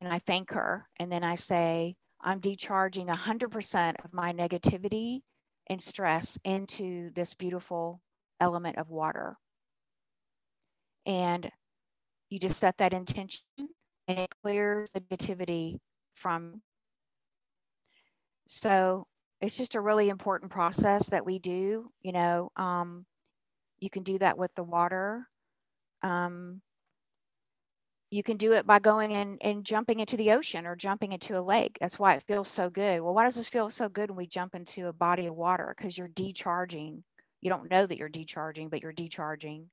[0.00, 0.86] And I thank her.
[0.98, 5.20] And then I say, I'm decharging 100% of my negativity
[5.68, 8.00] and stress into this beautiful
[8.40, 9.36] element of water.
[11.04, 11.50] And
[12.30, 13.42] you just set that intention
[14.08, 15.78] and it clears the negativity
[16.14, 16.62] from.
[18.46, 19.06] So
[19.40, 21.90] it's just a really important process that we do.
[22.02, 23.06] You know, um,
[23.80, 25.26] you can do that with the water.
[26.02, 26.62] Um,
[28.10, 31.38] you can do it by going in and jumping into the ocean or jumping into
[31.38, 31.78] a lake.
[31.80, 33.00] That's why it feels so good.
[33.00, 35.74] Well, why does this feel so good when we jump into a body of water?
[35.74, 37.02] Because you're decharging.
[37.40, 39.64] You don't know that you're decharging, but you're decharging.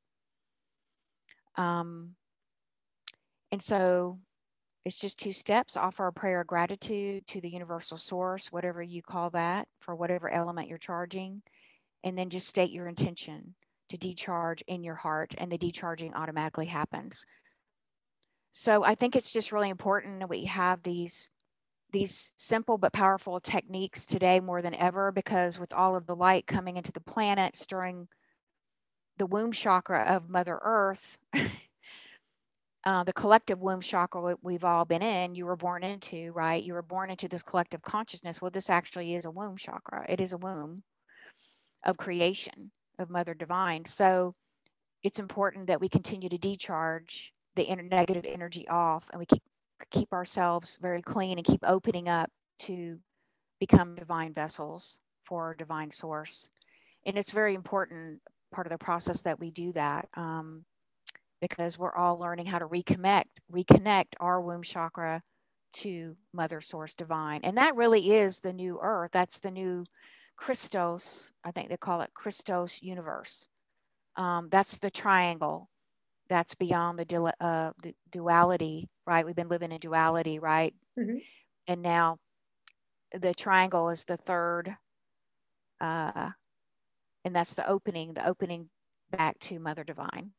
[1.58, 2.16] Um,
[3.52, 4.20] and so
[4.86, 9.02] it's just two steps offer a prayer of gratitude to the universal source, whatever you
[9.02, 11.42] call that, for whatever element you're charging.
[12.04, 13.56] And then just state your intention
[13.90, 17.26] to decharge in your heart, and the decharging automatically happens.
[18.52, 21.30] So I think it's just really important that we have these
[21.92, 26.46] these simple but powerful techniques today more than ever because with all of the light
[26.46, 28.08] coming into the planet stirring
[29.18, 31.18] the womb chakra of mother earth
[32.86, 36.64] uh, the collective womb chakra we've all been in, you were born into, right?
[36.64, 38.42] You were born into this collective consciousness.
[38.42, 40.06] Well, this actually is a womb chakra.
[40.08, 40.84] It is a womb
[41.86, 43.86] of creation of Mother Divine.
[43.86, 44.36] So
[45.04, 49.44] it's important that we continue to decharge the negative energy off and we keep
[49.92, 52.30] keep ourselves very clean and keep opening up
[52.60, 53.00] to
[53.60, 56.52] become divine vessels for divine source.
[57.06, 58.20] And it's very important
[58.52, 60.10] part of the process that we do that.
[60.16, 60.66] Um,
[61.42, 65.22] because we're all learning how to reconnect, reconnect our womb chakra
[65.72, 67.42] to Mother Source Divine.
[67.44, 69.12] And that really is the new earth.
[69.14, 69.86] That's the new
[70.38, 73.48] Christos, I think they call it Christos universe.
[74.16, 75.70] Um, that's the triangle
[76.30, 79.26] that's beyond the, du- uh, the, duality, right?
[79.26, 80.74] We've been living in duality, right?
[80.98, 81.18] Mm-hmm.
[81.68, 82.18] And now
[83.14, 84.76] the triangle is the third,
[85.82, 86.30] uh,
[87.26, 88.70] and that's the opening, the opening
[89.12, 90.32] back to Mother Divine.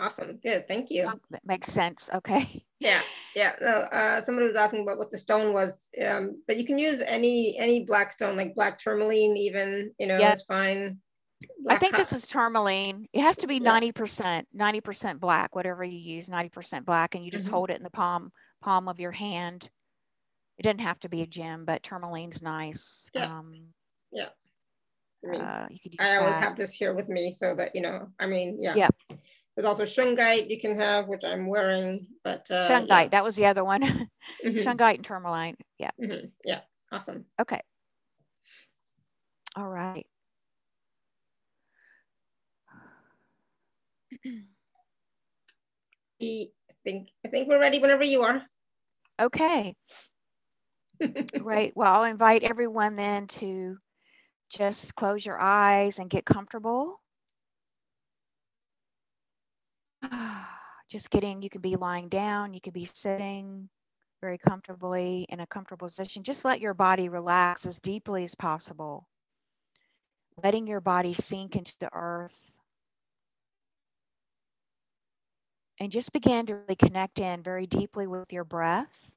[0.00, 0.38] Awesome.
[0.42, 0.68] Good.
[0.68, 1.10] Thank you.
[1.30, 2.08] That makes sense.
[2.14, 2.64] Okay.
[2.80, 3.00] Yeah.
[3.34, 3.54] Yeah.
[3.60, 7.00] No, uh, somebody was asking about what the stone was, um, but you can use
[7.00, 9.92] any any black stone, like black tourmaline, even.
[9.98, 10.30] You know, yeah.
[10.30, 11.00] is fine.
[11.64, 13.08] Black I think this is tourmaline.
[13.12, 15.56] It has to be ninety percent, ninety percent black.
[15.56, 17.54] Whatever you use, ninety percent black, and you just mm-hmm.
[17.54, 18.30] hold it in the palm
[18.62, 19.68] palm of your hand.
[20.58, 23.10] It doesn't have to be a gem, but tourmaline's nice.
[23.12, 23.24] Yeah.
[23.24, 23.54] Um,
[24.12, 24.28] yeah.
[25.26, 26.44] I, mean, uh, you could I always that.
[26.44, 28.08] have this here with me so that you know.
[28.20, 28.74] I mean, yeah.
[28.76, 28.88] Yeah.
[29.58, 33.08] There's also shungite you can have, which I'm wearing, but uh, shungite, yeah.
[33.08, 33.82] that was the other one.
[33.82, 34.46] mm-hmm.
[34.58, 35.56] Shungite and tourmaline.
[35.80, 35.90] Yeah.
[36.00, 36.26] Mm-hmm.
[36.44, 36.60] Yeah.
[36.92, 37.24] Awesome.
[37.40, 37.60] Okay.
[39.56, 40.06] All right.
[46.22, 46.46] I
[46.84, 48.40] think I think we're ready whenever you are.
[49.20, 49.74] Okay.
[51.40, 51.72] Right.
[51.74, 53.78] Well, I'll invite everyone then to
[54.50, 57.00] just close your eyes and get comfortable.
[60.90, 63.68] just getting, you could be lying down, you could be sitting
[64.20, 66.22] very comfortably in a comfortable position.
[66.22, 69.08] Just let your body relax as deeply as possible.
[70.42, 72.52] Letting your body sink into the earth.
[75.80, 79.12] And just begin to really connect in very deeply with your breath.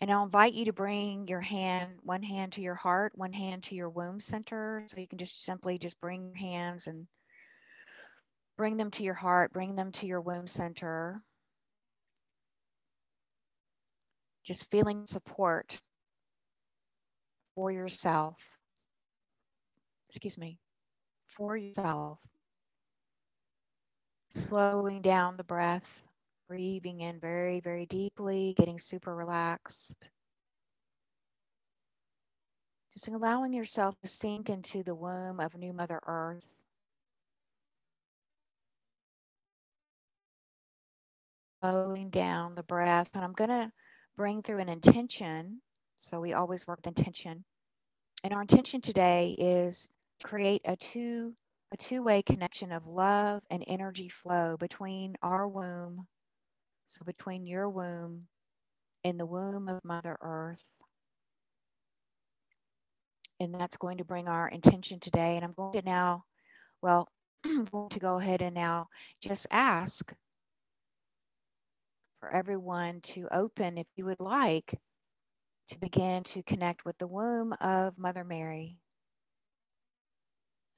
[0.00, 3.64] And I'll invite you to bring your hand, one hand to your heart, one hand
[3.64, 4.82] to your womb center.
[4.86, 7.06] So you can just simply just bring your hands and
[8.60, 11.22] Bring them to your heart, bring them to your womb center.
[14.44, 15.80] Just feeling support
[17.54, 18.58] for yourself.
[20.10, 20.58] Excuse me,
[21.26, 22.18] for yourself.
[24.34, 26.02] Slowing down the breath,
[26.46, 30.10] breathing in very, very deeply, getting super relaxed.
[32.92, 36.59] Just allowing yourself to sink into the womb of New Mother Earth.
[41.60, 43.10] Slowing down the breath.
[43.14, 43.72] And I'm going to
[44.16, 45.60] bring through an intention.
[45.96, 47.44] So we always work with intention.
[48.24, 49.90] And our intention today is
[50.22, 51.34] create a two
[51.72, 56.06] a two-way connection of love and energy flow between our womb,
[56.86, 58.26] so between your womb
[59.04, 60.68] and the womb of Mother Earth.
[63.38, 65.36] And that's going to bring our intention today.
[65.36, 66.24] And I'm going to now,
[66.82, 67.08] well,
[67.44, 68.88] I'm going to go ahead and now
[69.22, 70.12] just ask
[72.20, 74.78] for everyone to open, if you would like,
[75.68, 78.76] to begin to connect with the womb of Mother Mary.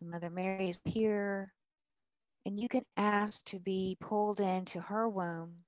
[0.01, 1.53] Mother Mary is here,
[2.47, 5.65] and you can ask to be pulled into her womb.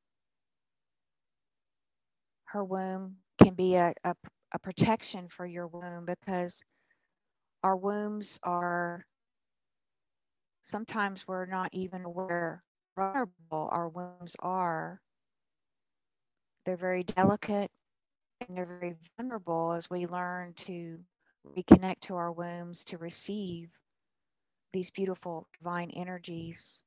[2.46, 4.14] Her womb can be a, a,
[4.52, 6.62] a protection for your womb because
[7.62, 9.06] our wombs are
[10.62, 12.62] sometimes we're not even aware
[12.96, 15.00] vulnerable our wombs are
[16.64, 17.70] they're very delicate
[18.40, 20.98] and they're very vulnerable as we learn to
[21.56, 23.70] reconnect to our wombs to receive
[24.72, 26.82] these beautiful divine energies.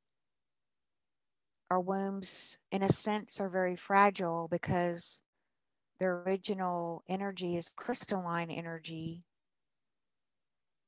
[1.70, 5.22] Our wombs, in a sense, are very fragile because
[5.99, 9.24] their original energy is crystalline energy.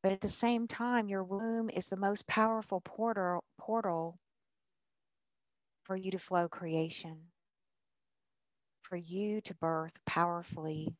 [0.01, 4.19] But at the same time, your womb is the most powerful portal, portal
[5.83, 7.17] for you to flow creation
[8.89, 10.95] for you to birth powerfully,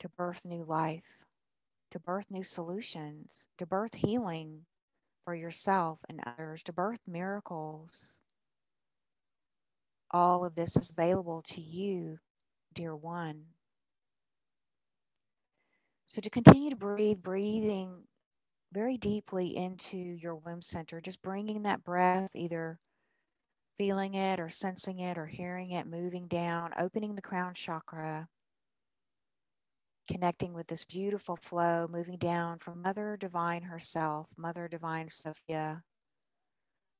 [0.00, 1.26] to birth new life,
[1.90, 4.62] to birth new solutions, to birth healing
[5.24, 8.20] for yourself and others, to birth miracles.
[10.10, 12.18] All of this is available to you,
[12.74, 13.42] dear one.
[16.06, 18.04] So, to continue to breathe, breathing
[18.72, 22.78] very deeply into your womb center, just bringing that breath either
[23.78, 28.28] feeling it or sensing it or hearing it moving down, opening the crown chakra,
[30.08, 35.82] connecting with this beautiful flow, moving down from Mother Divine herself, Mother Divine Sophia,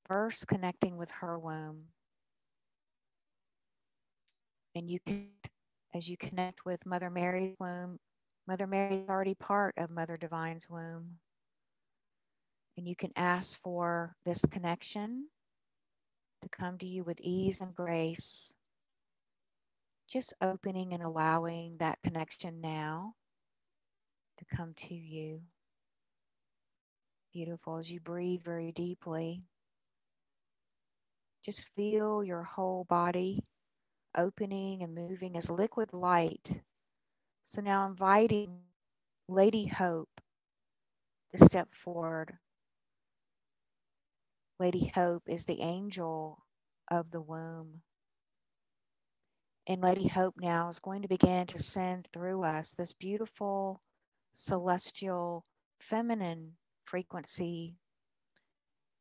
[0.07, 1.85] first connecting with her womb.
[4.75, 5.29] And you can,
[5.95, 7.99] as you connect with Mother Mary's womb,
[8.47, 11.19] Mother Mary is already part of Mother Divine's womb.
[12.77, 15.29] And you can ask for this connection
[16.47, 18.55] to come to you with ease and grace.
[20.09, 23.15] Just opening and allowing that connection now
[24.39, 25.41] to come to you.
[27.33, 29.43] Beautiful as you breathe very deeply.
[31.45, 33.45] Just feel your whole body
[34.17, 36.61] opening and moving as liquid light.
[37.45, 38.61] So now inviting
[39.29, 40.21] Lady Hope
[41.35, 42.39] to step forward
[44.59, 46.47] Lady Hope is the angel
[46.91, 47.83] of the womb.
[49.67, 53.83] And Lady Hope now is going to begin to send through us this beautiful
[54.33, 55.45] celestial
[55.79, 56.53] feminine
[56.85, 57.77] frequency,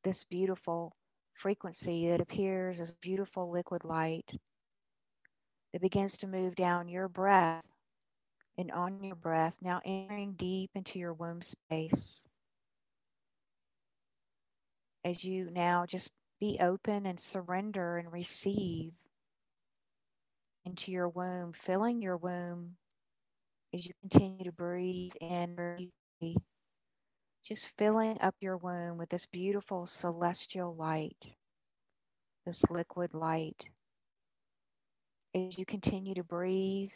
[0.04, 0.98] this beautiful
[1.34, 4.32] frequency that appears as beautiful liquid light
[5.72, 7.64] that begins to move down your breath
[8.58, 12.28] and on your breath, now entering deep into your womb space
[15.06, 16.10] as you now just
[16.40, 18.94] be open and surrender and receive
[20.66, 22.72] into your womb, filling your womb
[23.72, 25.56] as you continue to breathe in,
[27.44, 31.36] just filling up your womb with this beautiful celestial light,
[32.46, 33.66] this liquid light.
[35.36, 36.94] As you continue to breathe,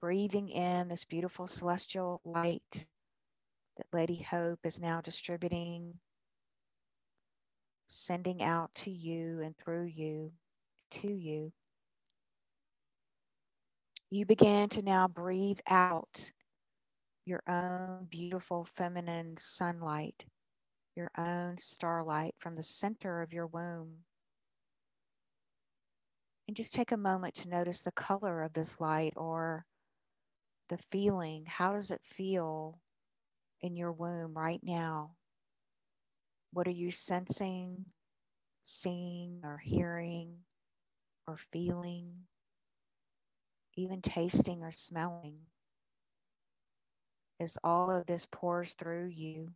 [0.00, 2.86] breathing in this beautiful celestial light
[3.76, 6.00] that Lady Hope is now distributing
[7.92, 10.32] sending out to you and through you
[10.90, 11.52] to you.
[14.10, 16.32] You begin to now breathe out
[17.24, 20.24] your own beautiful feminine sunlight,
[20.94, 24.04] your own starlight from the center of your womb.
[26.46, 29.64] And just take a moment to notice the color of this light or
[30.68, 31.44] the feeling.
[31.46, 32.80] How does it feel
[33.60, 35.12] in your womb right now?
[36.54, 37.86] What are you sensing,
[38.62, 40.40] seeing, or hearing,
[41.26, 42.26] or feeling,
[43.74, 45.46] even tasting or smelling?
[47.40, 49.52] As all of this pours through you,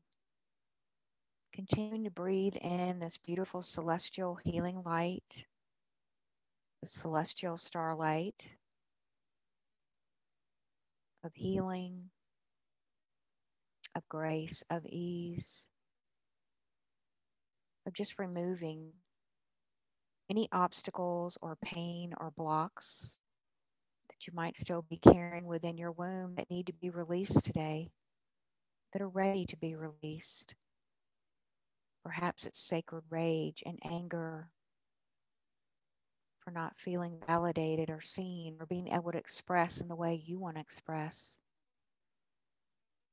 [1.52, 5.44] continue to breathe in this beautiful celestial healing light,
[6.81, 8.43] the celestial starlight
[11.23, 12.09] of healing,
[13.94, 15.68] of grace, of ease
[17.86, 18.92] of just removing
[20.28, 23.16] any obstacles or pain or blocks
[24.08, 27.90] that you might still be carrying within your womb that need to be released today,
[28.92, 30.54] that are ready to be released.
[32.04, 34.50] Perhaps it's sacred rage and anger
[36.40, 40.38] for not feeling validated or seen or being able to express in the way you
[40.38, 41.40] want to express.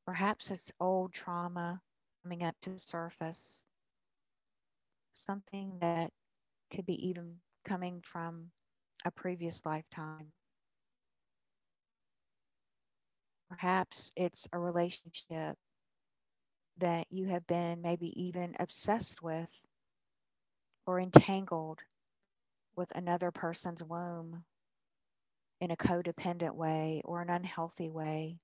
[0.06, 1.82] Perhaps it's old trauma
[2.24, 3.68] coming up to the surface,
[5.14, 6.11] something that
[6.73, 8.52] could be even coming from
[9.06, 10.31] a previous lifetime.
[13.49, 15.57] Perhaps it's a relationship
[16.77, 19.61] that you have been maybe even obsessed with
[20.85, 21.80] or entangled
[22.76, 24.44] with another person's womb
[25.61, 28.40] in a codependent way or an unhealthy way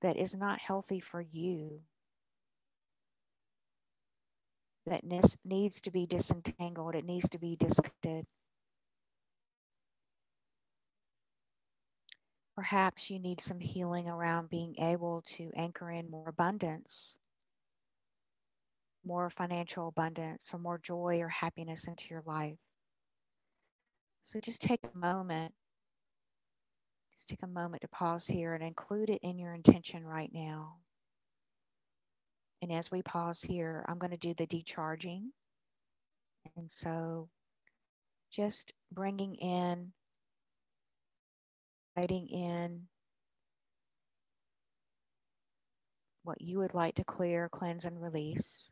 [0.00, 1.80] that is not healthy for you,
[4.86, 5.02] that
[5.44, 8.26] needs to be disentangled, it needs to be disconnected.
[12.54, 17.18] Perhaps you need some healing around being able to anchor in more abundance,
[19.04, 22.58] more financial abundance, or more joy or happiness into your life.
[24.22, 25.52] So just take a moment.
[27.16, 30.76] Just take a moment to pause here and include it in your intention right now.
[32.64, 35.24] And as we pause here, I'm going to do the decharging.
[36.56, 37.28] And so
[38.32, 39.92] just bringing in
[41.94, 42.84] writing in
[46.22, 48.70] what you would like to clear, cleanse, and release.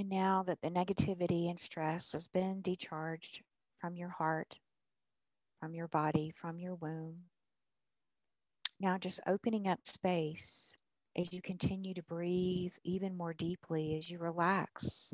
[0.00, 3.42] And now that the negativity and stress has been decharged
[3.82, 4.58] from your heart,
[5.60, 7.24] from your body, from your womb,
[8.80, 10.72] now just opening up space
[11.14, 15.12] as you continue to breathe even more deeply as you relax,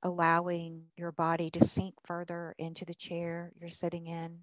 [0.00, 4.42] allowing your body to sink further into the chair you're sitting in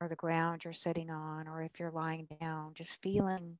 [0.00, 3.58] or the ground you're sitting on, or if you're lying down, just feeling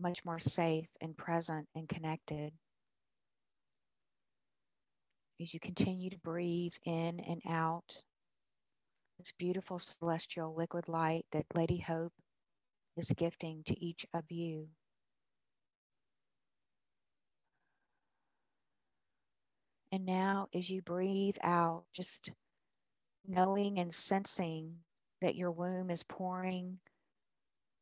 [0.00, 2.52] much more safe and present and connected
[5.40, 8.02] as you continue to breathe in and out
[9.18, 12.12] this beautiful celestial liquid light that Lady Hope
[12.96, 14.68] is gifting to each of you.
[19.92, 22.30] And now, as you breathe out, just
[23.26, 24.78] knowing and sensing
[25.20, 26.78] that your womb is pouring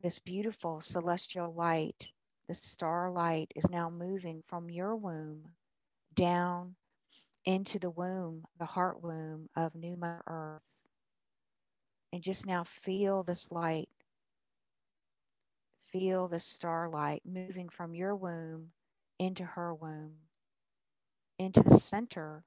[0.03, 2.09] this beautiful celestial light,
[2.49, 5.53] the starlight is now moving from your womb
[6.15, 6.75] down
[7.45, 10.63] into the womb, the heart womb of New Mother Earth.
[12.13, 13.89] And just now feel this light.
[15.85, 18.69] Feel the starlight moving from your womb
[19.19, 20.13] into her womb,
[21.39, 22.45] into the center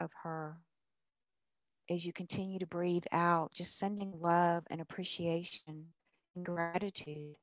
[0.00, 0.58] of her.
[1.88, 5.92] As you continue to breathe out, just sending love and appreciation
[6.34, 7.36] and gratitude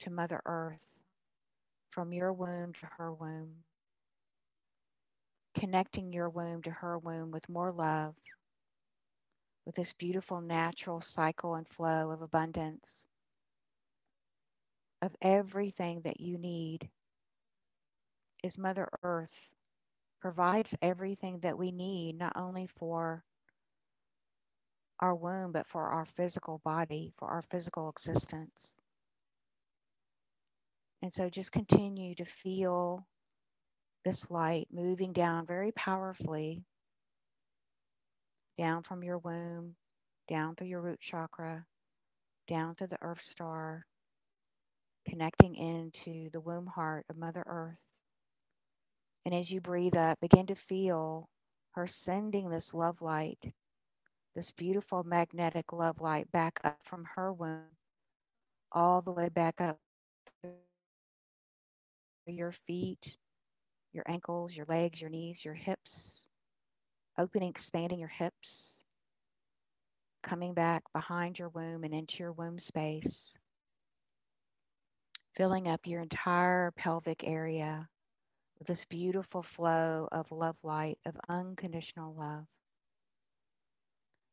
[0.00, 1.02] to Mother Earth
[1.90, 3.64] from your womb to her womb
[5.54, 8.14] connecting your womb to her womb with more love,
[9.66, 13.06] with this beautiful natural cycle and flow of abundance,
[15.02, 16.90] of everything that you need.
[18.42, 19.50] Is Mother Earth
[20.20, 23.24] provides everything that we need, not only for
[24.98, 28.78] our womb, but for our physical body, for our physical existence.
[31.02, 33.06] And so just continue to feel
[34.04, 36.64] this light moving down very powerfully
[38.60, 39.74] down from your womb,
[40.28, 41.64] down through your root chakra,
[42.46, 43.86] down to the earth star,
[45.08, 47.78] connecting into the womb heart of Mother Earth.
[49.24, 51.30] And as you breathe up, begin to feel
[51.70, 53.54] her sending this love light,
[54.36, 57.76] this beautiful magnetic love light back up from her womb,
[58.70, 59.78] all the way back up
[60.42, 60.50] to
[62.26, 63.16] your feet,
[63.92, 66.26] your ankles, your legs, your knees, your hips,
[67.18, 68.82] opening, expanding your hips,
[70.22, 73.36] coming back behind your womb and into your womb space,
[75.34, 77.88] filling up your entire pelvic area
[78.58, 82.44] with this beautiful flow of love light, of unconditional love.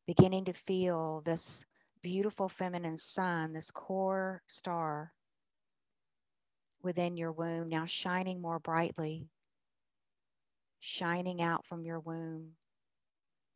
[0.06, 1.64] Beginning to feel this
[2.02, 5.12] beautiful feminine sun, this core star
[6.82, 9.28] within your womb, now shining more brightly,
[10.80, 12.52] shining out from your womb,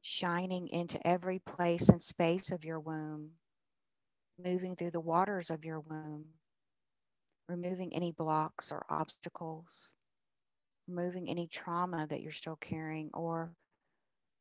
[0.01, 3.31] shining into every place and space of your womb,
[4.43, 6.25] moving through the waters of your womb,
[7.49, 9.95] removing any blocks or obstacles,
[10.89, 13.53] removing any trauma that you're still carrying or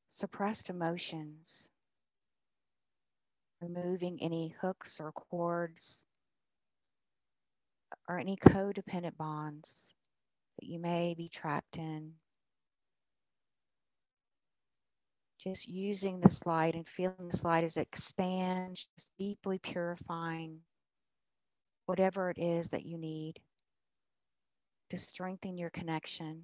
[0.08, 1.70] suppressed emotions,
[3.62, 6.04] removing any hooks or cords
[8.10, 9.94] or any codependent bonds
[10.60, 12.14] that you may be trapped in.
[15.44, 20.60] Just using this light and feeling this light as it expands, just deeply purifying
[21.88, 23.40] whatever it is that you need
[24.90, 26.44] to strengthen your connection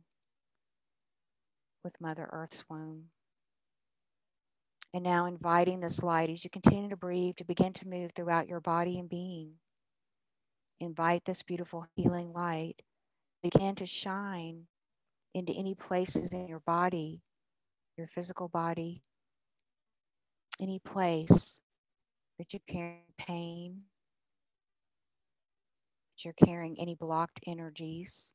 [1.83, 3.05] with Mother Earth's womb.
[4.93, 8.47] And now inviting this light as you continue to breathe to begin to move throughout
[8.47, 9.51] your body and being.
[10.79, 12.81] Invite this beautiful healing light
[13.43, 14.63] begin to shine
[15.33, 17.21] into any places in your body,
[17.97, 19.03] your physical body,
[20.59, 21.59] any place
[22.37, 23.83] that you carry pain,
[26.15, 28.33] that you're carrying any blocked energies,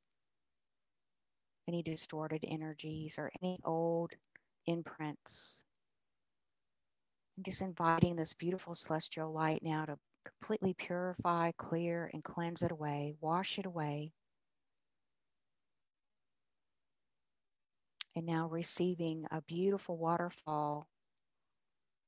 [1.68, 4.12] any distorted energies, or any old
[4.66, 5.62] imprints.
[7.36, 12.70] I'm just inviting this beautiful celestial light now to completely purify, clear, and cleanse it
[12.72, 14.12] away, wash it away.
[18.14, 20.86] And now receiving a beautiful waterfall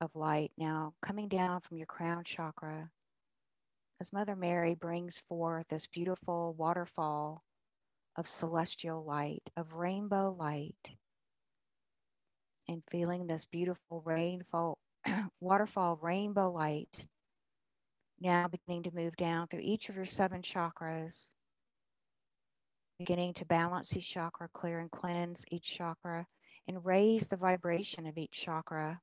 [0.01, 0.53] of light.
[0.59, 2.91] Now coming down from your crown chakra
[4.01, 7.43] as Mother Mary brings forth this beautiful waterfall
[8.17, 10.77] of celestial light, of rainbow light,
[12.69, 14.79] and feeling this beautiful rainfall,
[15.41, 17.07] waterfall rainbow light
[18.21, 21.33] now beginning to move down through each of your seven chakras,
[22.99, 26.27] beginning to balance each chakra, clear and cleanse each chakra,
[26.67, 29.01] and raise the vibration of each chakra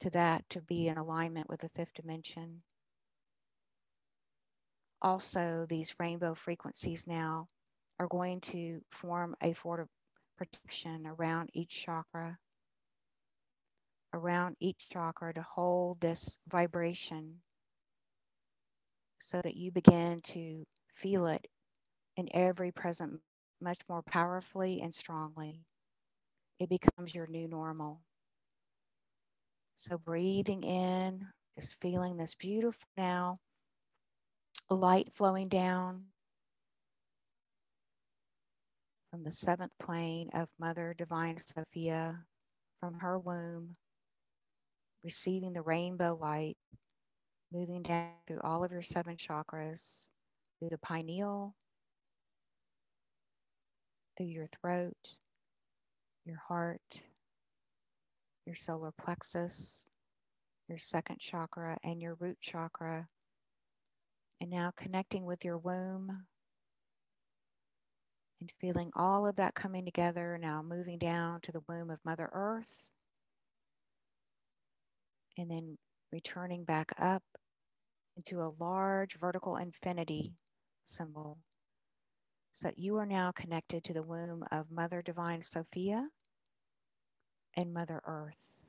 [0.00, 2.60] to that to be in alignment with the fifth dimension.
[5.00, 7.46] Also, these rainbow frequencies now
[8.00, 9.88] are going to form a fort of
[10.36, 12.38] protection around each chakra,
[14.12, 17.42] around each chakra to hold this vibration
[19.20, 21.46] so that you begin to feel it
[22.18, 23.20] in every present
[23.60, 25.62] much more powerfully and strongly.
[26.58, 28.00] It becomes your new normal.
[29.76, 33.36] So, breathing in, just feeling this beautiful now
[34.68, 36.06] light flowing down
[39.10, 42.24] from the seventh plane of Mother Divine Sophia
[42.80, 43.74] from her womb,
[45.04, 46.56] receiving the rainbow light
[47.52, 50.10] moving down through all of your seven chakras,
[50.58, 51.54] through the pineal,
[54.18, 55.16] through your throat,
[56.24, 57.00] your heart,
[58.44, 59.88] your solar plexus,
[60.68, 63.06] your second chakra, and your root chakra.
[64.40, 66.24] And now connecting with your womb
[68.40, 70.38] and feeling all of that coming together.
[70.40, 72.84] Now moving down to the womb of Mother Earth.
[75.36, 75.78] And then
[76.12, 77.22] returning back up
[78.16, 80.32] into a large vertical infinity
[80.84, 81.38] symbol
[82.58, 86.08] so that you are now connected to the womb of Mother Divine Sophia
[87.54, 88.64] and Mother Earth.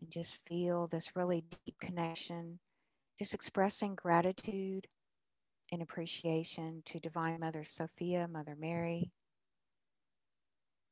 [0.00, 2.60] And just feel this really deep connection,
[3.18, 4.86] just expressing gratitude
[5.72, 9.10] and appreciation to Divine Mother Sophia, Mother Mary,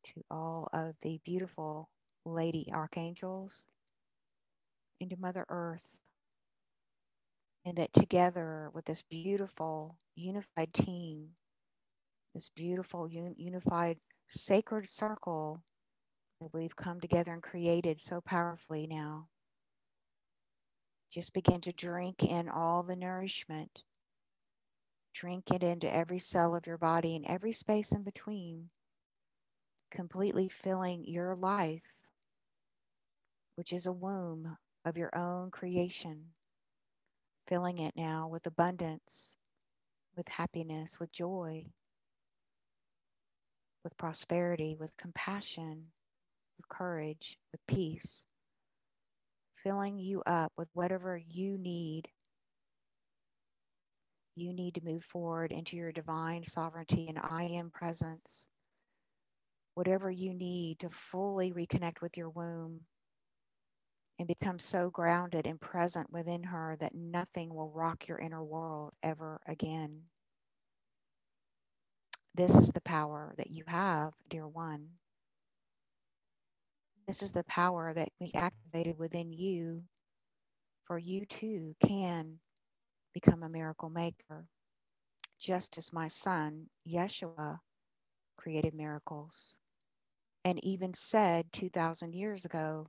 [0.02, 1.90] to all of the beautiful
[2.24, 3.62] lady archangels
[5.00, 5.84] and to Mother Earth.
[7.66, 11.30] And that together with this beautiful unified team,
[12.32, 13.98] this beautiful un- unified
[14.28, 15.64] sacred circle
[16.40, 19.28] that we've come together and created so powerfully now,
[21.12, 23.82] just begin to drink in all the nourishment.
[25.12, 28.70] Drink it into every cell of your body and every space in between,
[29.90, 31.82] completely filling your life,
[33.56, 36.26] which is a womb of your own creation,
[37.46, 39.36] filling it now with abundance,
[40.16, 41.66] with happiness, with joy,
[43.84, 45.86] with prosperity, with compassion,
[46.56, 48.24] with courage, with peace,
[49.62, 52.08] filling you up with whatever you need.
[54.34, 58.48] You need to move forward into your divine sovereignty and I am presence.
[59.74, 62.80] Whatever you need to fully reconnect with your womb
[64.18, 68.92] and become so grounded and present within her that nothing will rock your inner world
[69.02, 70.02] ever again.
[72.34, 74.88] This is the power that you have, dear one.
[77.06, 79.84] This is the power that we activated within you,
[80.84, 82.38] for you too can
[83.14, 84.48] become a miracle maker,
[85.38, 87.60] just as my son, Yeshua,
[88.36, 89.60] created miracles
[90.46, 92.86] and even said 2,000 years ago,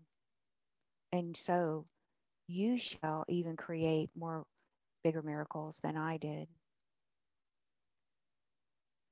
[1.11, 1.85] and so
[2.47, 4.45] you shall even create more
[5.03, 6.47] bigger miracles than I did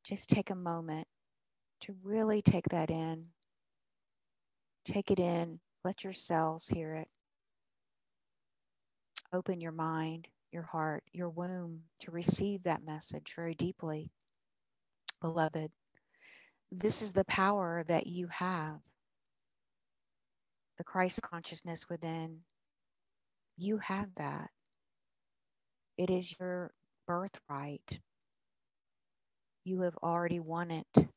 [0.06, 1.08] just take a moment
[1.82, 3.26] to really take that in.
[4.86, 7.08] Take it in, let your cells hear it.
[9.34, 14.12] Open your mind, your heart, your womb to receive that message very deeply.
[15.22, 15.72] Beloved,
[16.72, 18.80] this is the power that you have
[20.78, 22.40] the Christ consciousness within.
[23.58, 24.50] You have that.
[25.98, 26.72] It is your
[27.08, 28.00] birthright.
[29.64, 31.08] You have already won it.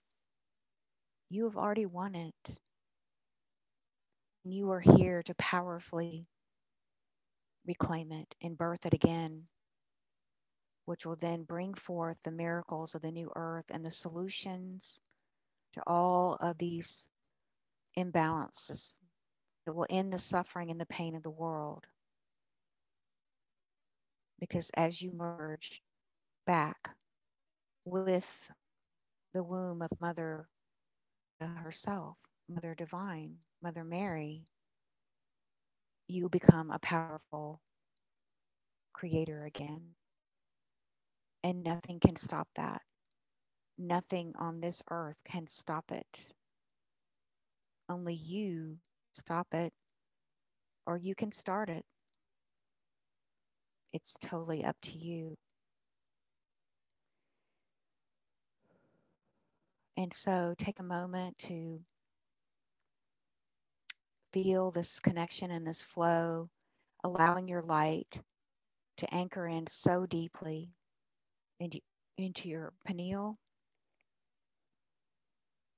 [1.29, 2.59] You have already won it.
[4.45, 6.27] And you are here to powerfully
[7.67, 9.45] reclaim it and birth it again,
[10.87, 15.01] which will then bring forth the miracles of the new earth and the solutions
[15.75, 17.09] to all of these
[17.99, 18.99] imbalances
[19.69, 21.85] that will end the suffering and the pain of the world.
[24.41, 25.83] Because as you merge
[26.47, 26.97] back
[27.85, 28.51] with
[29.35, 30.49] the womb of Mother
[31.39, 32.17] herself,
[32.49, 34.47] Mother Divine, Mother Mary,
[36.07, 37.61] you become a powerful
[38.95, 39.83] creator again.
[41.45, 42.81] And nothing can stop that.
[43.77, 46.33] Nothing on this earth can stop it.
[47.87, 48.79] Only you
[49.19, 49.73] stop it,
[50.87, 51.85] or you can start it.
[53.93, 55.37] It's totally up to you.
[59.97, 61.81] And so take a moment to
[64.33, 66.51] feel this connection and this flow,
[67.03, 68.21] allowing your light
[68.99, 70.75] to anchor in so deeply
[71.59, 71.81] into,
[72.17, 73.39] into your pineal,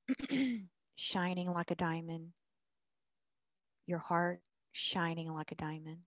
[0.96, 2.32] shining like a diamond,
[3.90, 4.40] your heart
[4.70, 5.98] shining like a diamond,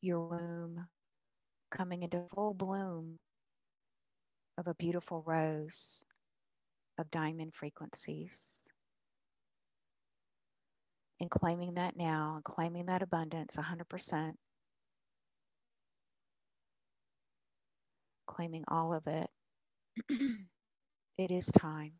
[0.00, 0.86] your womb
[1.70, 3.18] coming into full bloom
[4.56, 6.04] of a beautiful rose
[6.96, 8.64] of diamond frequencies.
[11.20, 14.32] And claiming that now claiming that abundance 100%.
[18.26, 19.28] Claiming all of it.
[21.18, 21.92] it is time.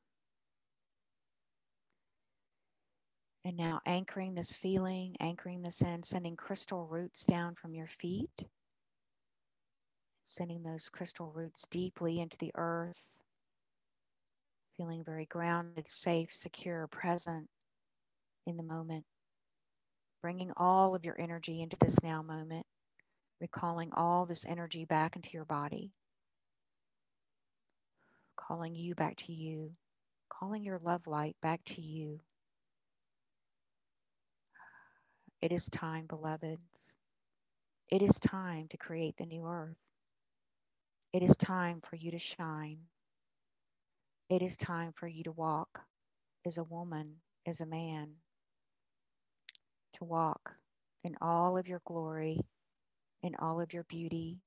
[3.44, 8.46] And now anchoring this feeling, anchoring this in, sending crystal roots down from your feet,
[10.24, 13.18] sending those crystal roots deeply into the earth,
[14.78, 17.50] feeling very grounded, safe, secure, present
[18.46, 19.04] in the moment.
[20.22, 22.64] Bringing all of your energy into this now moment,
[23.42, 25.92] recalling all this energy back into your body,
[28.36, 29.72] calling you back to you,
[30.30, 32.20] calling your love light back to you.
[35.44, 36.96] It is time, beloveds.
[37.90, 39.76] It is time to create the new earth.
[41.12, 42.78] It is time for you to shine.
[44.30, 45.82] It is time for you to walk
[46.46, 48.12] as a woman, as a man,
[49.92, 50.54] to walk
[51.02, 52.40] in all of your glory,
[53.22, 54.38] in all of your beauty,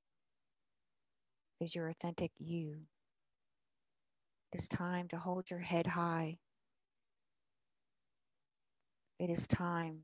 [1.62, 2.88] as your authentic you.
[4.52, 6.40] It is time to hold your head high.
[9.20, 10.00] It is time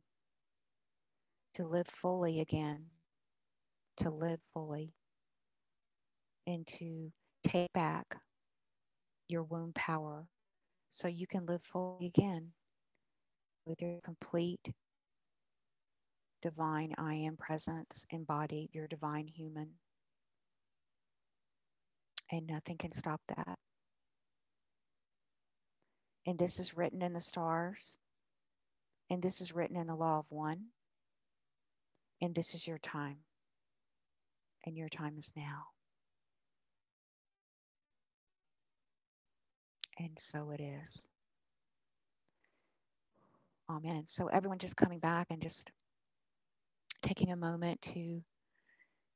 [1.56, 2.86] to live fully again,
[3.98, 4.94] to live fully,
[6.48, 7.12] and to
[7.48, 8.18] take back
[9.30, 10.28] your womb power
[10.90, 12.52] so you can live fully again
[13.66, 14.74] with your complete
[16.42, 19.72] divine I am presence embodied, your divine human.
[22.30, 23.58] And nothing can stop that.
[26.26, 27.98] And this is written in the stars.
[29.10, 30.66] And this is written in the law of one.
[32.24, 33.18] And this is your time.
[34.66, 35.66] And your time is now.
[40.00, 41.06] And so it is.
[43.70, 44.06] Amen.
[44.08, 45.74] So everyone just coming back and just
[47.02, 48.24] taking a moment to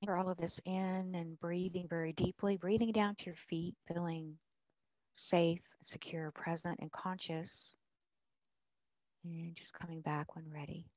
[0.04, 4.34] enter all of this in and breathing very deeply, breathing down to your feet, feeling
[5.14, 7.78] safe, secure, present, and conscious.
[9.24, 10.88] And just coming back when ready.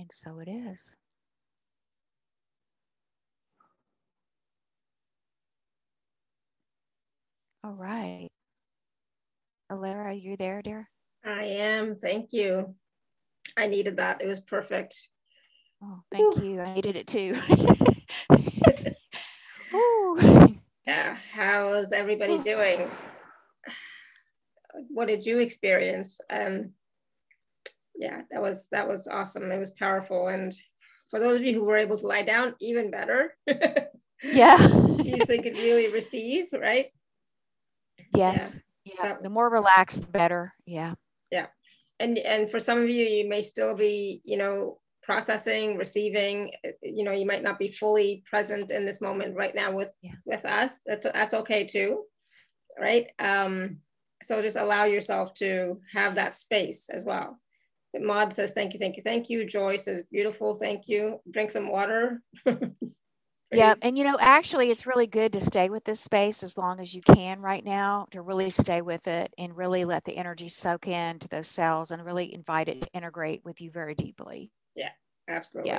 [0.00, 0.96] And so it is.
[7.62, 8.28] All right.
[9.70, 10.88] Alara, are you there, dear?
[11.22, 11.96] I am.
[11.96, 12.74] Thank you.
[13.58, 14.22] I needed that.
[14.22, 14.96] It was perfect.
[15.84, 16.42] Oh, thank Ooh.
[16.46, 16.62] you.
[16.62, 17.38] I needed it too.
[20.86, 21.14] yeah.
[21.30, 22.88] How is everybody doing?
[24.88, 26.18] What did you experience?
[26.30, 26.72] Um,
[28.00, 29.52] yeah, that was that was awesome.
[29.52, 30.54] It was powerful, and
[31.10, 33.36] for those of you who were able to lie down, even better.
[34.22, 34.66] yeah,
[35.02, 36.86] you so you could really receive, right?
[38.16, 38.62] Yes.
[38.84, 38.94] Yeah.
[39.04, 39.16] yeah.
[39.20, 40.54] The more relaxed, the better.
[40.64, 40.94] Yeah.
[41.30, 41.48] Yeah.
[41.98, 46.52] And and for some of you, you may still be, you know, processing, receiving.
[46.82, 50.14] You know, you might not be fully present in this moment right now with yeah.
[50.24, 50.80] with us.
[50.86, 52.04] That's that's okay too,
[52.80, 53.10] right?
[53.18, 53.80] Um,
[54.22, 57.38] so just allow yourself to have that space as well.
[57.94, 59.44] Maud says, thank you, thank you, thank you.
[59.44, 61.20] Joy says, beautiful, thank you.
[61.30, 62.22] Drink some water.
[63.52, 66.78] Yeah, and you know, actually, it's really good to stay with this space as long
[66.78, 70.48] as you can right now, to really stay with it and really let the energy
[70.48, 74.52] soak into those cells and really invite it to integrate with you very deeply.
[74.76, 74.90] Yeah,
[75.26, 75.72] absolutely.
[75.72, 75.78] Yeah.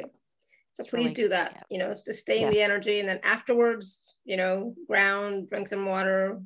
[0.73, 1.51] So it's please really, do that.
[1.55, 1.61] Yeah.
[1.69, 2.51] You know, it's to stay yes.
[2.51, 6.41] in the energy and then afterwards, you know, ground, drink some water,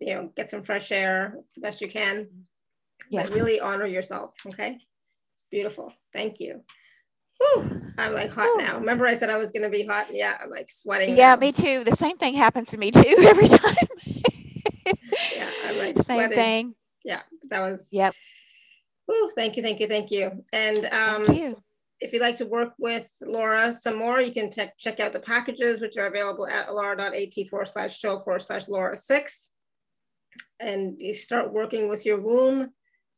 [0.00, 2.28] you know, get some fresh air the best you can.
[3.10, 3.24] Yeah.
[3.24, 4.34] But really honor yourself.
[4.46, 4.78] Okay.
[5.34, 5.92] It's beautiful.
[6.12, 6.62] Thank you.
[7.38, 8.78] Whew, I'm like hot now.
[8.78, 10.06] Remember, I said I was going to be hot.
[10.12, 11.16] Yeah, I'm like sweating.
[11.16, 11.40] Yeah, now.
[11.40, 11.84] me too.
[11.84, 13.74] The same thing happens to me too every time.
[15.34, 16.36] yeah, I'm like same sweating.
[16.36, 16.74] thing.
[17.04, 17.88] Yeah, that was.
[17.92, 18.14] Yep.
[19.06, 20.44] Whew, thank you, thank you, thank you.
[20.52, 21.62] And um, thank you.
[22.00, 25.80] if you'd like to work with Laura some more, you can check out the packages,
[25.80, 29.48] which are available at alara.at forward slash show forward slash Laura six.
[30.60, 32.70] And you start working with your womb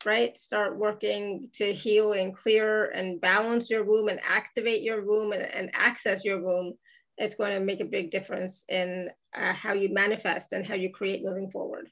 [0.06, 0.36] right?
[0.36, 5.42] Start working to heal and clear and balance your womb and activate your womb and,
[5.42, 6.74] and access your womb.
[7.16, 10.90] It's going to make a big difference in uh, how you manifest and how you
[10.90, 11.88] create moving forward.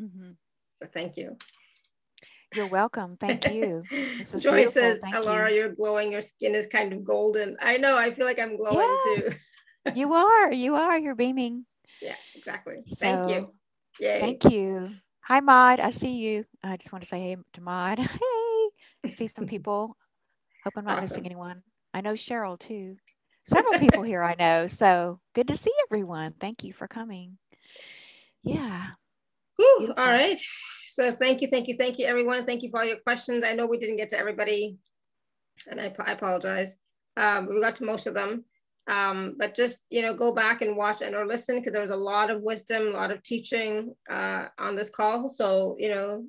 [0.00, 0.30] Mm-hmm.
[0.74, 1.36] So thank you.
[2.54, 3.16] You're welcome.
[3.16, 3.82] Thank you.
[4.18, 5.66] This is Joy says, Alara, you.
[5.66, 6.12] are glowing.
[6.12, 7.56] Your skin is kind of golden.
[7.60, 7.96] I know.
[7.96, 9.32] I feel like I'm glowing yeah, too.
[9.94, 10.52] you are.
[10.52, 10.98] You are.
[10.98, 11.64] You're beaming.
[12.02, 12.76] Yeah, exactly.
[12.86, 13.52] So, thank you.
[14.00, 14.20] Yay.
[14.20, 14.90] Thank you.
[15.22, 15.80] Hi, Maud.
[15.80, 16.44] I see you.
[16.62, 17.98] I just want to say hey to Maud.
[19.02, 19.96] Hey, I see some people.
[20.64, 21.04] Hope I'm not awesome.
[21.04, 21.62] missing anyone.
[21.94, 22.96] I know Cheryl too.
[23.44, 24.66] Several people here I know.
[24.66, 26.34] So good to see everyone.
[26.38, 27.38] Thank you for coming.
[28.42, 28.86] Yeah.
[29.56, 30.38] Whew, all right.
[30.86, 32.44] So thank you, thank you, thank you, everyone.
[32.44, 33.44] Thank you for all your questions.
[33.44, 34.76] I know we didn't get to everybody,
[35.70, 36.74] and I, I apologize.
[37.16, 38.44] Um, we got to most of them.
[38.90, 41.92] Um, but just you know go back and watch and or listen because there was
[41.92, 45.28] a lot of wisdom a lot of teaching uh, on this call.
[45.28, 46.24] So you know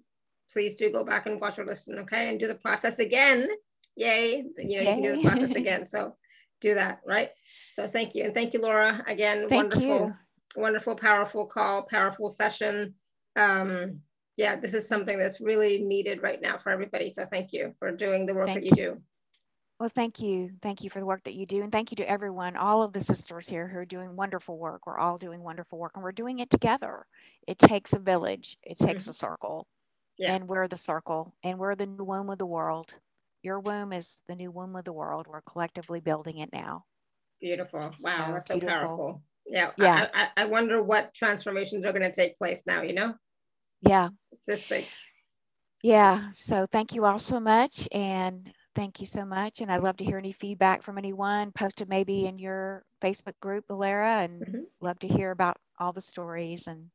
[0.54, 2.30] please do go back and watch or listen okay?
[2.30, 3.48] And do the process again.
[3.96, 4.44] Yay.
[4.60, 4.84] You know yay.
[4.84, 5.88] you can do the process again.
[5.88, 6.16] So
[6.62, 7.32] do that right?
[7.76, 8.26] So thank you.
[8.26, 9.04] And thank you laura.
[9.08, 10.14] Again thank wonderful
[10.56, 10.62] you.
[10.62, 12.94] wonderful powerful call powerful session.
[13.38, 14.02] Um
[14.38, 17.12] yeah this is something that's really needed right now for everybody.
[17.12, 18.92] So thank you for doing the work thank that you, you.
[18.92, 19.02] do
[19.82, 20.52] well, thank you.
[20.62, 21.64] Thank you for the work that you do.
[21.64, 24.86] And thank you to everyone, all of the sisters here who are doing wonderful work.
[24.86, 27.08] We're all doing wonderful work and we're doing it together.
[27.48, 29.10] It takes a village, it takes mm-hmm.
[29.10, 29.68] a circle.
[30.20, 30.36] Yeah.
[30.36, 32.94] And we're the circle and we're the new womb of the world.
[33.42, 35.26] Your womb is the new womb of the world.
[35.28, 36.86] We're collectively building it now.
[37.40, 37.92] Beautiful.
[38.02, 38.78] Wow, so that's so beautiful.
[38.78, 39.24] powerful.
[39.48, 39.72] Yeah.
[39.80, 40.10] Yeah.
[40.14, 43.16] I, I, I wonder what transformations are going to take place now, you know?
[43.82, 44.10] Yeah.
[44.32, 44.88] It's just like,
[45.82, 46.22] yeah.
[46.34, 47.88] So thank you all so much.
[47.92, 49.60] And Thank you so much.
[49.60, 53.68] And I'd love to hear any feedback from anyone posted maybe in your Facebook group,
[53.68, 54.60] Alara, and mm-hmm.
[54.80, 56.90] love to hear about all the stories and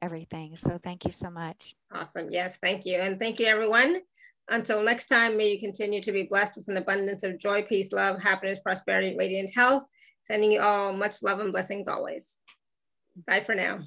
[0.00, 0.56] everything.
[0.56, 1.74] So thank you so much.
[1.92, 2.28] Awesome.
[2.30, 2.96] Yes, thank you.
[2.96, 4.00] And thank you, everyone.
[4.48, 7.92] Until next time, may you continue to be blessed with an abundance of joy, peace,
[7.92, 9.84] love, happiness, prosperity, radiant health.
[10.22, 12.38] Sending you all much love and blessings always.
[13.26, 13.80] Bye for now.